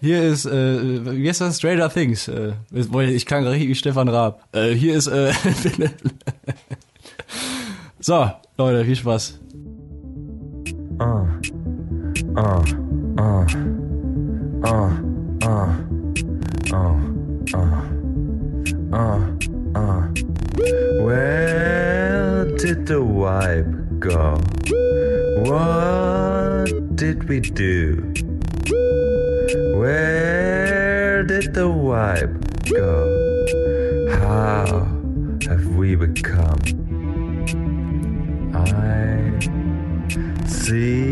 Hier 0.02 0.24
ist, 0.24 0.46
äh, 0.46 1.06
wie 1.06 1.30
heißt 1.30 1.39
das? 1.39 1.58
Stranger 1.58 1.89
Things. 1.89 2.28
Äh, 2.28 2.52
ich 2.74 3.26
kann 3.26 3.48
richtig 3.48 3.70
wie 3.70 3.76
Stefan 3.76 4.10
Raab. 4.10 4.44
Äh, 4.52 4.72
hier 4.72 4.96
ist, 4.96 5.08
äh, 5.08 5.32
so, 8.02 8.30
Leute, 8.58 8.84
viel 8.84 8.96
Spaß. 8.98 9.39
Where 14.72 15.02
did 15.02 15.09
the 22.89 22.95
vibe 22.95 23.99
go? 23.99 24.41
What 25.45 26.95
did 26.95 27.30
we 27.30 27.39
do? 27.39 28.02
Where 29.78 31.21
did 31.21 31.54
the 31.54 31.69
vibe 31.69 32.41
go? 32.67 33.06
How 34.17 34.88
have 35.47 35.67
we 35.75 35.95
become? 35.97 36.58
I 38.56 39.38
see 40.47 41.09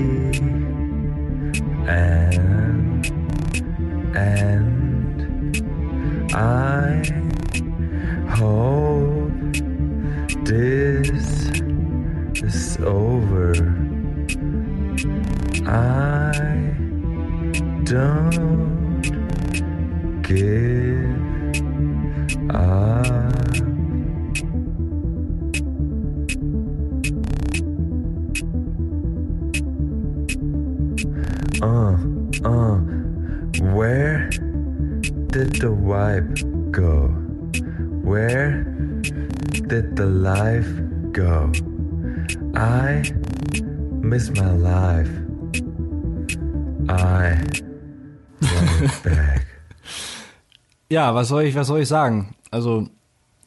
was 51.17 51.29
soll 51.29 51.43
ich, 51.43 51.55
was 51.55 51.67
soll 51.67 51.81
ich 51.81 51.87
sagen? 51.87 52.35
Also, 52.51 52.87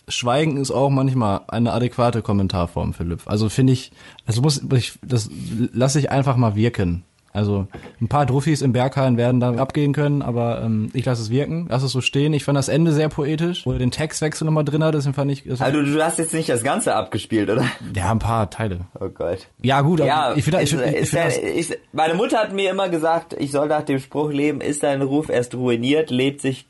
Schweigen 0.09 0.57
ist 0.57 0.73
auch 0.73 0.91
manchmal 0.91 1.43
eine 1.47 1.73
adäquate 1.73 2.21
Kommentarform, 2.21 2.95
Philipp. 2.95 3.21
Also 3.27 3.49
finde 3.49 3.73
ich, 3.73 3.93
also 4.27 4.43
muss 4.43 4.61
ich, 4.75 4.95
das 5.03 5.31
lasse 5.73 6.01
ich 6.01 6.11
einfach 6.11 6.37
mal 6.37 6.57
wirken. 6.57 7.05
Also 7.33 7.69
ein 8.01 8.09
paar 8.09 8.27
Druffis 8.27 8.61
im 8.61 8.73
Berghain 8.73 9.17
werden 9.17 9.39
da 9.39 9.55
abgehen 9.55 9.93
können, 9.93 10.21
aber 10.21 10.63
ähm, 10.63 10.91
ich 10.95 11.05
lasse 11.05 11.23
es 11.23 11.31
wirken, 11.31 11.67
lass 11.71 11.85
es 11.85 11.93
so 11.93 12.01
stehen. 12.01 12.33
Ich 12.33 12.43
fand 12.43 12.59
das 12.59 12.69
Ende 12.69 12.91
sehr 12.91 13.09
poetisch, 13.09 13.65
wo 13.67 13.71
er 13.73 13.79
den 13.79 13.93
Textwechsel 13.93 14.45
nochmal 14.47 14.65
drin 14.65 14.83
hat, 14.83 14.95
deswegen 14.95 15.15
fand 15.15 15.31
ich, 15.31 15.45
das 15.45 15.61
Also 15.61 15.81
du 15.81 16.03
hast 16.05 16.19
jetzt 16.19 16.35
nicht 16.35 16.49
das 16.49 16.65
Ganze 16.65 16.97
abgespielt, 16.97 17.49
oder? 17.49 17.67
ja, 17.95 18.11
ein 18.11 18.19
paar 18.19 18.51
Teile. 18.51 18.81
Oh 18.99 19.09
Gott. 19.11 19.47
Ja 19.63 19.81
gut, 19.83 20.01
aber 20.01 20.09
Ja, 20.09 20.35
ich 20.35 20.43
finde, 20.43 20.61
ich 20.63 20.71
find, 20.71 20.83
ich 20.87 21.09
find 21.09 21.25
das, 21.25 21.39
ich, 21.39 21.79
meine 21.93 22.15
Mutter 22.15 22.39
hat 22.39 22.53
mir 22.53 22.69
immer 22.69 22.89
gesagt, 22.89 23.37
ich 23.39 23.53
soll 23.53 23.69
nach 23.69 23.83
dem 23.83 24.01
Spruch 24.01 24.33
leben, 24.33 24.61
ist 24.61 24.83
dein 24.83 25.01
Ruf 25.01 25.29
erst 25.29 25.55
ruiniert, 25.55 26.11
lebt 26.11 26.41
sich 26.41 26.67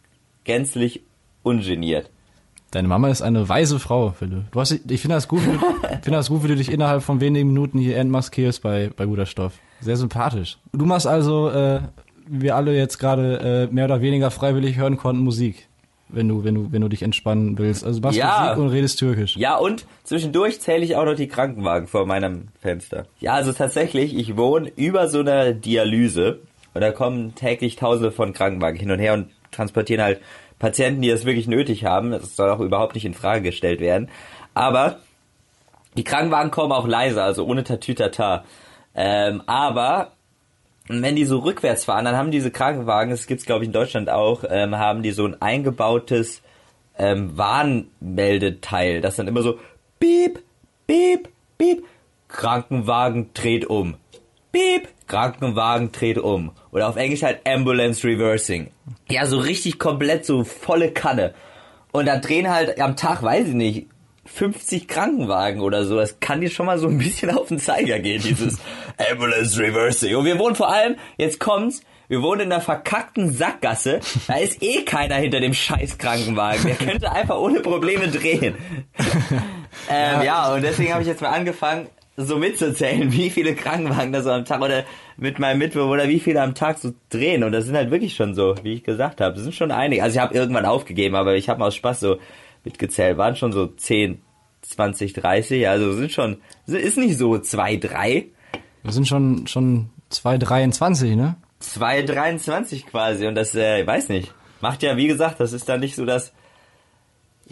gänzlich 0.51 1.03
ungeniert. 1.45 2.11
deine 2.73 2.89
Mama 2.89 3.09
ist 3.09 3.23
eine 3.23 3.49
weise 3.49 3.79
Frau, 3.79 4.11
Philipp. 4.11 4.51
Du 4.51 4.59
hast, 4.59 4.73
ich 4.73 5.01
finde 5.01 5.15
das 5.15 5.29
gut, 5.29 5.43
ich 5.83 6.05
finde 6.05 6.19
das 6.19 6.29
gut, 6.29 6.43
wie 6.43 6.49
du 6.49 6.57
dich 6.57 6.73
innerhalb 6.73 7.05
von 7.05 7.21
wenigen 7.21 7.47
Minuten 7.47 7.79
hier 7.79 7.97
entmaskierst 7.97 8.61
bei, 8.61 8.91
bei 8.97 9.07
guter 9.07 9.27
Stoff. 9.27 9.53
Sehr 9.81 9.97
sympathisch. 9.97 10.59
Du 10.73 10.87
machst 10.87 11.07
also, 11.07 11.51
äh, 11.51 11.83
wie 12.27 12.43
wir 12.43 12.57
alle 12.57 12.77
jetzt 12.77 12.99
gerade 12.99 13.69
äh, 13.71 13.73
mehr 13.73 13.85
oder 13.85 14.01
weniger 14.01 14.33
freiwillig 14.33 14.77
hören 14.77 14.97
konnten, 14.97 15.23
Musik. 15.23 15.69
Wenn 16.09 16.27
du, 16.27 16.43
wenn 16.43 16.57
du, 16.57 16.73
wenn 16.73 16.83
du 16.83 16.89
dich 16.89 17.03
entspannen 17.03 17.57
willst. 17.57 17.85
Also 17.85 18.01
machst 18.01 18.19
Ja. 18.19 18.47
Musik 18.47 18.59
und 18.65 18.69
redest 18.71 18.99
Türkisch. 18.99 19.37
Ja, 19.37 19.57
und 19.57 19.87
zwischendurch 20.03 20.61
zähle 20.61 20.85
ich 20.85 20.97
auch 20.97 21.05
noch 21.05 21.15
die 21.15 21.29
Krankenwagen 21.29 21.87
vor 21.87 22.07
meinem 22.07 22.49
Fenster. 22.61 23.07
Ja, 23.21 23.35
also 23.35 23.53
tatsächlich, 23.53 24.17
ich 24.17 24.37
wohne 24.37 24.69
über 24.75 25.07
so 25.09 25.21
einer 25.21 25.53
Dialyse 25.53 26.41
und 26.75 26.81
da 26.81 26.91
kommen 26.91 27.37
täglich 27.37 27.77
tausende 27.77 28.11
von 28.11 28.33
Krankenwagen 28.33 28.81
hin 28.81 28.91
und 28.91 28.99
her 28.99 29.15
und 29.15 29.27
transportieren 29.51 30.03
halt 30.03 30.21
Patienten, 30.59 31.03
die 31.03 31.09
das 31.09 31.25
wirklich 31.25 31.49
nötig 31.49 31.85
haben. 31.85 32.13
Das 32.13 32.37
soll 32.37 32.51
auch 32.51 32.61
überhaupt 32.61 32.95
nicht 32.95 33.05
in 33.05 33.15
Frage 33.15 33.43
gestellt 33.43 33.81
werden. 33.81 34.09
Aber 34.55 35.01
die 35.97 36.05
Krankenwagen 36.05 36.51
kommen 36.51 36.73
auch 36.73 36.87
leiser, 36.87 37.25
also 37.25 37.45
ohne 37.45 37.65
Tatütata. 37.65 38.45
Ähm, 38.95 39.43
aber 39.47 40.13
wenn 40.89 41.17
die 41.17 41.25
so 41.25 41.39
rückwärts 41.39 41.85
fahren, 41.85 42.05
dann 42.05 42.17
haben 42.17 42.31
diese 42.31 42.51
Krankenwagen, 42.51 43.11
das 43.11 43.27
gibt's 43.27 43.47
glaube 43.47 43.65
ich 43.65 43.69
in 43.69 43.73
Deutschland 43.73 44.11
auch, 44.11 44.45
ähm, 44.49 44.77
haben 44.77 45.03
die 45.03 45.13
so 45.13 45.25
ein 45.25 45.41
eingebautes 45.41 46.43
ähm, 46.99 47.37
Warnmeldeteil, 47.37 49.01
das 49.01 49.17
dann 49.17 49.29
immer 49.29 49.43
so 49.43 49.59
piep, 49.99 50.43
piep, 50.87 51.29
piep, 51.59 51.85
Krankenwagen 52.29 53.31
dreht 53.35 53.67
um. 53.67 53.95
Piep, 54.53 54.89
Krankenwagen 55.07 55.93
dreht 55.93 56.19
um. 56.19 56.53
Oder 56.73 56.89
auf 56.89 56.97
Englisch 56.97 57.23
halt 57.23 57.47
Ambulance 57.47 58.07
Reversing. 58.07 58.71
Ja, 59.09 59.27
so 59.27 59.39
richtig 59.39 59.79
komplett 59.79 60.25
so 60.25 60.45
volle 60.45 60.91
Kanne. 60.91 61.35
Und 61.93 62.07
da 62.07 62.19
drehen 62.19 62.49
halt 62.49 62.81
am 62.81 62.97
Tag, 62.97 63.23
weiß 63.23 63.49
ich 63.49 63.55
nicht, 63.55 63.87
50 64.27 64.89
Krankenwagen 64.89 65.61
oder 65.61 65.85
so. 65.85 65.97
Das 65.97 66.21
kann 66.21 66.41
dir 66.41 66.51
schon 66.51 66.67
mal 66.67 66.79
so 66.79 66.89
ein 66.89 66.99
bisschen 66.99 67.31
auf 67.37 67.49
den 67.49 67.59
Zeiger 67.59 67.99
gehen, 67.99 68.23
dieses 68.23 68.59
Ambulance 69.11 69.61
Reversing. 69.61 70.15
Und 70.15 70.25
wir 70.25 70.39
wohnen 70.39 70.55
vor 70.55 70.73
allem, 70.73 70.97
jetzt 71.17 71.41
kommt's, 71.41 71.83
wir 72.09 72.23
wohnen 72.23 72.43
in 72.43 72.53
einer 72.53 72.61
verkackten 72.61 73.33
Sackgasse. 73.33 74.01
Da 74.27 74.35
ist 74.35 74.63
eh 74.63 74.83
keiner 74.83 75.15
hinter 75.15 75.39
dem 75.39 75.55
scheiß 75.55 75.97
Krankenwagen. 75.97 76.65
Der 76.65 76.75
könnte 76.75 77.13
einfach 77.13 77.39
ohne 77.39 77.61
Probleme 77.61 78.09
drehen. 78.09 78.57
ähm, 79.89 80.23
ja, 80.23 80.53
und 80.53 80.63
deswegen 80.63 80.93
habe 80.93 81.03
ich 81.03 81.09
jetzt 81.09 81.23
mal 81.23 81.29
angefangen, 81.29 81.87
so 82.17 82.39
mitzuzählen, 82.39 83.13
wie 83.13 83.31
viele 83.31 83.55
Krankenwagen 83.55 84.13
da 84.13 84.23
so 84.23 84.31
am 84.31 84.45
Tag 84.45 84.61
oder 84.61 84.85
mit 85.17 85.39
meinem 85.39 85.59
Mitbewohner, 85.59 86.09
wie 86.09 86.21
viele 86.21 86.43
am 86.43 86.55
Tag 86.55 86.79
so 86.79 86.93
drehen. 87.09 87.45
Und 87.45 87.53
das 87.53 87.65
sind 87.65 87.77
halt 87.77 87.91
wirklich 87.91 88.15
schon 88.15 88.35
so, 88.35 88.55
wie 88.63 88.75
ich 88.75 88.85
gesagt 88.85 89.21
habe. 89.21 89.35
Das 89.35 89.43
sind 89.43 89.55
schon 89.55 89.71
einige. 89.71 90.03
Also 90.03 90.17
ich 90.17 90.23
habe 90.23 90.35
irgendwann 90.35 90.67
aufgegeben, 90.67 91.15
aber 91.15 91.37
ich 91.37 91.49
habe 91.49 91.61
mal 91.61 91.69
aus 91.69 91.75
Spaß 91.77 92.01
so 92.01 92.19
mitgezählt. 92.65 93.17
Waren 93.17 93.37
schon 93.37 93.53
so 93.53 93.67
10, 93.67 94.21
20, 94.63 95.13
30. 95.15 95.69
Also 95.69 95.93
sind 95.93 96.13
schon, 96.13 96.39
ist 96.67 96.99
nicht 96.99 97.17
so 97.17 97.39
2, 97.39 97.77
3. 97.77 98.27
Wir 98.83 98.93
sind 98.93 99.07
schon, 99.07 99.47
schon 99.47 99.91
2,23, 100.13 101.17
ne? 101.17 101.37
2,23 101.63 102.87
quasi. 102.87 103.27
Und 103.27 103.35
das, 103.35 103.55
äh, 103.55 103.87
weiß 103.87 104.09
nicht. 104.09 104.33
Macht 104.61 104.83
ja, 104.83 104.97
wie 104.97 105.07
gesagt, 105.07 105.41
das 105.41 105.53
ist 105.53 105.69
dann 105.69 105.81
nicht 105.81 105.97
so 105.97 106.05
das, 106.05 106.33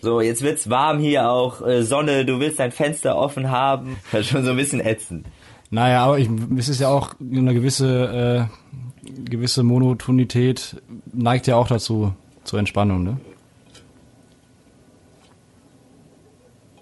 so, 0.00 0.20
jetzt 0.20 0.42
wird's 0.42 0.70
warm 0.70 0.98
hier 1.00 1.28
auch, 1.28 1.66
äh, 1.66 1.82
Sonne, 1.82 2.24
du 2.24 2.38
willst 2.40 2.58
dein 2.58 2.72
Fenster 2.72 3.16
offen 3.16 3.50
haben. 3.50 3.96
Das 4.12 4.22
ist 4.22 4.28
schon 4.28 4.44
so 4.44 4.50
ein 4.50 4.56
bisschen 4.56 4.80
ätzend. 4.80 5.26
Naja, 5.70 6.04
aber 6.04 6.18
ich, 6.18 6.28
es 6.56 6.68
ist 6.68 6.80
ja 6.80 6.88
auch 6.88 7.14
eine 7.20 7.52
gewisse, 7.52 8.48
äh, 8.48 9.20
gewisse 9.24 9.62
Monotonität 9.62 10.80
neigt 11.12 11.46
ja 11.46 11.56
auch 11.56 11.68
dazu, 11.68 12.14
zur 12.44 12.58
Entspannung, 12.58 13.02
ne? 13.02 13.20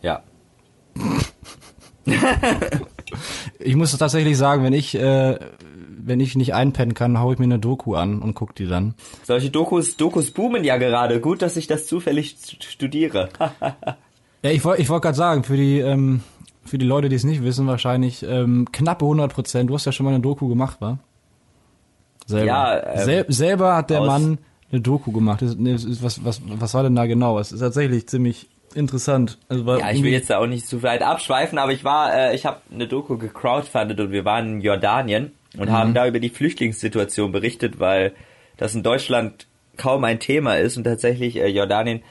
Ja. 0.03 0.23
Ich 3.59 3.77
muss 3.77 3.97
tatsächlich 3.97 4.37
sagen, 4.37 4.63
wenn 4.65 4.73
ich, 4.73 4.95
äh, 4.95 5.39
wenn 6.07 6.21
ich 6.21 6.37
nicht 6.37 6.55
einpennen 6.55 6.95
kann, 6.95 7.19
hau 7.19 7.33
ich 7.33 7.39
mir 7.39 7.45
eine 7.45 7.59
Doku 7.59 7.95
an 7.95 8.23
und 8.23 8.35
guck 8.35 8.55
die 8.55 8.67
dann. 8.67 8.95
Solche 9.25 9.51
Dokus, 9.51 9.97
Dokus 9.97 10.31
boomen 10.31 10.63
ja 10.63 10.77
gerade. 10.77 11.21
Gut, 11.21 11.43
dass 11.43 11.57
ich 11.57 11.67
das 11.67 11.87
zufällig 11.87 12.37
studiere. 12.61 13.29
Ja, 14.43 14.53
ich 14.53 14.65
wollte 14.65 14.83
ich 14.83 14.89
wollt 14.91 15.03
gerade 15.03 15.17
sagen, 15.17 15.43
für 15.43 15.57
die, 15.57 15.81
ähm, 15.81 16.21
für 16.65 16.79
die 16.79 16.85
Leute, 16.85 17.09
die 17.09 17.17
es 17.17 17.25
nicht 17.25 17.43
wissen, 17.43 17.67
wahrscheinlich 17.67 18.23
ähm, 18.23 18.69
knappe 18.71 19.05
100 19.05 19.33
Prozent. 19.33 19.71
Du 19.71 19.75
hast 19.75 19.87
ja 19.87 19.93
schon 19.93 20.05
mal 20.05 20.11
eine 20.11 20.21
Doku 20.21 20.47
gemacht, 20.47 20.77
wa? 20.79 20.99
Selber. 22.27 22.47
Ja, 22.47 22.95
ähm, 22.95 23.05
Sel 23.05 23.25
selber 23.29 23.75
hat 23.75 23.91
der 23.91 24.03
Mann 24.03 24.39
eine 24.71 24.81
Doku 24.83 25.11
gemacht. 25.11 25.43
Das 25.43 25.55
ist, 25.55 26.03
was, 26.03 26.25
was, 26.25 26.43
was 26.47 26.75
war 26.75 26.83
denn 26.85 26.95
da 26.95 27.07
genau? 27.07 27.41
Es 27.41 27.51
ist 27.51 27.59
tatsächlich 27.59 28.09
ziemlich 28.09 28.47
interessant. 28.75 29.39
Also, 29.49 29.67
weil 29.67 29.81
Ja, 29.81 29.91
ich 29.91 30.03
will 30.03 30.13
jetzt 30.13 30.31
da 30.31 30.39
auch 30.39 30.47
nicht 30.47 30.69
zu 30.69 30.83
weit 30.83 31.03
abschweifen, 31.03 31.59
aber 31.59 31.73
ich 31.73 31.83
war, 31.83 32.15
äh, 32.15 32.37
ich 32.37 32.47
habe 32.47 32.61
eine 32.73 32.87
Doku 32.87 33.17
gecrowdfundet 33.17 33.99
und 33.99 34.13
wir 34.13 34.25
waren 34.25 34.47
in 34.47 34.61
Jordanien 34.61 35.33
und 35.59 35.71
haben 35.71 35.95
da 35.95 36.07
über 36.07 36.21
die 36.21 36.29
Flüchtlingssituation 36.29 37.33
berichtet, 37.33 37.79
weil 37.79 38.13
das 38.57 38.75
in 38.75 38.83
Deutschland 38.83 39.47
kaum 39.77 40.05
ein 40.05 40.21
Thema 40.21 40.57
ist 40.57 40.77
und 40.77 40.85
tatsächlich 40.85 41.37
äh, 41.37 41.49
Jordanien 41.49 42.03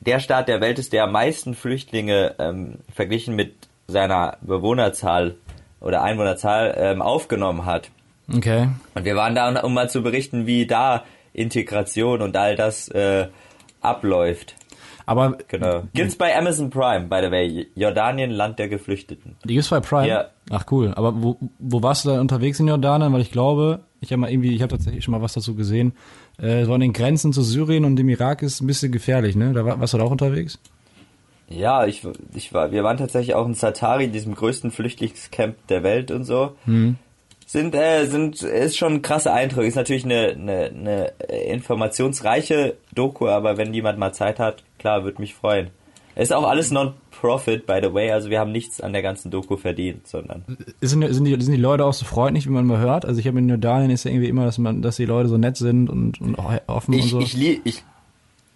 der 0.00 0.18
Staat 0.18 0.48
der 0.48 0.60
Welt 0.60 0.78
ist, 0.78 0.92
der 0.92 1.04
am 1.04 1.12
meisten 1.12 1.54
Flüchtlinge 1.54 2.34
ähm, 2.38 2.78
verglichen 2.92 3.36
mit 3.36 3.54
seiner 3.86 4.36
Bewohnerzahl 4.40 5.36
oder 5.80 6.02
Einwohnerzahl 6.02 6.74
ähm, 6.76 7.02
aufgenommen 7.02 7.66
hat. 7.66 7.90
Okay. 8.34 8.68
Und 8.94 9.04
wir 9.04 9.16
waren 9.16 9.34
da, 9.34 9.60
um 9.60 9.74
mal 9.74 9.90
zu 9.90 10.02
berichten, 10.02 10.46
wie 10.46 10.66
da 10.66 11.04
Integration 11.32 12.22
und 12.22 12.36
all 12.36 12.56
das 12.56 12.88
äh, 12.88 13.28
abläuft. 13.80 14.54
Aber 15.06 15.38
Genau. 15.48 15.82
Gibt's 15.94 16.16
bei 16.16 16.36
Amazon 16.36 16.70
Prime, 16.70 17.06
by 17.08 17.20
the 17.24 17.30
way. 17.30 17.66
Jordanien, 17.74 18.30
Land 18.30 18.58
der 18.58 18.68
Geflüchteten. 18.68 19.36
die 19.44 19.54
gibt's 19.54 19.70
bei 19.70 19.80
Prime? 19.80 20.08
Ja. 20.08 20.26
Ach 20.50 20.64
cool. 20.70 20.92
Aber 20.94 21.22
wo, 21.22 21.36
wo 21.58 21.82
warst 21.82 22.04
du 22.04 22.10
da 22.10 22.20
unterwegs 22.20 22.60
in 22.60 22.68
Jordanien? 22.68 23.12
Weil 23.12 23.20
ich 23.20 23.30
glaube, 23.30 23.80
ich 24.00 24.10
habe 24.12 24.20
mal 24.20 24.30
irgendwie, 24.30 24.54
ich 24.54 24.62
habe 24.62 24.70
tatsächlich 24.70 25.04
schon 25.04 25.12
mal 25.12 25.22
was 25.22 25.32
dazu 25.34 25.54
gesehen. 25.54 25.94
Äh, 26.38 26.64
so 26.64 26.74
an 26.74 26.80
den 26.80 26.92
Grenzen 26.92 27.32
zu 27.32 27.42
Syrien 27.42 27.84
und 27.84 27.96
dem 27.96 28.08
Irak 28.08 28.42
ist 28.42 28.60
ein 28.60 28.66
bisschen 28.66 28.92
gefährlich, 28.92 29.36
ne? 29.36 29.52
Da 29.52 29.64
war, 29.64 29.78
warst 29.80 29.94
du 29.94 29.98
da 29.98 30.04
auch 30.04 30.10
unterwegs? 30.10 30.58
Ja, 31.48 31.84
ich, 31.86 32.06
ich 32.34 32.54
war, 32.54 32.72
wir 32.72 32.82
waren 32.82 32.96
tatsächlich 32.96 33.34
auch 33.34 33.46
in 33.46 33.52
Satari, 33.54 34.08
diesem 34.08 34.34
größten 34.34 34.70
Flüchtlingscamp 34.70 35.66
der 35.66 35.82
Welt 35.82 36.10
und 36.10 36.24
so. 36.24 36.52
Sind, 37.46 37.74
äh, 37.74 38.06
sind, 38.06 38.42
ist 38.42 38.78
schon 38.78 38.94
ein 38.94 39.02
krasser 39.02 39.34
Eindruck. 39.34 39.64
Ist 39.64 39.74
natürlich 39.74 40.06
eine, 40.06 40.28
eine, 40.28 40.70
eine 40.70 41.12
informationsreiche 41.66 42.76
Doku, 42.94 43.28
aber 43.28 43.56
wenn 43.56 43.74
jemand 43.74 43.98
mal 43.98 44.12
Zeit 44.12 44.38
hat, 44.38 44.62
klar, 44.82 45.04
würde 45.04 45.20
mich 45.20 45.34
freuen. 45.34 45.70
Ist 46.14 46.32
auch 46.32 46.46
alles 46.46 46.70
Non-Profit, 46.70 47.66
by 47.66 47.80
the 47.82 47.94
way, 47.94 48.10
also 48.10 48.28
wir 48.28 48.38
haben 48.38 48.52
nichts 48.52 48.82
an 48.82 48.92
der 48.92 49.00
ganzen 49.00 49.30
Doku 49.30 49.56
verdient, 49.56 50.06
sondern. 50.06 50.44
Sind, 50.82 51.02
sind, 51.14 51.24
die, 51.24 51.40
sind 51.40 51.54
die 51.54 51.60
Leute 51.60 51.86
auch 51.86 51.94
so 51.94 52.04
freundlich, 52.04 52.46
wie 52.46 52.50
man 52.50 52.66
mal 52.66 52.80
hört? 52.80 53.06
Also 53.06 53.18
ich 53.18 53.26
habe 53.26 53.38
in 53.38 53.48
Jordanien 53.48 53.90
ist 53.90 54.04
ja 54.04 54.10
irgendwie 54.10 54.28
immer, 54.28 54.44
dass 54.44 54.58
man, 54.58 54.82
dass 54.82 54.96
die 54.96 55.06
Leute 55.06 55.30
so 55.30 55.38
nett 55.38 55.56
sind 55.56 55.88
und, 55.88 56.20
und 56.20 56.38
auch 56.38 56.52
offen 56.66 56.92
und 56.92 57.00
Ich, 57.00 57.10
so. 57.10 57.20
ich, 57.20 57.34
lie 57.34 57.62
ich, 57.64 57.82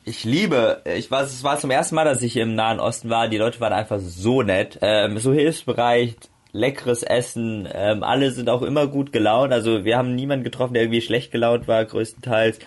ich 0.05 0.25
liebe, 0.25 0.83
ich 0.85 1.11
war, 1.11 1.23
es 1.23 1.43
war 1.45 1.59
zum 1.59 1.71
ersten 1.71 1.95
Mal, 1.95 2.05
dass 2.05 2.21
ich 2.21 2.37
im 2.37 2.55
Nahen 2.55 2.79
Osten 2.79 3.09
war. 3.09 3.29
Die 3.29 3.39
Leute 3.39 3.59
waren 3.61 3.73
einfach 3.73 4.01
so 4.01 4.43
nett, 4.43 4.79
ähm, 4.83 5.17
so 5.19 5.33
hilfsbereit, 5.33 6.29
leckeres 6.53 7.03
Essen. 7.03 7.67
Ähm, 7.73 8.03
alle 8.03 8.33
sind 8.33 8.51
auch 8.51 8.63
immer 8.63 8.87
gut 8.87 9.13
gelaunt. 9.13 9.55
Also 9.55 9.87
wir 9.87 9.97
haben 9.97 10.15
niemanden 10.15 10.45
getroffen, 10.45 10.75
der 10.75 10.83
irgendwie 10.83 11.01
schlecht 11.01 11.33
gelaunt 11.33 11.69
war, 11.69 11.83
größtenteils. 11.87 12.59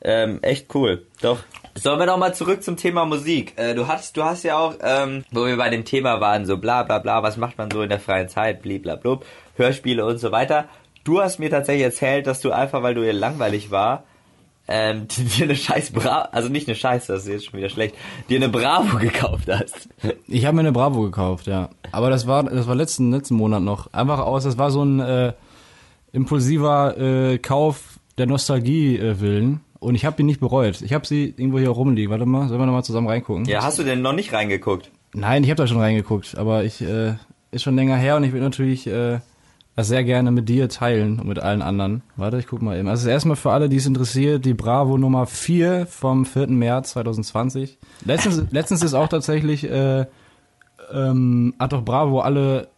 Ähm, 0.00 0.40
echt 0.42 0.74
cool. 0.74 1.06
Doch. 1.20 1.38
Sollen 1.74 1.98
wir 1.98 2.06
noch 2.06 2.18
mal 2.18 2.34
zurück 2.34 2.62
zum 2.62 2.76
Thema 2.76 3.06
Musik. 3.06 3.54
Äh, 3.56 3.74
du 3.74 3.88
hast, 3.88 4.16
du 4.16 4.22
hast 4.22 4.42
ja 4.42 4.58
auch, 4.58 4.74
ähm, 4.82 5.24
wo 5.30 5.46
wir 5.46 5.56
bei 5.56 5.70
dem 5.70 5.84
Thema 5.84 6.20
waren, 6.20 6.44
so 6.44 6.58
bla 6.58 6.82
bla 6.82 6.98
bla, 6.98 7.22
was 7.22 7.38
macht 7.38 7.56
man 7.56 7.70
so 7.70 7.82
in 7.82 7.88
der 7.88 7.98
freien 7.98 8.28
Zeit, 8.28 8.62
blablabla, 8.62 9.20
Hörspiele 9.56 10.04
und 10.04 10.18
so 10.18 10.32
weiter. 10.32 10.66
Du 11.02 11.20
hast 11.20 11.38
mir 11.38 11.50
tatsächlich 11.50 11.84
erzählt, 11.84 12.26
dass 12.26 12.40
du 12.40 12.52
einfach, 12.52 12.82
weil 12.82 12.94
du 12.94 13.04
ihr 13.04 13.14
langweilig 13.14 13.70
war, 13.70 14.04
ähm, 14.68 15.08
dir 15.38 15.44
eine 15.44 15.56
scheiß 15.56 15.92
Bravo, 15.92 16.28
also 16.30 16.50
nicht 16.50 16.68
eine 16.68 16.76
scheiß, 16.76 17.06
das 17.06 17.22
ist 17.22 17.28
jetzt 17.28 17.44
schon 17.46 17.58
wieder 17.58 17.70
schlecht, 17.70 17.96
dir 18.28 18.36
eine 18.36 18.50
Bravo 18.50 18.98
gekauft 19.00 19.48
hast. 19.48 19.88
Ich 20.28 20.44
habe 20.44 20.56
mir 20.56 20.60
eine 20.60 20.72
Bravo 20.72 21.00
gekauft, 21.00 21.46
ja. 21.46 21.70
Aber 21.90 22.10
das 22.10 22.26
war 22.26 22.44
das 22.44 22.66
war 22.66 22.74
letzten 22.74 23.10
letzten 23.10 23.34
Monat 23.34 23.62
noch. 23.62 23.92
Einfach 23.94 24.20
aus, 24.20 24.44
das 24.44 24.58
war 24.58 24.70
so 24.70 24.84
ein 24.84 25.00
äh, 25.00 25.32
impulsiver 26.12 26.98
äh, 26.98 27.38
Kauf 27.38 27.98
der 28.18 28.26
Nostalgie 28.26 28.98
äh, 28.98 29.20
willen 29.20 29.60
und 29.82 29.94
ich 29.94 30.04
habe 30.04 30.22
ihn 30.22 30.26
nicht 30.26 30.40
bereut. 30.40 30.80
Ich 30.82 30.92
habe 30.92 31.06
sie 31.06 31.34
irgendwo 31.36 31.58
hier 31.58 31.70
rumliegen. 31.70 32.10
Warte 32.10 32.26
mal, 32.26 32.48
sollen 32.48 32.60
wir 32.60 32.66
noch 32.66 32.72
mal 32.72 32.82
zusammen 32.82 33.08
reingucken? 33.08 33.44
Ja, 33.44 33.62
hast 33.62 33.78
du 33.78 33.82
denn 33.82 34.00
noch 34.02 34.12
nicht 34.12 34.32
reingeguckt? 34.32 34.90
Nein, 35.14 35.44
ich 35.44 35.50
habe 35.50 35.56
da 35.56 35.66
schon 35.66 35.80
reingeguckt, 35.80 36.38
aber 36.38 36.64
ich 36.64 36.80
äh, 36.80 37.14
ist 37.50 37.62
schon 37.62 37.76
länger 37.76 37.96
her 37.96 38.16
und 38.16 38.24
ich 38.24 38.32
will 38.32 38.40
natürlich 38.40 38.86
äh, 38.86 39.18
das 39.76 39.88
sehr 39.88 40.04
gerne 40.04 40.30
mit 40.30 40.48
dir 40.48 40.68
teilen 40.68 41.18
und 41.18 41.28
mit 41.28 41.38
allen 41.38 41.62
anderen. 41.62 42.02
Warte, 42.16 42.38
ich 42.38 42.46
guck 42.46 42.62
mal 42.62 42.78
eben. 42.78 42.88
Also 42.88 43.08
erstmal 43.08 43.36
für 43.36 43.50
alle, 43.50 43.68
die 43.68 43.76
es 43.76 43.86
interessiert, 43.86 44.44
die 44.44 44.54
Bravo 44.54 44.96
Nummer 44.96 45.26
4 45.26 45.86
vom 45.86 46.24
4. 46.24 46.48
März 46.48 46.92
2020. 46.92 47.78
Letztens, 48.04 48.44
letztens 48.50 48.82
ist 48.82 48.94
auch 48.94 49.08
tatsächlich 49.08 49.68
äh, 49.68 50.06
ähm, 50.92 51.54
hat 51.58 51.72
doch 51.72 51.84
Bravo 51.84 52.20
alle 52.20 52.68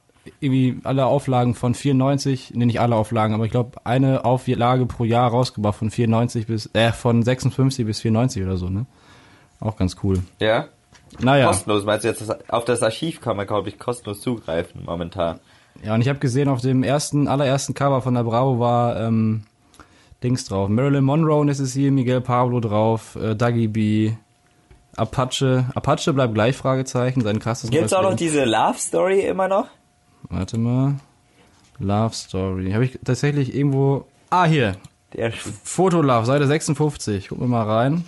irgendwie 0.40 0.80
alle 0.84 1.06
Auflagen 1.06 1.54
von 1.54 1.74
94, 1.74 2.52
nee, 2.54 2.66
nicht 2.66 2.80
alle 2.80 2.96
Auflagen, 2.96 3.34
aber 3.34 3.44
ich 3.44 3.50
glaube 3.50 3.78
eine 3.84 4.24
Auflage 4.24 4.86
pro 4.86 5.04
Jahr 5.04 5.30
rausgebracht 5.30 5.76
von 5.76 5.90
94 5.90 6.46
bis 6.46 6.70
äh 6.72 6.92
von 6.92 7.22
56 7.22 7.86
bis 7.86 8.00
94 8.00 8.42
oder 8.42 8.56
so, 8.56 8.68
ne? 8.68 8.86
Auch 9.60 9.76
ganz 9.76 9.96
cool. 10.02 10.22
Ja? 10.40 10.66
Naja. 11.20 11.46
Kostenlos, 11.46 11.84
meinst 11.84 12.04
du 12.04 12.08
jetzt, 12.08 12.20
das, 12.20 12.50
auf 12.50 12.64
das 12.64 12.82
Archiv 12.82 13.20
kann 13.20 13.36
man, 13.36 13.46
glaube 13.46 13.68
ich, 13.68 13.78
kostenlos 13.78 14.20
zugreifen 14.20 14.82
momentan. 14.84 15.40
Ja, 15.82 15.94
und 15.94 16.00
ich 16.00 16.08
habe 16.08 16.18
gesehen, 16.18 16.48
auf 16.48 16.60
dem 16.60 16.82
ersten, 16.82 17.28
allerersten 17.28 17.74
Cover 17.74 18.00
von 18.02 18.14
der 18.14 18.24
Bravo 18.24 18.58
war 18.58 19.00
ähm, 19.00 19.44
Dings 20.22 20.44
drauf. 20.46 20.68
Marilyn 20.68 21.04
Monroe 21.04 21.48
ist 21.50 21.60
es 21.60 21.74
hier, 21.74 21.92
Miguel 21.92 22.20
Pablo 22.20 22.60
drauf, 22.60 23.16
äh, 23.16 23.34
Dougie 23.34 23.68
B, 23.68 24.12
Apache. 24.96 25.66
Apache 25.74 26.12
bleibt 26.12 26.34
gleich, 26.34 26.56
Fragezeichen, 26.56 27.20
sein 27.20 27.38
krasses 27.38 27.70
Gibt's 27.70 27.92
neues 27.92 28.04
auch 28.04 28.10
noch 28.10 28.16
diese 28.16 28.44
Love 28.44 28.78
Story 28.78 29.20
immer 29.20 29.48
noch? 29.48 29.66
Warte 30.34 30.58
mal. 30.58 30.96
Love 31.78 32.14
Story. 32.14 32.72
Habe 32.72 32.84
ich 32.84 32.98
tatsächlich 33.04 33.54
irgendwo... 33.54 34.06
Ah, 34.30 34.46
hier. 34.46 34.76
Der, 35.12 35.32
Fotolove, 35.32 36.26
Seite 36.26 36.46
56. 36.46 37.28
Gucken 37.28 37.44
wir 37.44 37.48
mal 37.48 37.62
rein. 37.62 38.04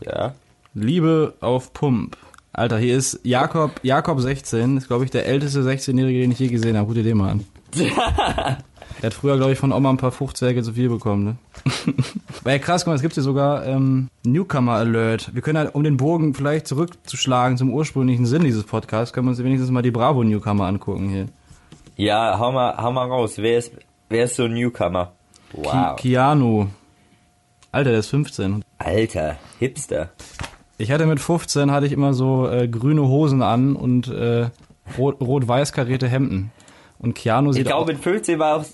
ja. 0.00 0.34
Liebe 0.72 1.34
auf 1.40 1.72
Pump. 1.72 2.16
Alter, 2.52 2.78
hier 2.78 2.96
ist 2.96 3.18
Jakob, 3.24 3.80
Jakob 3.82 4.20
16, 4.20 4.76
ist 4.76 4.86
glaube 4.86 5.04
ich 5.04 5.10
der 5.10 5.26
älteste 5.26 5.62
16-Jährige, 5.62 6.20
den 6.20 6.30
ich 6.30 6.38
je 6.38 6.46
gesehen 6.48 6.76
habe. 6.76 6.86
Guck 6.86 6.94
dir 6.94 7.02
den 7.02 7.16
mal 7.16 7.30
an. 7.30 7.44
Der 9.00 9.06
hat 9.06 9.14
früher, 9.14 9.36
glaube 9.36 9.52
ich, 9.52 9.58
von 9.58 9.72
Oma 9.72 9.88
ein 9.90 9.96
paar 9.96 10.12
Fruchtzwerge 10.12 10.62
zu 10.62 10.74
viel 10.74 10.88
bekommen, 10.90 11.24
ne? 11.24 11.36
Weil 12.44 12.54
ja, 12.56 12.58
krass, 12.58 12.82
guck 12.84 12.88
mal, 12.92 12.96
es 12.96 13.02
gibt 13.02 13.14
hier 13.14 13.22
sogar 13.22 13.64
ähm, 13.66 14.08
Newcomer 14.24 14.72
Alert. 14.74 15.34
Wir 15.34 15.40
können 15.42 15.56
halt, 15.58 15.74
um 15.74 15.82
den 15.84 15.96
Bogen 15.96 16.34
vielleicht 16.34 16.66
zurückzuschlagen 16.66 17.56
zum 17.56 17.72
ursprünglichen 17.72 18.26
Sinn 18.26 18.42
dieses 18.44 18.64
Podcasts, 18.64 19.12
können 19.14 19.26
wir 19.26 19.30
uns 19.30 19.42
wenigstens 19.42 19.70
mal 19.70 19.82
die 19.82 19.90
Bravo 19.90 20.22
Newcomer 20.22 20.66
angucken 20.66 21.08
hier. 21.08 21.26
Ja, 21.96 22.38
hau 22.38 22.52
mal, 22.52 22.76
hau 22.76 22.92
mal 22.92 23.06
raus. 23.08 23.34
Wer 23.36 23.58
ist, 23.58 23.72
wer 24.08 24.24
ist 24.24 24.36
so 24.36 24.44
ein 24.44 24.54
Newcomer? 24.54 25.12
Wow. 25.52 25.96
Ki 25.96 26.10
Keanu. 26.12 26.66
Alter, 27.72 27.90
der 27.90 28.00
ist 28.00 28.08
15. 28.08 28.64
Alter, 28.78 29.36
Hipster. 29.58 30.10
Ich 30.78 30.90
hatte 30.90 31.06
mit 31.06 31.20
15 31.20 31.70
hatte 31.70 31.86
ich 31.86 31.92
immer 31.92 32.14
so 32.14 32.48
äh, 32.48 32.66
grüne 32.68 33.02
Hosen 33.02 33.42
an 33.42 33.76
und 33.76 34.08
äh, 34.08 34.48
rot- 34.98 35.20
rot-weiß 35.20 35.72
karierte 35.72 36.08
Hemden. 36.08 36.50
Und 36.98 37.14
Keanu 37.14 37.50
Ich 37.50 37.56
sieht 37.56 37.66
glaube, 37.66 37.82
auch, 37.82 37.86
mit 37.86 37.98
15 37.98 38.38
war 38.38 38.56
auch, 38.56 38.64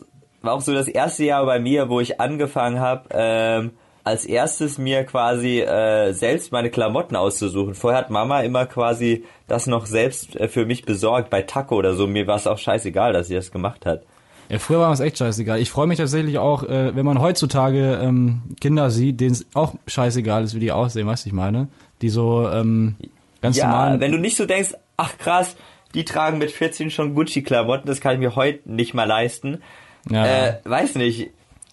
war 0.47 0.55
auch 0.55 0.61
so 0.61 0.73
das 0.73 0.89
erste 0.89 1.25
Jahr 1.25 1.45
bei 1.47 1.59
mir, 1.59 1.89
wo 1.89 2.01
ich 2.01 2.21
angefangen 2.21 2.81
habe, 2.81 3.09
ähm, 3.13 3.71
als 4.05 4.25
erstes 4.25 4.79
mir 4.79 5.05
quasi 5.05 5.61
äh, 5.61 6.13
selbst 6.13 6.53
meine 6.53 6.71
Klamotten 6.71 7.17
auszusuchen. 7.17 7.75
Vorher 7.75 7.99
hat 7.99 8.11
Mama 8.11 8.41
immer 8.43 8.65
quasi 8.67 9.25
das 9.49 9.67
noch 9.67 9.87
selbst 9.87 10.37
äh, 10.37 10.49
für 10.49 10.65
mich 10.65 10.85
besorgt 10.85 11.29
bei 11.29 11.43
Taco 11.43 11.75
oder 11.77 11.95
so. 11.95 12.07
Mir 12.07 12.27
war 12.29 12.37
es 12.37 12.47
auch 12.47 12.59
scheißegal, 12.59 13.13
dass 13.13 13.27
sie 13.29 13.35
das 13.35 13.51
gemacht 13.51 13.85
hat. 13.85 14.03
Ja, 14.49 14.61
früher 14.61 14.79
war 14.79 14.93
es 14.93 15.01
echt 15.01 15.19
scheißegal. 15.19 15.59
Ich 15.59 15.71
freue 15.73 15.89
mich 15.89 15.99
tatsächlich 15.99 16.39
auch, 16.39 16.63
äh, 16.63 16.95
wenn 16.95 17.05
man 17.05 17.21
heutzutage 17.21 17.99
ähm, 18.01 18.43
Kinder 18.61 18.91
sieht, 18.91 19.21
denen 19.21 19.33
es 19.33 19.45
auch 19.55 19.75
scheißegal 19.89 20.45
ist, 20.45 20.55
wie 20.55 20.61
die 20.61 20.71
aussehen, 20.71 21.09
weißt 21.09 21.25
du, 21.25 21.31
ich 21.31 21.35
meine? 21.35 21.67
Die 22.01 22.09
so 22.09 22.49
ähm, 22.49 22.95
ganz 23.43 23.57
Ja, 23.57 23.67
normal. 23.67 23.99
wenn 24.01 24.13
du 24.13 24.19
nicht 24.19 24.37
so 24.37 24.47
denkst, 24.47 24.75
ach 24.97 25.19
krass, 25.19 25.57
die 25.97 26.05
tragen 26.05 26.39
mit 26.39 26.53
14 26.53 26.93
schon 26.93 27.17
Gucci-Klamotten, 27.17 27.89
das 27.89 28.01
kann 28.01 28.13
ich 28.15 28.21
mir 28.21 28.37
heute 28.37 28.61
nicht 28.71 28.95
mal 28.95 29.05
leisten. 29.09 29.63
Ja, 30.11 30.47
Äh, 30.47 30.55
weiß 30.65 30.95
nicht. 30.97 31.31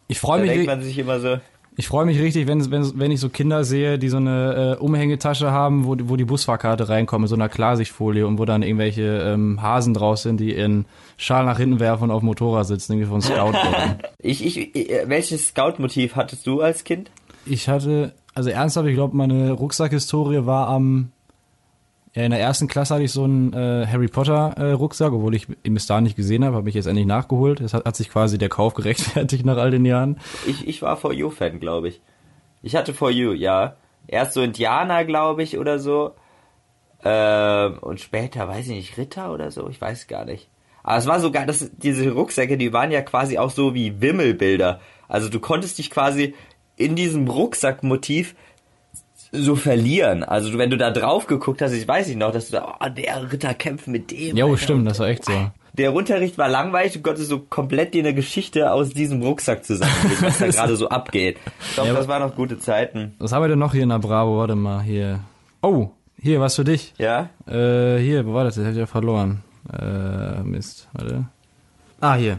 ich 0.08 0.20
freue 0.20 0.42
mich, 0.42 0.50
denkt 0.52 0.68
man 0.68 0.82
sich 0.82 0.98
immer 1.00 1.20
so, 1.20 1.38
ich 1.76 1.88
freue 1.88 2.06
mich 2.06 2.20
richtig, 2.20 2.46
wenn, 2.48 2.70
wenn, 2.70 3.00
wenn 3.00 3.10
ich 3.10 3.20
so 3.20 3.30
Kinder 3.30 3.64
sehe, 3.64 3.98
die 3.98 4.08
so 4.10 4.18
eine 4.18 4.76
äh, 4.78 4.80
Umhängetasche 4.80 5.50
haben, 5.52 5.86
wo, 5.86 5.96
die- 5.96 6.08
wo 6.08 6.16
die 6.18 6.24
Busfahrkarte 6.26 6.88
reinkommt, 6.88 7.22
mit 7.22 7.30
so 7.30 7.36
einer 7.36 7.50
Klarsichtfolie 7.50 8.28
und 8.28 8.38
wo 8.38 8.46
dann 8.46 8.62
irgendwelche 8.62 9.02
ähm, 9.34 9.60
Hasen 9.60 9.96
draus 9.96 10.22
sind, 10.22 10.40
die 10.40 10.56
ihren 10.56 10.86
Schal 11.18 11.46
nach 11.46 11.58
hinten 11.58 11.80
werfen 11.80 12.04
und 12.04 12.12
auf 12.12 12.20
dem 12.22 12.28
Motorrad 12.28 12.68
sitzen, 12.68 12.94
irgendwie 12.94 13.10
von 13.10 13.22
Scout. 13.24 13.54
ich, 14.20 14.46
ich, 14.46 14.76
ich, 14.76 14.90
äh, 14.92 15.10
welches 15.10 15.48
Scout-Motiv 15.48 16.16
hattest 16.16 16.46
du 16.46 16.62
als 16.62 16.84
Kind? 16.84 17.10
Ich 17.46 17.68
hatte, 17.68 18.14
also 18.36 18.52
ernsthaft, 18.52 18.88
ich 18.88 18.94
glaube, 18.94 19.18
meine 19.18 19.52
Rucksackhistorie 19.54 20.46
war 20.46 20.68
am, 20.68 21.12
ja, 22.14 22.24
in 22.24 22.32
der 22.32 22.40
ersten 22.40 22.68
Klasse 22.68 22.94
hatte 22.94 23.04
ich 23.04 23.12
so 23.12 23.24
einen 23.24 23.54
äh, 23.54 23.88
Harry 23.88 24.08
Potter 24.08 24.54
äh, 24.58 24.72
Rucksack, 24.72 25.14
obwohl 25.14 25.34
ich 25.34 25.48
ihn 25.64 25.74
bis 25.74 25.88
dahin 25.88 26.04
nicht 26.04 26.16
gesehen 26.16 26.46
habe, 26.46 26.56
habe 26.56 26.70
ich 26.70 26.76
jetzt 26.76 26.86
endlich 26.86 27.08
nachgeholt. 27.08 27.60
Es 27.60 27.74
hat, 27.74 27.86
hat 27.86 27.96
sich 27.96 28.10
quasi 28.10 28.38
der 28.38 28.50
Kauf 28.50 28.76
gerechtfertigt 28.76 29.46
nach 29.46 29.58
all 29.58 29.72
den 29.72 29.86
Jahren. 29.86 30.20
Ich, 30.46 30.68
ich 30.68 30.82
war 30.84 30.96
For 30.96 31.12
You-Fan, 31.12 31.60
glaube 31.60 31.88
ich. 31.88 32.02
Ich 32.62 32.76
hatte 32.76 32.94
For 32.94 33.10
You, 33.10 33.34
ja. 33.34 33.76
Erst 34.08 34.34
so 34.34 34.42
Indianer, 34.42 35.06
glaube 35.06 35.42
ich, 35.42 35.58
oder 35.58 35.80
so. 35.80 36.14
Ähm, 37.04 37.80
und 37.80 38.00
später, 38.00 38.48
weiß 38.48 38.68
ich 38.68 38.76
nicht, 38.76 38.98
Ritter 38.98 39.34
oder 39.34 39.50
so, 39.52 39.68
ich 39.70 39.82
weiß 39.82 40.08
gar 40.08 40.26
nicht. 40.26 40.50
Aber 40.84 40.98
es 40.98 41.08
war 41.08 41.20
sogar, 41.20 41.46
das, 41.46 41.72
diese 41.78 42.12
Rucksäcke, 42.12 42.58
die 42.58 42.74
waren 42.74 42.92
ja 42.92 43.02
quasi 43.02 43.38
auch 43.38 43.50
so 43.50 43.74
wie 43.74 44.02
Wimmelbilder. 44.02 44.82
Also 45.08 45.30
du 45.30 45.40
konntest 45.40 45.78
dich 45.80 45.90
quasi 45.90 46.36
in 46.76 46.96
diesem 46.96 47.28
Rucksackmotiv 47.28 48.36
so 49.34 49.56
verlieren. 49.56 50.24
Also 50.24 50.58
wenn 50.58 50.70
du 50.70 50.78
da 50.78 50.92
drauf 50.92 51.28
geguckt 51.28 51.62
hast, 51.62 51.74
ich 51.74 51.88
weiß 51.88 52.08
nicht 52.08 52.18
noch, 52.20 52.32
dass 52.32 52.48
du 52.48 52.54
da, 52.54 52.78
oh, 52.80 52.90
der 52.90 53.32
Ritter 53.32 53.54
kämpft 53.54 53.88
mit 53.88 54.12
dem. 54.12 54.38
Jo, 54.38 54.46
Alter. 54.48 54.58
stimmt, 54.60 54.88
das 54.88 55.00
war 55.00 55.08
echt 55.08 55.26
so. 55.26 55.34
Der 55.74 55.92
Unterricht 55.94 56.38
war 56.38 56.48
langweilig, 56.50 56.94
du 56.94 57.02
konntest 57.02 57.30
so 57.30 57.40
komplett 57.40 57.96
dir 57.96 58.04
eine 58.04 58.14
Geschichte 58.14 58.72
aus 58.72 58.90
diesem 58.92 59.24
Rucksack 59.24 59.66
zusammenlegen, 59.66 60.22
was 60.22 60.38
da 60.38 60.48
gerade 60.50 60.76
so 60.76 60.88
abgeht. 60.90 61.38
Ich 61.68 61.74
glaube, 61.74 61.90
Ja, 61.90 61.96
das 61.96 62.08
waren 62.08 62.22
noch 62.22 62.36
gute 62.36 62.60
Zeiten. 62.60 63.16
Was 63.18 63.32
haben 63.32 63.44
wir 63.44 63.48
denn 63.48 63.58
noch 63.60 63.74
hier 63.74 63.82
in 63.84 63.90
der 63.90 63.98
Bravo? 64.00 64.38
Warte 64.38 64.56
mal, 64.56 64.84
hier. 64.84 65.20
Oh, 65.64 65.90
hier, 66.22 66.40
was 66.40 66.56
für 66.56 66.64
dich. 66.64 66.94
Ja? 67.00 67.30
Äh, 67.48 67.98
hier, 67.98 68.26
wo 68.28 68.34
war 68.36 68.44
das? 68.44 68.56
Das 68.56 68.66
hab 68.66 68.74
ich 68.74 68.78
ja 68.78 68.86
verloren. 68.86 69.42
Äh, 69.72 70.44
Mist, 70.44 70.88
warte. 70.94 71.26
Ah, 72.00 72.16
hier. 72.16 72.38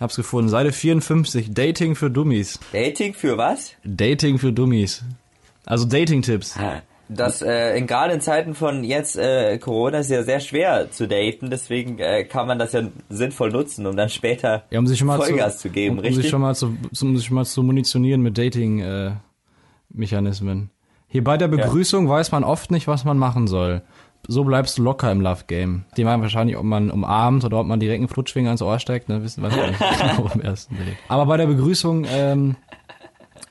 Hab's 0.00 0.16
gefunden. 0.16 0.48
Seite 0.48 0.72
54. 0.72 1.54
Dating 1.54 1.94
für 1.94 2.10
Dummies. 2.10 2.58
Dating 2.72 3.14
für 3.14 3.38
was? 3.38 3.74
Dating 3.84 4.38
für 4.38 4.52
Dummies. 4.52 5.04
Also 5.66 5.86
Dating-Tipps. 5.86 6.58
Das 7.08 7.42
äh, 7.42 7.76
in, 7.76 7.86
gerade 7.86 8.14
in 8.14 8.20
Zeiten 8.20 8.54
von 8.54 8.84
jetzt 8.84 9.18
äh, 9.18 9.58
Corona 9.58 9.98
ist 9.98 10.10
ja 10.10 10.22
sehr 10.22 10.40
schwer 10.40 10.90
zu 10.90 11.06
daten, 11.06 11.50
deswegen 11.50 11.98
äh, 11.98 12.24
kann 12.24 12.46
man 12.46 12.58
das 12.58 12.72
ja 12.72 12.84
sinnvoll 13.10 13.50
nutzen, 13.50 13.86
um 13.86 13.96
dann 13.96 14.08
später 14.08 14.62
Ja, 14.70 14.78
um 14.78 14.86
sich 14.86 14.98
schon 14.98 15.08
mal 15.08 15.18
Vollgas 15.18 15.56
zu, 15.56 15.68
zu 15.68 15.74
geben, 15.74 15.94
um, 15.94 15.98
um 15.98 16.04
richtig? 16.04 16.22
sich 16.22 16.30
schon 16.30 16.40
mal 16.40 16.54
zu, 16.54 16.74
um 17.02 17.16
sich 17.16 17.26
schon 17.26 17.34
mal 17.34 17.44
zu 17.44 17.62
munitionieren 17.62 18.22
mit 18.22 18.38
Dating-Mechanismen. 18.38 20.70
Hier 21.08 21.22
bei 21.22 21.36
der 21.36 21.48
Begrüßung 21.48 22.08
weiß 22.08 22.32
man 22.32 22.44
oft 22.44 22.70
nicht, 22.70 22.88
was 22.88 23.04
man 23.04 23.18
machen 23.18 23.46
soll. 23.46 23.82
So 24.28 24.44
bleibst 24.44 24.78
du 24.78 24.82
locker 24.82 25.10
im 25.12 25.20
Love 25.20 25.44
Game. 25.46 25.84
Die 25.96 26.04
meinen 26.04 26.22
wahrscheinlich, 26.22 26.56
ob 26.56 26.64
man 26.64 26.90
umarmt 26.90 27.44
oder 27.44 27.58
ob 27.58 27.66
man 27.66 27.80
direkt 27.80 27.98
einen 27.98 28.08
Flutschfinger 28.08 28.52
ins 28.52 28.62
Ohr 28.62 28.78
steckt, 28.78 29.08
ne, 29.08 29.22
wissen 29.22 29.42
wir 29.42 29.50
nicht 29.50 29.80
im 30.34 30.40
ersten 30.40 30.76
Date. 30.76 30.96
Aber 31.08 31.26
bei 31.26 31.36
der 31.36 31.46
Begrüßung, 31.46 32.06
ähm, 32.08 32.56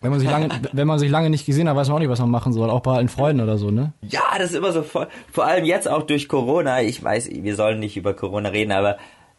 wenn 0.01 0.11
man 0.11 0.19
sich 0.19 0.29
lange, 0.29 0.49
wenn 0.71 0.87
man 0.87 0.99
sich 0.99 1.09
lange 1.09 1.29
nicht 1.29 1.45
gesehen 1.45 1.69
hat, 1.69 1.75
weiß 1.75 1.87
man 1.87 1.95
auch 1.95 1.99
nicht, 1.99 2.09
was 2.09 2.19
man 2.19 2.31
machen 2.31 2.53
soll. 2.53 2.69
Auch 2.69 2.81
bei 2.81 2.95
alten 2.95 3.09
Freunden 3.09 3.41
oder 3.41 3.57
so, 3.57 3.71
ne? 3.71 3.93
Ja, 4.01 4.23
das 4.37 4.51
ist 4.51 4.55
immer 4.55 4.71
so 4.71 4.83
voll, 4.83 5.07
vor 5.31 5.45
allem 5.45 5.63
jetzt 5.65 5.87
auch 5.87 6.03
durch 6.03 6.27
Corona. 6.27 6.81
Ich 6.81 7.03
weiß, 7.03 7.29
wir 7.31 7.55
sollen 7.55 7.79
nicht 7.79 7.95
über 7.97 8.13
Corona 8.13 8.49
reden, 8.49 8.71
aber 8.71 8.97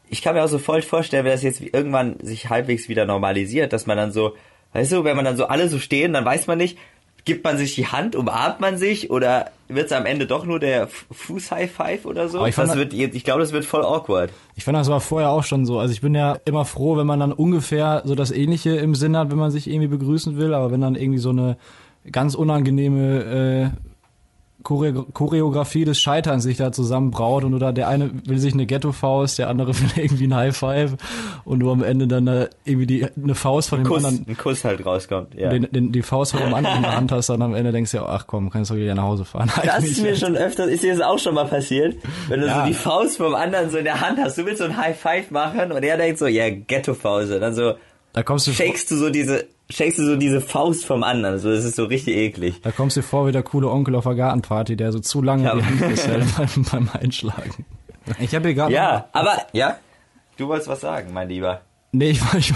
ich 0.09 0.23
kann 0.23 0.35
mir 0.35 0.45
auch 0.45 0.49
so 0.49 0.59
voll 0.59 0.83
vorstellen, 0.83 1.25
wenn 1.25 1.33
das 1.33 1.43
jetzt 1.43 1.61
irgendwann 1.61 2.17
sich 2.21 2.49
halbwegs 2.49 2.89
wieder 2.89 3.07
normalisiert, 3.07 3.73
dass 3.73 3.87
man 3.87 3.97
dann 3.97 4.13
so, 4.13 4.35
weißt 4.73 4.93
du, 4.93 5.05
wenn 5.05 5.17
man 5.17 5.25
dann 5.25 5.37
so 5.37 5.47
alle 5.47 5.69
so 5.69 5.79
stehen, 5.79 6.13
dann 6.13 6.25
weiß 6.25 6.47
man 6.47 6.59
nicht, 6.59 6.79
gibt 7.25 7.45
man 7.45 7.57
sich 7.57 7.75
die 7.75 7.87
Hand, 7.87 8.17
umarmt 8.17 8.61
man 8.61 8.77
sich 8.77 9.11
oder 9.11 9.51
wird 9.69 9.87
es 9.87 9.93
am 9.93 10.07
Ende 10.07 10.27
doch 10.27 10.45
nur 10.45 10.59
der 10.59 10.89
Fuß-High-Five 10.89 12.05
oder 12.05 12.29
so? 12.29 12.39
Aber 12.39 12.49
ich 12.49 12.55
fand 12.55 12.71
das 12.71 12.77
wird, 12.77 12.93
ich 12.93 13.25
glaube, 13.25 13.41
das 13.41 13.53
wird 13.53 13.65
voll 13.65 13.85
awkward. 13.85 14.31
Ich 14.57 14.65
fand 14.65 14.77
das 14.77 14.89
war 14.89 15.01
vorher 15.01 15.31
auch 15.31 15.45
schon 15.45 15.65
so. 15.65 15.79
Also 15.79 15.93
ich 15.93 16.01
bin 16.01 16.15
ja 16.15 16.37
immer 16.45 16.65
froh, 16.65 16.97
wenn 16.97 17.07
man 17.07 17.21
dann 17.21 17.33
ungefähr 17.33 18.03
so 18.05 18.15
das 18.15 18.31
Ähnliche 18.31 18.77
im 18.77 18.95
Sinn 18.95 19.17
hat, 19.17 19.31
wenn 19.31 19.39
man 19.39 19.51
sich 19.51 19.69
irgendwie 19.69 19.89
begrüßen 19.89 20.37
will. 20.37 20.53
Aber 20.53 20.71
wenn 20.73 20.81
dann 20.81 20.97
irgendwie 20.97 21.19
so 21.19 21.31
eine 21.31 21.57
ganz 22.11 22.35
unangenehme 22.35 23.73
äh, 23.75 23.92
Chore 24.63 24.93
Choreografie 25.13 25.85
des 25.85 26.01
Scheiterns 26.01 26.43
sich 26.45 26.57
da 26.57 26.73
zusammenbraut 26.73 27.45
und 27.45 27.55
oder 27.55 27.73
der 27.73 27.89
eine 27.89 28.11
will 28.27 28.39
sich 28.39 28.55
eine 28.55 28.67
Ghetto-Faust, 28.67 29.39
der 29.39 29.49
andere 29.49 29.75
will 29.81 29.91
irgendwie 29.97 30.27
ein 30.27 30.35
High-Five 30.35 30.97
und 31.45 31.61
du 31.61 31.71
am 31.71 31.83
Ende 31.83 32.07
dann 32.07 32.27
da 32.27 32.47
irgendwie 32.65 32.87
die, 32.87 33.07
eine 33.23 33.35
Faust 33.35 33.71
von 33.71 33.81
dem 33.81 33.87
Kuss, 33.87 34.05
anderen, 34.05 34.27
ein 34.29 34.37
Kuss 34.37 34.65
halt 34.65 34.85
rauskommt, 34.85 35.35
ja. 35.35 35.49
den, 35.51 35.69
den, 35.71 35.93
die 35.93 36.03
Faust 36.03 36.33
von 36.33 36.41
dem 36.41 36.55
anderen 36.55 36.77
in 36.77 36.83
der 36.83 36.97
Hand 36.97 37.13
hast, 37.13 37.29
dann 37.29 37.43
am 37.43 37.55
Ende 37.55 37.73
denkst 37.73 37.91
du 37.91 37.99
ja, 37.99 38.07
ach 38.07 38.27
komm, 38.27 38.51
kannst 38.51 38.71
du 38.71 38.77
wieder 38.77 38.95
nach 38.95 39.05
Hause 39.05 39.25
fahren. 39.25 39.51
Das 39.57 39.69
Eigentlich. 39.77 39.93
ist 39.93 40.03
mir 40.03 40.17
schon 40.17 40.37
öfter, 40.37 40.67
ist 40.69 40.83
dir 40.83 40.93
das 40.97 41.03
auch 41.03 41.19
schon 41.19 41.35
mal 41.35 41.47
passiert? 41.47 41.97
Wenn 42.29 42.41
du 42.41 42.47
Ja. 42.47 42.61
so 42.61 42.67
die 42.67 42.75
Faust 42.75 43.17
vom 43.19 43.35
anderen 43.35 43.71
so 43.71 43.79
in 43.79 43.85
der 43.85 44.01
Hand 44.01 44.19
hast, 44.21 44.39
du 44.39 44.45
willst 44.45 44.59
so 44.59 44.65
ein 44.65 44.77
High 44.77 44.99
Five 44.99 45.31
machen 45.31 45.73
und 45.73 45.83
er 45.83 45.97
denkt 45.97 46.19
so, 46.19 46.27
ja, 46.27 46.49
Ghetto-Fause. 46.51 47.41
Dann 47.41 47.55
so, 47.55 47.75
da 48.13 48.23
kommst 48.23 48.47
du 48.47 48.53
shakest 48.53 48.91
du 48.91 48.97
so 48.97 49.11
diese, 49.11 49.47
shakest 49.71 49.99
du 49.99 50.05
so 50.07 50.17
diese 50.17 50.41
Faust 50.41 50.85
vom 50.85 51.03
anderen. 51.03 51.39
So, 51.39 51.51
das 51.51 51.65
ist 51.65 51.77
so 51.77 51.85
richtig 51.85 52.17
eklig. 52.17 52.61
Da 52.63 52.71
kommst 52.73 52.97
du 52.97 53.01
dir 53.01 53.07
vor 53.07 53.27
wie 53.27 53.33
der 53.33 53.43
coole 53.43 53.69
Onkel 53.71 53.95
auf 53.95 54.05
der 54.05 54.15
Gartenparty, 54.15 54.77
der 54.77 54.93
so 54.93 54.99
zu 55.01 55.23
lange 55.23 55.45
Ja. 55.45 55.55
die 55.55 55.65
Hand 55.65 55.79
festhält 55.79 56.25
beim, 56.37 56.49
beim 56.73 56.89
Einschlagen. 57.01 57.65
Ich 58.21 58.35
habe 58.35 58.49
hier 58.49 58.55
gerade 58.55 58.75
Ja, 58.75 59.07
aber, 59.13 59.39
ja? 59.53 59.77
Du 60.37 60.49
wolltest 60.49 60.69
was 60.69 60.81
sagen, 60.81 61.13
mein 61.13 61.29
Lieber. 61.29 61.61
Nee, 61.93 62.11
ich, 62.11 62.21
war- 62.23 62.39
ich, 62.39 62.53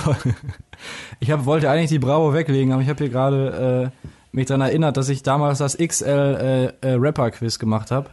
ich 1.20 1.30
hab, 1.30 1.44
wollte 1.44 1.70
eigentlich 1.70 1.90
die 1.90 1.98
Bravo 1.98 2.32
weglegen, 2.34 2.72
aber 2.72 2.82
ich 2.82 2.88
habe 2.88 2.98
hier 3.04 3.10
gerade 3.12 3.92
äh, 4.02 4.08
mich 4.32 4.46
daran 4.46 4.62
erinnert, 4.62 4.96
dass 4.96 5.08
ich 5.08 5.22
damals 5.22 5.58
das 5.58 5.76
XL 5.78 6.72
äh, 6.82 6.86
äh, 6.88 6.94
Rapper-Quiz 6.94 7.58
gemacht 7.58 7.90
habe. 7.90 8.10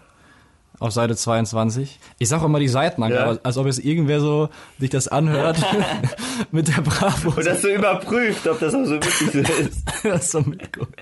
Auf 0.83 0.91
Seite 0.91 1.15
22. 1.15 1.97
Ich 2.19 2.27
sag 2.27 2.41
auch 2.41 2.45
immer 2.45 2.59
die 2.59 2.67
Seiten 2.67 3.03
an, 3.03 3.11
Ja. 3.13 3.37
als 3.41 3.57
ob 3.57 3.67
jetzt 3.67 3.79
irgendwer 3.79 4.19
so 4.19 4.49
sich 4.79 4.89
das 4.89 5.07
anhört 5.07 5.63
mit 6.51 6.67
der 6.67 6.81
Bravo. 6.81 7.29
Und 7.29 7.45
dass 7.45 7.61
du 7.61 7.73
überprüft, 7.73 8.45
ob 8.47 8.59
das 8.59 8.73
auch 8.75 8.83
so 8.83 8.91
wirklich 8.91 9.13
so 9.31 9.39
ist. 9.39 9.83
das 10.03 10.29
so 10.31 10.41
mitguckt. 10.41 10.99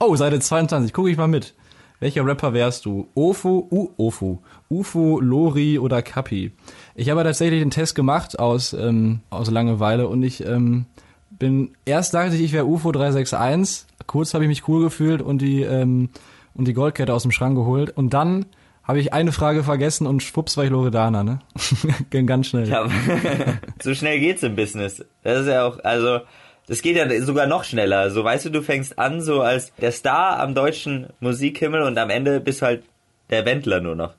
Oh, 0.00 0.16
Seite 0.16 0.40
22, 0.40 0.92
gucke 0.92 1.10
ich 1.10 1.16
mal 1.16 1.28
mit. 1.28 1.54
Welcher 2.00 2.26
Rapper 2.26 2.52
wärst 2.52 2.86
du? 2.86 3.06
Ofu, 3.14 3.68
U, 3.70 3.90
Ofu, 3.98 4.38
Ufu, 4.68 5.20
Lori 5.20 5.78
oder 5.78 6.02
Kapi? 6.02 6.50
Ich 6.96 7.08
habe 7.08 7.22
tatsächlich 7.22 7.60
den 7.60 7.70
Test 7.70 7.94
gemacht 7.94 8.36
aus, 8.40 8.72
ähm, 8.72 9.20
aus 9.30 9.48
Langeweile 9.48 10.08
und 10.08 10.24
ich 10.24 10.44
ähm, 10.44 10.86
bin, 11.30 11.70
erst 11.84 12.14
dachte 12.14 12.34
ich, 12.34 12.42
ich 12.42 12.52
wäre 12.52 12.66
UFO 12.66 12.90
361, 12.90 13.86
kurz 14.08 14.34
habe 14.34 14.42
ich 14.42 14.48
mich 14.48 14.66
cool 14.66 14.82
gefühlt 14.82 15.22
und 15.22 15.38
die, 15.40 15.62
ähm, 15.62 16.10
und 16.56 16.66
die 16.66 16.74
Goldkette 16.74 17.12
aus 17.12 17.22
dem 17.22 17.32
Schrank 17.32 17.56
geholt 17.56 17.90
und 17.90 18.14
dann 18.14 18.46
habe 18.86 19.00
ich 19.00 19.12
eine 19.12 19.32
Frage 19.32 19.64
vergessen 19.64 20.06
und 20.06 20.22
schwupps 20.22 20.56
war 20.56 20.64
ich 20.64 20.70
Loredana, 20.70 21.24
ne? 21.24 21.40
Ging 22.10 22.26
ganz 22.26 22.48
schnell. 22.48 22.68
Ja, 22.68 22.88
so 23.82 23.94
schnell 23.94 24.20
geht's 24.20 24.44
im 24.44 24.54
Business. 24.54 25.04
Das 25.24 25.40
ist 25.40 25.48
ja 25.48 25.66
auch, 25.66 25.80
also, 25.82 26.20
das 26.68 26.82
geht 26.82 26.96
ja 26.96 27.08
sogar 27.22 27.46
noch 27.46 27.64
schneller. 27.64 28.10
So, 28.10 28.22
weißt 28.22 28.46
du, 28.46 28.50
du 28.50 28.62
fängst 28.62 28.98
an 28.98 29.20
so 29.20 29.40
als 29.40 29.72
der 29.80 29.90
Star 29.90 30.38
am 30.38 30.54
deutschen 30.54 31.08
Musikhimmel 31.18 31.82
und 31.82 31.98
am 31.98 32.10
Ende 32.10 32.40
bist 32.40 32.62
halt 32.62 32.84
der 33.30 33.44
Wendler 33.44 33.80
nur 33.80 33.96
noch. 33.96 34.14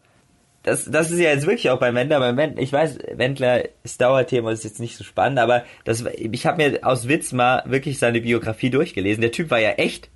Das, 0.63 0.83
das 0.83 1.11
ist 1.11 1.19
ja 1.19 1.29
jetzt 1.29 1.47
wirklich 1.47 1.69
auch 1.69 1.79
beim 1.79 1.95
Wendler. 1.95 2.19
Beim 2.19 2.35
Wendler, 2.35 2.61
ich 2.61 2.73
weiß, 2.73 2.99
Wendler 3.13 3.63
ist 3.83 4.01
Dauerthema, 4.01 4.51
ist 4.51 4.65
jetzt 4.65 4.81
nicht 4.81 4.97
so 4.97 5.05
spannend, 5.05 5.39
aber 5.39 5.63
das, 5.85 6.03
ich 6.13 6.45
habe 6.45 6.57
mir 6.57 6.79
aus 6.81 7.07
Witz 7.07 7.31
mal 7.31 7.63
wirklich 7.67 7.99
seine 7.99 8.19
Biografie 8.19 8.69
durchgelesen. 8.69 9.21
Der 9.21 9.31
Typ 9.31 9.49
war 9.49 9.59
ja 9.59 9.71
echt 9.71 10.09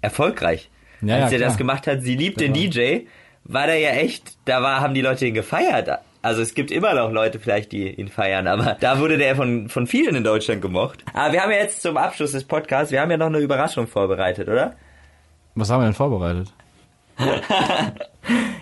erfolgreich. 0.00 0.70
Ja, 1.00 1.16
Als 1.16 1.32
ja, 1.32 1.38
er 1.38 1.44
das 1.44 1.56
gemacht 1.56 1.86
hat, 1.86 2.02
sie 2.02 2.16
liebt 2.16 2.40
den 2.40 2.52
DJ, 2.52 3.00
war 3.44 3.66
der 3.66 3.78
ja 3.78 3.90
echt, 3.90 4.36
da 4.44 4.62
war, 4.62 4.80
haben 4.80 4.94
die 4.94 5.00
Leute 5.00 5.26
ihn 5.26 5.34
gefeiert. 5.34 6.00
Also 6.20 6.42
es 6.42 6.54
gibt 6.54 6.70
immer 6.70 6.94
noch 6.94 7.12
Leute 7.12 7.38
vielleicht, 7.38 7.72
die 7.72 7.88
ihn 7.88 8.08
feiern, 8.08 8.46
aber 8.48 8.76
da 8.80 8.98
wurde 8.98 9.18
der 9.18 9.36
von, 9.36 9.68
von 9.68 9.86
vielen 9.86 10.16
in 10.16 10.24
Deutschland 10.24 10.60
gemocht. 10.60 11.04
Aber 11.14 11.32
wir 11.32 11.42
haben 11.42 11.52
ja 11.52 11.58
jetzt 11.58 11.80
zum 11.80 11.96
Abschluss 11.96 12.32
des 12.32 12.44
Podcasts, 12.44 12.90
wir 12.90 13.00
haben 13.00 13.10
ja 13.10 13.16
noch 13.16 13.26
eine 13.26 13.38
Überraschung 13.38 13.86
vorbereitet, 13.86 14.48
oder? 14.48 14.74
Was 15.54 15.70
haben 15.70 15.80
wir 15.80 15.86
denn 15.86 15.94
vorbereitet? 15.94 16.52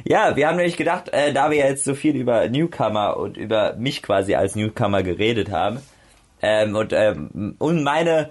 Ja, 0.09 0.37
wir 0.37 0.47
haben 0.47 0.57
nämlich 0.57 0.77
gedacht, 0.77 1.09
äh, 1.13 1.33
da 1.33 1.51
wir 1.51 1.59
jetzt 1.59 1.85
so 1.85 1.95
viel 1.95 2.15
über 2.15 2.49
Newcomer 2.49 3.17
und 3.17 3.37
über 3.37 3.75
mich 3.75 4.05
quasi 4.05 4.37
als 4.37 4.55
Newcomer 4.55 5.03
geredet 5.03 5.51
haben 5.51 5.81
ähm, 6.41 6.77
und, 6.77 6.93
ähm, 6.93 7.57
und 7.59 7.83
meine 7.83 8.31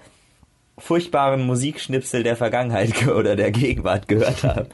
furchtbaren 0.77 1.45
Musikschnipsel 1.45 2.23
der 2.23 2.35
Vergangenheit 2.35 2.93
ge- 2.93 3.13
oder 3.13 3.35
der 3.35 3.51
Gegenwart 3.51 4.07
gehört 4.07 4.43
haben, 4.43 4.67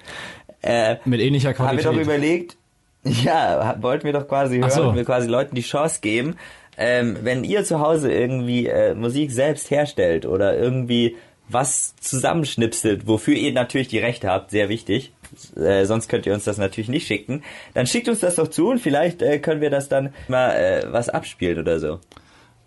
äh, 0.62 0.98
Mit 1.06 1.22
ähnlicher 1.22 1.50
haben 1.50 1.78
wir 1.78 1.84
Qualität. 1.84 1.86
doch 1.86 2.00
überlegt, 2.02 2.58
ja, 3.04 3.76
wollten 3.82 4.06
wir 4.06 4.14
doch 4.14 4.28
quasi 4.28 4.60
hören, 4.60 4.70
so. 4.72 4.96
wir 4.96 5.06
quasi 5.06 5.28
Leuten 5.28 5.56
die 5.56 5.62
Chance 5.64 6.00
geben, 6.02 6.36
ähm, 6.78 7.18
wenn 7.24 7.44
ihr 7.44 7.64
zu 7.64 7.80
Hause 7.80 8.12
irgendwie 8.12 8.68
äh, 8.68 8.94
Musik 8.96 9.32
selbst 9.32 9.70
herstellt 9.72 10.26
oder 10.26 10.58
irgendwie 10.58 11.16
was 11.50 11.96
zusammenschnipselt, 11.98 13.08
wofür 13.08 13.36
ihr 13.36 13.52
natürlich 13.54 13.90
die 13.90 14.00
Rechte 14.00 14.30
habt, 14.30 14.52
sehr 14.52 14.70
wichtig, 14.70 15.12
äh, 15.58 15.86
sonst 15.86 16.08
könnt 16.08 16.26
ihr 16.26 16.34
uns 16.34 16.46
das 16.46 16.58
natürlich 16.58 16.90
nicht 16.90 17.08
schicken, 17.08 17.44
dann 17.74 17.88
schickt 17.88 18.08
uns 18.08 18.20
das 18.20 18.36
doch 18.36 18.48
zu 18.48 18.70
und 18.70 18.80
vielleicht 18.80 19.22
äh, 19.22 19.40
können 19.40 19.62
wir 19.62 19.70
das 19.70 19.90
dann 19.90 20.14
mal 20.28 20.52
äh, 20.52 20.84
was 20.92 21.10
abspielen 21.10 21.60
oder 21.60 21.80
so. 21.80 22.00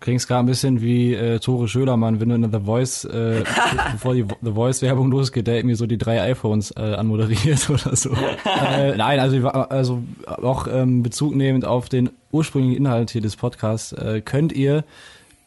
Klingst 0.05 0.27
gerade 0.27 0.41
ein 0.41 0.45
bisschen 0.45 0.83
wie 0.83 1.15
äh, 1.15 1.39
Tore 1.39 1.67
Schölermann, 1.67 2.19
wenn 2.19 2.29
du 2.29 2.35
in 2.35 2.51
The 2.51 2.59
Voice, 2.59 3.05
äh, 3.05 3.43
bevor 3.93 4.13
die 4.13 4.23
The 4.43 4.51
Voice-Werbung 4.51 5.09
losgeht, 5.09 5.47
der 5.47 5.55
irgendwie 5.55 5.73
so 5.73 5.87
die 5.87 5.97
drei 5.97 6.21
iPhones 6.21 6.69
äh, 6.77 6.93
anmoderiert 6.93 7.67
oder 7.71 7.95
so. 7.95 8.11
äh, 8.11 8.95
nein, 8.95 9.19
also, 9.19 9.47
also 9.47 10.03
auch 10.27 10.67
ähm, 10.71 11.01
Bezug 11.01 11.35
nehmend 11.35 11.65
auf 11.65 11.89
den 11.89 12.11
ursprünglichen 12.31 12.77
Inhalt 12.77 13.09
hier 13.09 13.21
des 13.21 13.35
Podcasts, 13.35 13.93
äh, 13.93 14.21
könnt 14.23 14.53
ihr 14.53 14.83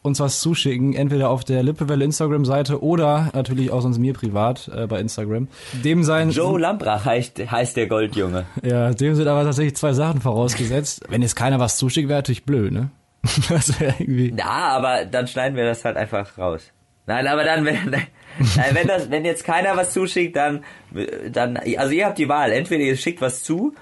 uns 0.01 0.19
was 0.19 0.41
zuschicken, 0.41 0.93
entweder 0.93 1.29
auf 1.29 1.45
der 1.45 1.63
Lippewelle 1.63 2.03
Instagram-Seite 2.03 2.83
oder 2.83 3.29
natürlich 3.33 3.71
auch 3.71 3.79
sonst 3.79 3.97
mir 3.97 4.13
privat 4.13 4.69
äh, 4.75 4.87
bei 4.87 4.99
Instagram. 4.99 5.47
Dem 5.85 6.03
sein, 6.03 6.31
Joe 6.31 6.59
Lambrach 6.59 7.05
heißt, 7.05 7.49
heißt 7.49 7.77
der 7.77 7.87
Goldjunge. 7.87 8.43
ja, 8.61 8.93
dem 8.93 9.15
sind 9.15 9.29
aber 9.29 9.45
tatsächlich 9.45 9.77
zwei 9.77 9.93
Sachen 9.93 10.19
vorausgesetzt. 10.19 11.03
Wenn 11.07 11.21
jetzt 11.21 11.37
keiner 11.37 11.61
was 11.61 11.77
zuschickt, 11.77 12.09
wäre 12.09 12.19
natürlich 12.19 12.43
blöd, 12.43 12.73
ne? 12.73 12.89
Das 13.49 13.79
wäre 13.79 13.95
irgendwie. 13.99 14.33
Ja, 14.37 14.45
aber 14.45 15.05
dann 15.05 15.27
schneiden 15.27 15.57
wir 15.57 15.65
das 15.65 15.85
halt 15.85 15.97
einfach 15.97 16.37
raus. 16.37 16.71
Nein, 17.05 17.27
aber 17.27 17.43
dann, 17.43 17.65
wenn, 17.65 17.91
wenn 18.73 18.87
das, 18.87 19.09
wenn 19.09 19.25
jetzt 19.25 19.43
keiner 19.43 19.75
was 19.75 19.93
zuschickt, 19.93 20.35
dann, 20.35 20.63
dann, 21.31 21.57
also 21.77 21.91
ihr 21.91 22.05
habt 22.05 22.17
die 22.17 22.29
Wahl. 22.29 22.51
Entweder 22.51 22.83
ihr 22.83 22.97
schickt 22.97 23.21
was 23.21 23.43
zu, 23.43 23.73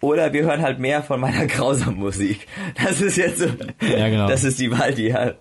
oder 0.00 0.32
wir 0.32 0.44
hören 0.44 0.62
halt 0.62 0.78
mehr 0.78 1.02
von 1.02 1.20
meiner 1.20 1.46
grausamen 1.46 1.98
Musik. 1.98 2.46
Das 2.82 3.00
ist 3.00 3.16
jetzt 3.16 3.38
so, 3.38 3.46
Ja, 3.80 4.08
genau. 4.08 4.28
das 4.28 4.44
ist 4.44 4.60
die 4.60 4.70
Wahl, 4.70 4.92
die 4.94 5.06
ihr 5.06 5.14
habt. 5.14 5.38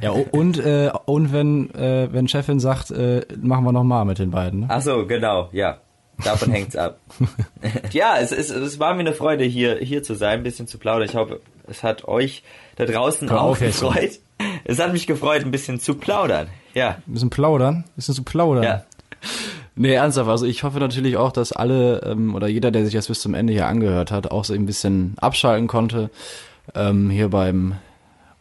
Ja, 0.00 0.10
und, 0.10 0.58
äh, 0.58 0.90
und 1.04 1.32
wenn, 1.32 1.72
äh, 1.74 2.08
wenn 2.12 2.26
Chefin 2.26 2.58
sagt, 2.58 2.90
äh, 2.90 3.24
machen 3.40 3.64
wir 3.64 3.72
noch 3.72 3.84
mal 3.84 4.04
mit 4.04 4.18
den 4.18 4.30
beiden. 4.30 4.60
Ne? 4.60 4.66
Ach 4.68 4.82
so, 4.82 5.06
genau, 5.06 5.48
ja. 5.52 5.78
Davon 6.24 6.52
hängt's 6.52 6.76
ab. 6.76 7.00
ja, 7.90 8.16
es, 8.18 8.32
ist, 8.32 8.50
es 8.50 8.78
war 8.78 8.94
mir 8.94 9.00
eine 9.00 9.12
Freude, 9.12 9.44
hier, 9.44 9.78
hier 9.78 10.02
zu 10.02 10.14
sein, 10.14 10.40
ein 10.40 10.42
bisschen 10.42 10.66
zu 10.66 10.78
plaudern. 10.78 11.08
Ich 11.08 11.16
hoffe, 11.16 11.40
es 11.68 11.82
hat 11.82 12.06
euch 12.06 12.42
da 12.86 12.92
draußen 12.92 13.30
Hör 13.30 13.40
auch 13.42 13.50
auf 13.50 13.58
gefreut. 13.60 14.18
Es 14.64 14.78
hat 14.78 14.92
mich 14.92 15.06
gefreut, 15.06 15.42
ein 15.44 15.50
bisschen 15.50 15.80
zu 15.80 15.94
plaudern. 15.94 16.48
Ja, 16.74 16.96
Ein 17.06 17.12
bisschen 17.12 17.30
plaudern, 17.30 17.74
ein 17.76 17.84
bisschen 17.96 18.14
zu 18.14 18.22
plaudern. 18.22 18.64
ja. 18.64 18.84
Nee, 19.74 19.94
ernsthaft. 19.94 20.28
Also 20.28 20.44
ich 20.46 20.64
hoffe 20.64 20.80
natürlich 20.80 21.16
auch, 21.16 21.32
dass 21.32 21.52
alle 21.52 22.02
ähm, 22.04 22.34
oder 22.34 22.46
jeder, 22.46 22.70
der 22.70 22.84
sich 22.84 22.92
das 22.94 23.08
bis 23.08 23.20
zum 23.20 23.32
Ende 23.34 23.52
hier 23.54 23.66
angehört 23.66 24.10
hat, 24.10 24.30
auch 24.30 24.44
so 24.44 24.52
ein 24.52 24.66
bisschen 24.66 25.14
abschalten 25.18 25.66
konnte. 25.66 26.10
Ähm, 26.74 27.08
hier 27.08 27.30
beim, 27.30 27.76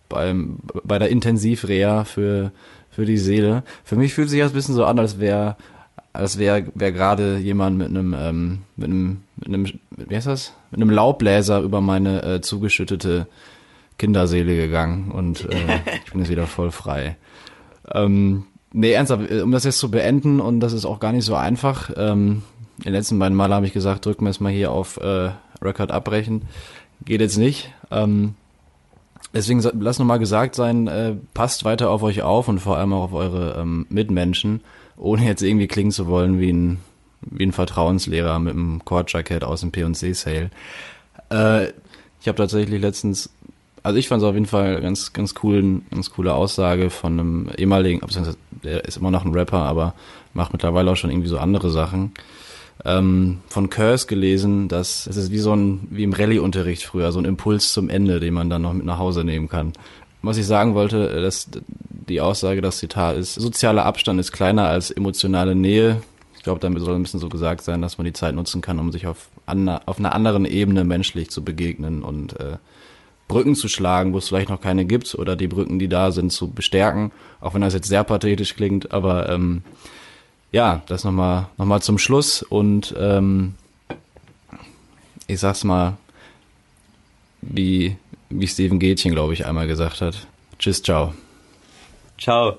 beim 0.10 0.58
bei 0.84 1.00
der 1.00 1.10
Intensivreha 1.10 2.04
für 2.04 2.52
für 2.90 3.06
die 3.06 3.18
Seele. 3.18 3.64
Für 3.86 3.96
mich 3.96 4.14
fühlt 4.14 4.30
sich 4.30 4.42
das 4.42 4.52
ein 4.52 4.56
bisschen 4.56 4.76
so 4.76 4.84
an, 4.84 5.00
als 5.00 5.20
wäre 5.22 5.56
als 6.12 6.38
wäre 6.38 6.66
wär 6.76 6.92
gerade 6.92 7.38
jemand 7.38 7.78
mit 7.78 7.88
einem 7.88 8.14
ähm, 8.18 8.60
mit 8.76 8.90
einem 8.90 9.24
mit 9.38 9.48
einem 9.48 9.66
wie 9.96 10.16
heißt 10.16 10.28
das 10.28 10.54
mit 10.72 10.82
einem 10.82 10.90
Laubbläser 10.90 11.62
über 11.62 11.80
meine 11.80 12.24
äh, 12.24 12.42
zugeschüttete 12.42 13.28
Kinderseele 13.98 14.56
gegangen 14.56 15.12
und 15.12 15.46
äh, 15.50 15.80
ich 16.06 16.12
bin 16.12 16.22
jetzt 16.22 16.32
wieder 16.32 16.48
voll 16.48 16.72
frei. 16.72 17.18
Ähm, 17.94 18.46
nee, 18.72 18.92
ernsthaft, 18.92 19.30
äh, 19.32 19.42
um 19.42 19.52
das 19.52 19.64
jetzt 19.64 19.80
zu 19.80 19.92
beenden 19.92 20.40
und 20.40 20.60
das 20.60 20.74
ist 20.74 20.86
auch 20.86 21.00
gar 21.00 21.12
nicht 21.12 21.26
so 21.26 21.36
einfach. 21.36 21.92
Ähm, 21.96 22.44
die 22.84 22.90
letzten 22.90 23.20
beiden 23.20 23.38
Male 23.38 23.54
habe 23.54 23.66
ich 23.66 23.74
gesagt, 23.74 24.06
drücken 24.06 24.26
wir 24.26 24.32
es 24.32 24.40
mal 24.40 24.52
hier 24.52 24.72
auf 24.72 24.98
äh, 24.98 25.32
Record 25.62 25.92
abbrechen. 25.92 26.44
Geht 27.06 27.22
jetzt 27.22 27.38
nicht. 27.38 27.74
Ähm, 27.92 28.36
deswegen 29.34 29.62
lasst 29.80 30.00
nochmal 30.00 30.20
gesagt 30.20 30.56
sein, 30.56 30.88
äh, 30.88 31.16
passt 31.34 31.64
weiter 31.64 31.90
auf 31.90 32.04
euch 32.04 32.22
auf 32.22 32.48
und 32.48 32.60
vor 32.60 32.78
allem 32.78 32.94
auch 32.94 33.04
auf 33.04 33.14
eure 33.14 33.60
ähm, 33.60 33.86
Mitmenschen, 33.90 34.62
ohne 34.98 35.26
jetzt 35.26 35.42
irgendwie 35.42 35.68
klingen 35.68 35.92
zu 35.92 36.08
wollen 36.08 36.40
wie 36.40 36.52
ein, 36.52 36.80
wie 37.22 37.46
ein 37.46 37.52
Vertrauenslehrer 37.52 38.40
mit 38.40 38.54
einem 38.54 38.84
Kordjackett 38.84 39.44
aus 39.44 39.62
dem 39.62 39.72
P&C-Sale. 39.72 40.50
Äh, 41.30 41.68
ich 42.22 42.28
habe 42.28 42.38
tatsächlich 42.38 42.82
letztens, 42.82 43.32
also 43.84 43.98
ich 43.98 44.08
fand 44.08 44.22
es 44.22 44.28
auf 44.28 44.36
jeden 44.36 44.46
Fall 44.46 44.82
ganz, 44.82 45.14
ganz 45.14 45.34
cool, 45.44 45.82
ganz 45.90 46.12
coole 46.12 46.34
Aussage 46.34 46.90
von 46.90 47.20
einem 47.20 47.50
ehemaligen, 47.58 48.00
beziehungsweise 48.00 48.38
der 48.64 48.86
ist 48.86 48.98
immer 48.98 49.12
noch 49.12 49.26
ein 49.26 49.34
Rapper, 49.34 49.60
aber 49.60 49.94
macht 50.34 50.54
mittlerweile 50.54 50.92
auch 50.92 50.96
schon 50.96 51.10
irgendwie 51.10 51.30
so 51.30 51.40
andere 51.40 51.70
Sachen. 51.70 52.14
Ähm, 52.84 53.40
von 53.48 53.70
Curse 53.70 54.08
gelesen, 54.08 54.68
dass 54.68 55.06
es 55.06 55.18
ist 55.18 55.32
wie 55.32 55.38
so 55.38 55.56
ein, 55.56 55.88
wie 55.92 56.04
im 56.04 56.14
Rallye-Unterricht 56.14 56.84
früher, 56.84 57.12
so 57.12 57.20
ein 57.20 57.26
Impuls 57.26 57.74
zum 57.74 57.90
Ende, 57.90 58.20
den 58.20 58.34
man 58.34 58.50
dann 58.50 58.64
noch 58.64 58.74
mit 58.74 58.86
nach 58.86 58.98
Hause 58.98 59.24
nehmen 59.24 59.50
kann. 59.50 59.74
Was 60.24 60.38
ich 60.38 60.46
sagen 60.46 60.74
wollte, 60.76 61.22
dass 61.22 61.50
die 61.90 62.22
Aussage, 62.22 62.62
das 62.62 62.78
Zitat 62.78 63.18
ist, 63.18 63.36
sozialer 63.36 63.86
Abstand 63.86 64.20
ist 64.20 64.32
kleiner 64.32 64.68
als 64.68 64.92
emotionale 64.92 65.56
Nähe. 65.56 66.02
Ich 66.36 66.44
glaube, 66.44 66.60
damit 66.60 66.82
soll 66.84 66.96
ein 66.96 67.04
bisschen 67.04 67.20
so 67.20 67.30
gesagt 67.30 67.64
sein, 67.64 67.82
dass 67.82 67.98
man 67.98 68.06
die 68.06 68.14
Zeit 68.14 68.34
nutzen 68.36 68.62
kann, 68.62 68.80
um 68.80 68.92
sich 68.92 69.06
auf, 69.08 69.30
an, 69.46 69.68
auf 69.70 70.00
einer 70.00 70.14
anderen 70.14 70.46
Ebene 70.46 70.84
menschlich 70.84 71.30
zu 71.30 71.44
begegnen 71.44 72.04
und 72.04 72.40
äh, 72.40 72.58
Brücken 73.32 73.56
zu 73.56 73.70
schlagen, 73.70 74.14
wo 74.14 74.18
es 74.18 74.28
vielleicht 74.28 74.50
noch 74.50 74.60
keine 74.60 74.84
gibt, 74.86 75.16
oder 75.16 75.36
die 75.36 75.48
Brücken, 75.48 75.80
die 75.80 75.88
da 75.88 76.12
sind, 76.12 76.32
zu 76.32 76.52
bestärken. 76.52 77.12
Auch 77.40 77.54
wenn 77.54 77.62
das 77.62 77.74
jetzt 77.74 77.88
sehr 77.88 78.04
pathetisch 78.04 78.56
klingt, 78.56 78.92
aber 78.92 79.30
ähm, 79.30 79.64
ja, 80.52 80.82
das 80.88 81.06
nochmal 81.06 81.48
noch 81.58 81.66
mal 81.66 81.82
zum 81.82 81.98
Schluss 81.98 82.44
und 82.44 82.94
ähm, 82.98 83.56
ich 85.28 85.40
sag's 85.40 85.64
mal, 85.64 85.98
wie, 87.42 87.96
wie 88.30 88.48
Steven 88.48 88.80
Gätchen, 88.80 89.14
glaube 89.14 89.34
ich, 89.34 89.46
einmal 89.46 89.68
gesagt 89.68 90.02
hat. 90.02 90.28
Tschüss, 90.60 90.84
ciao. 90.84 91.14
Ciao. 92.20 92.58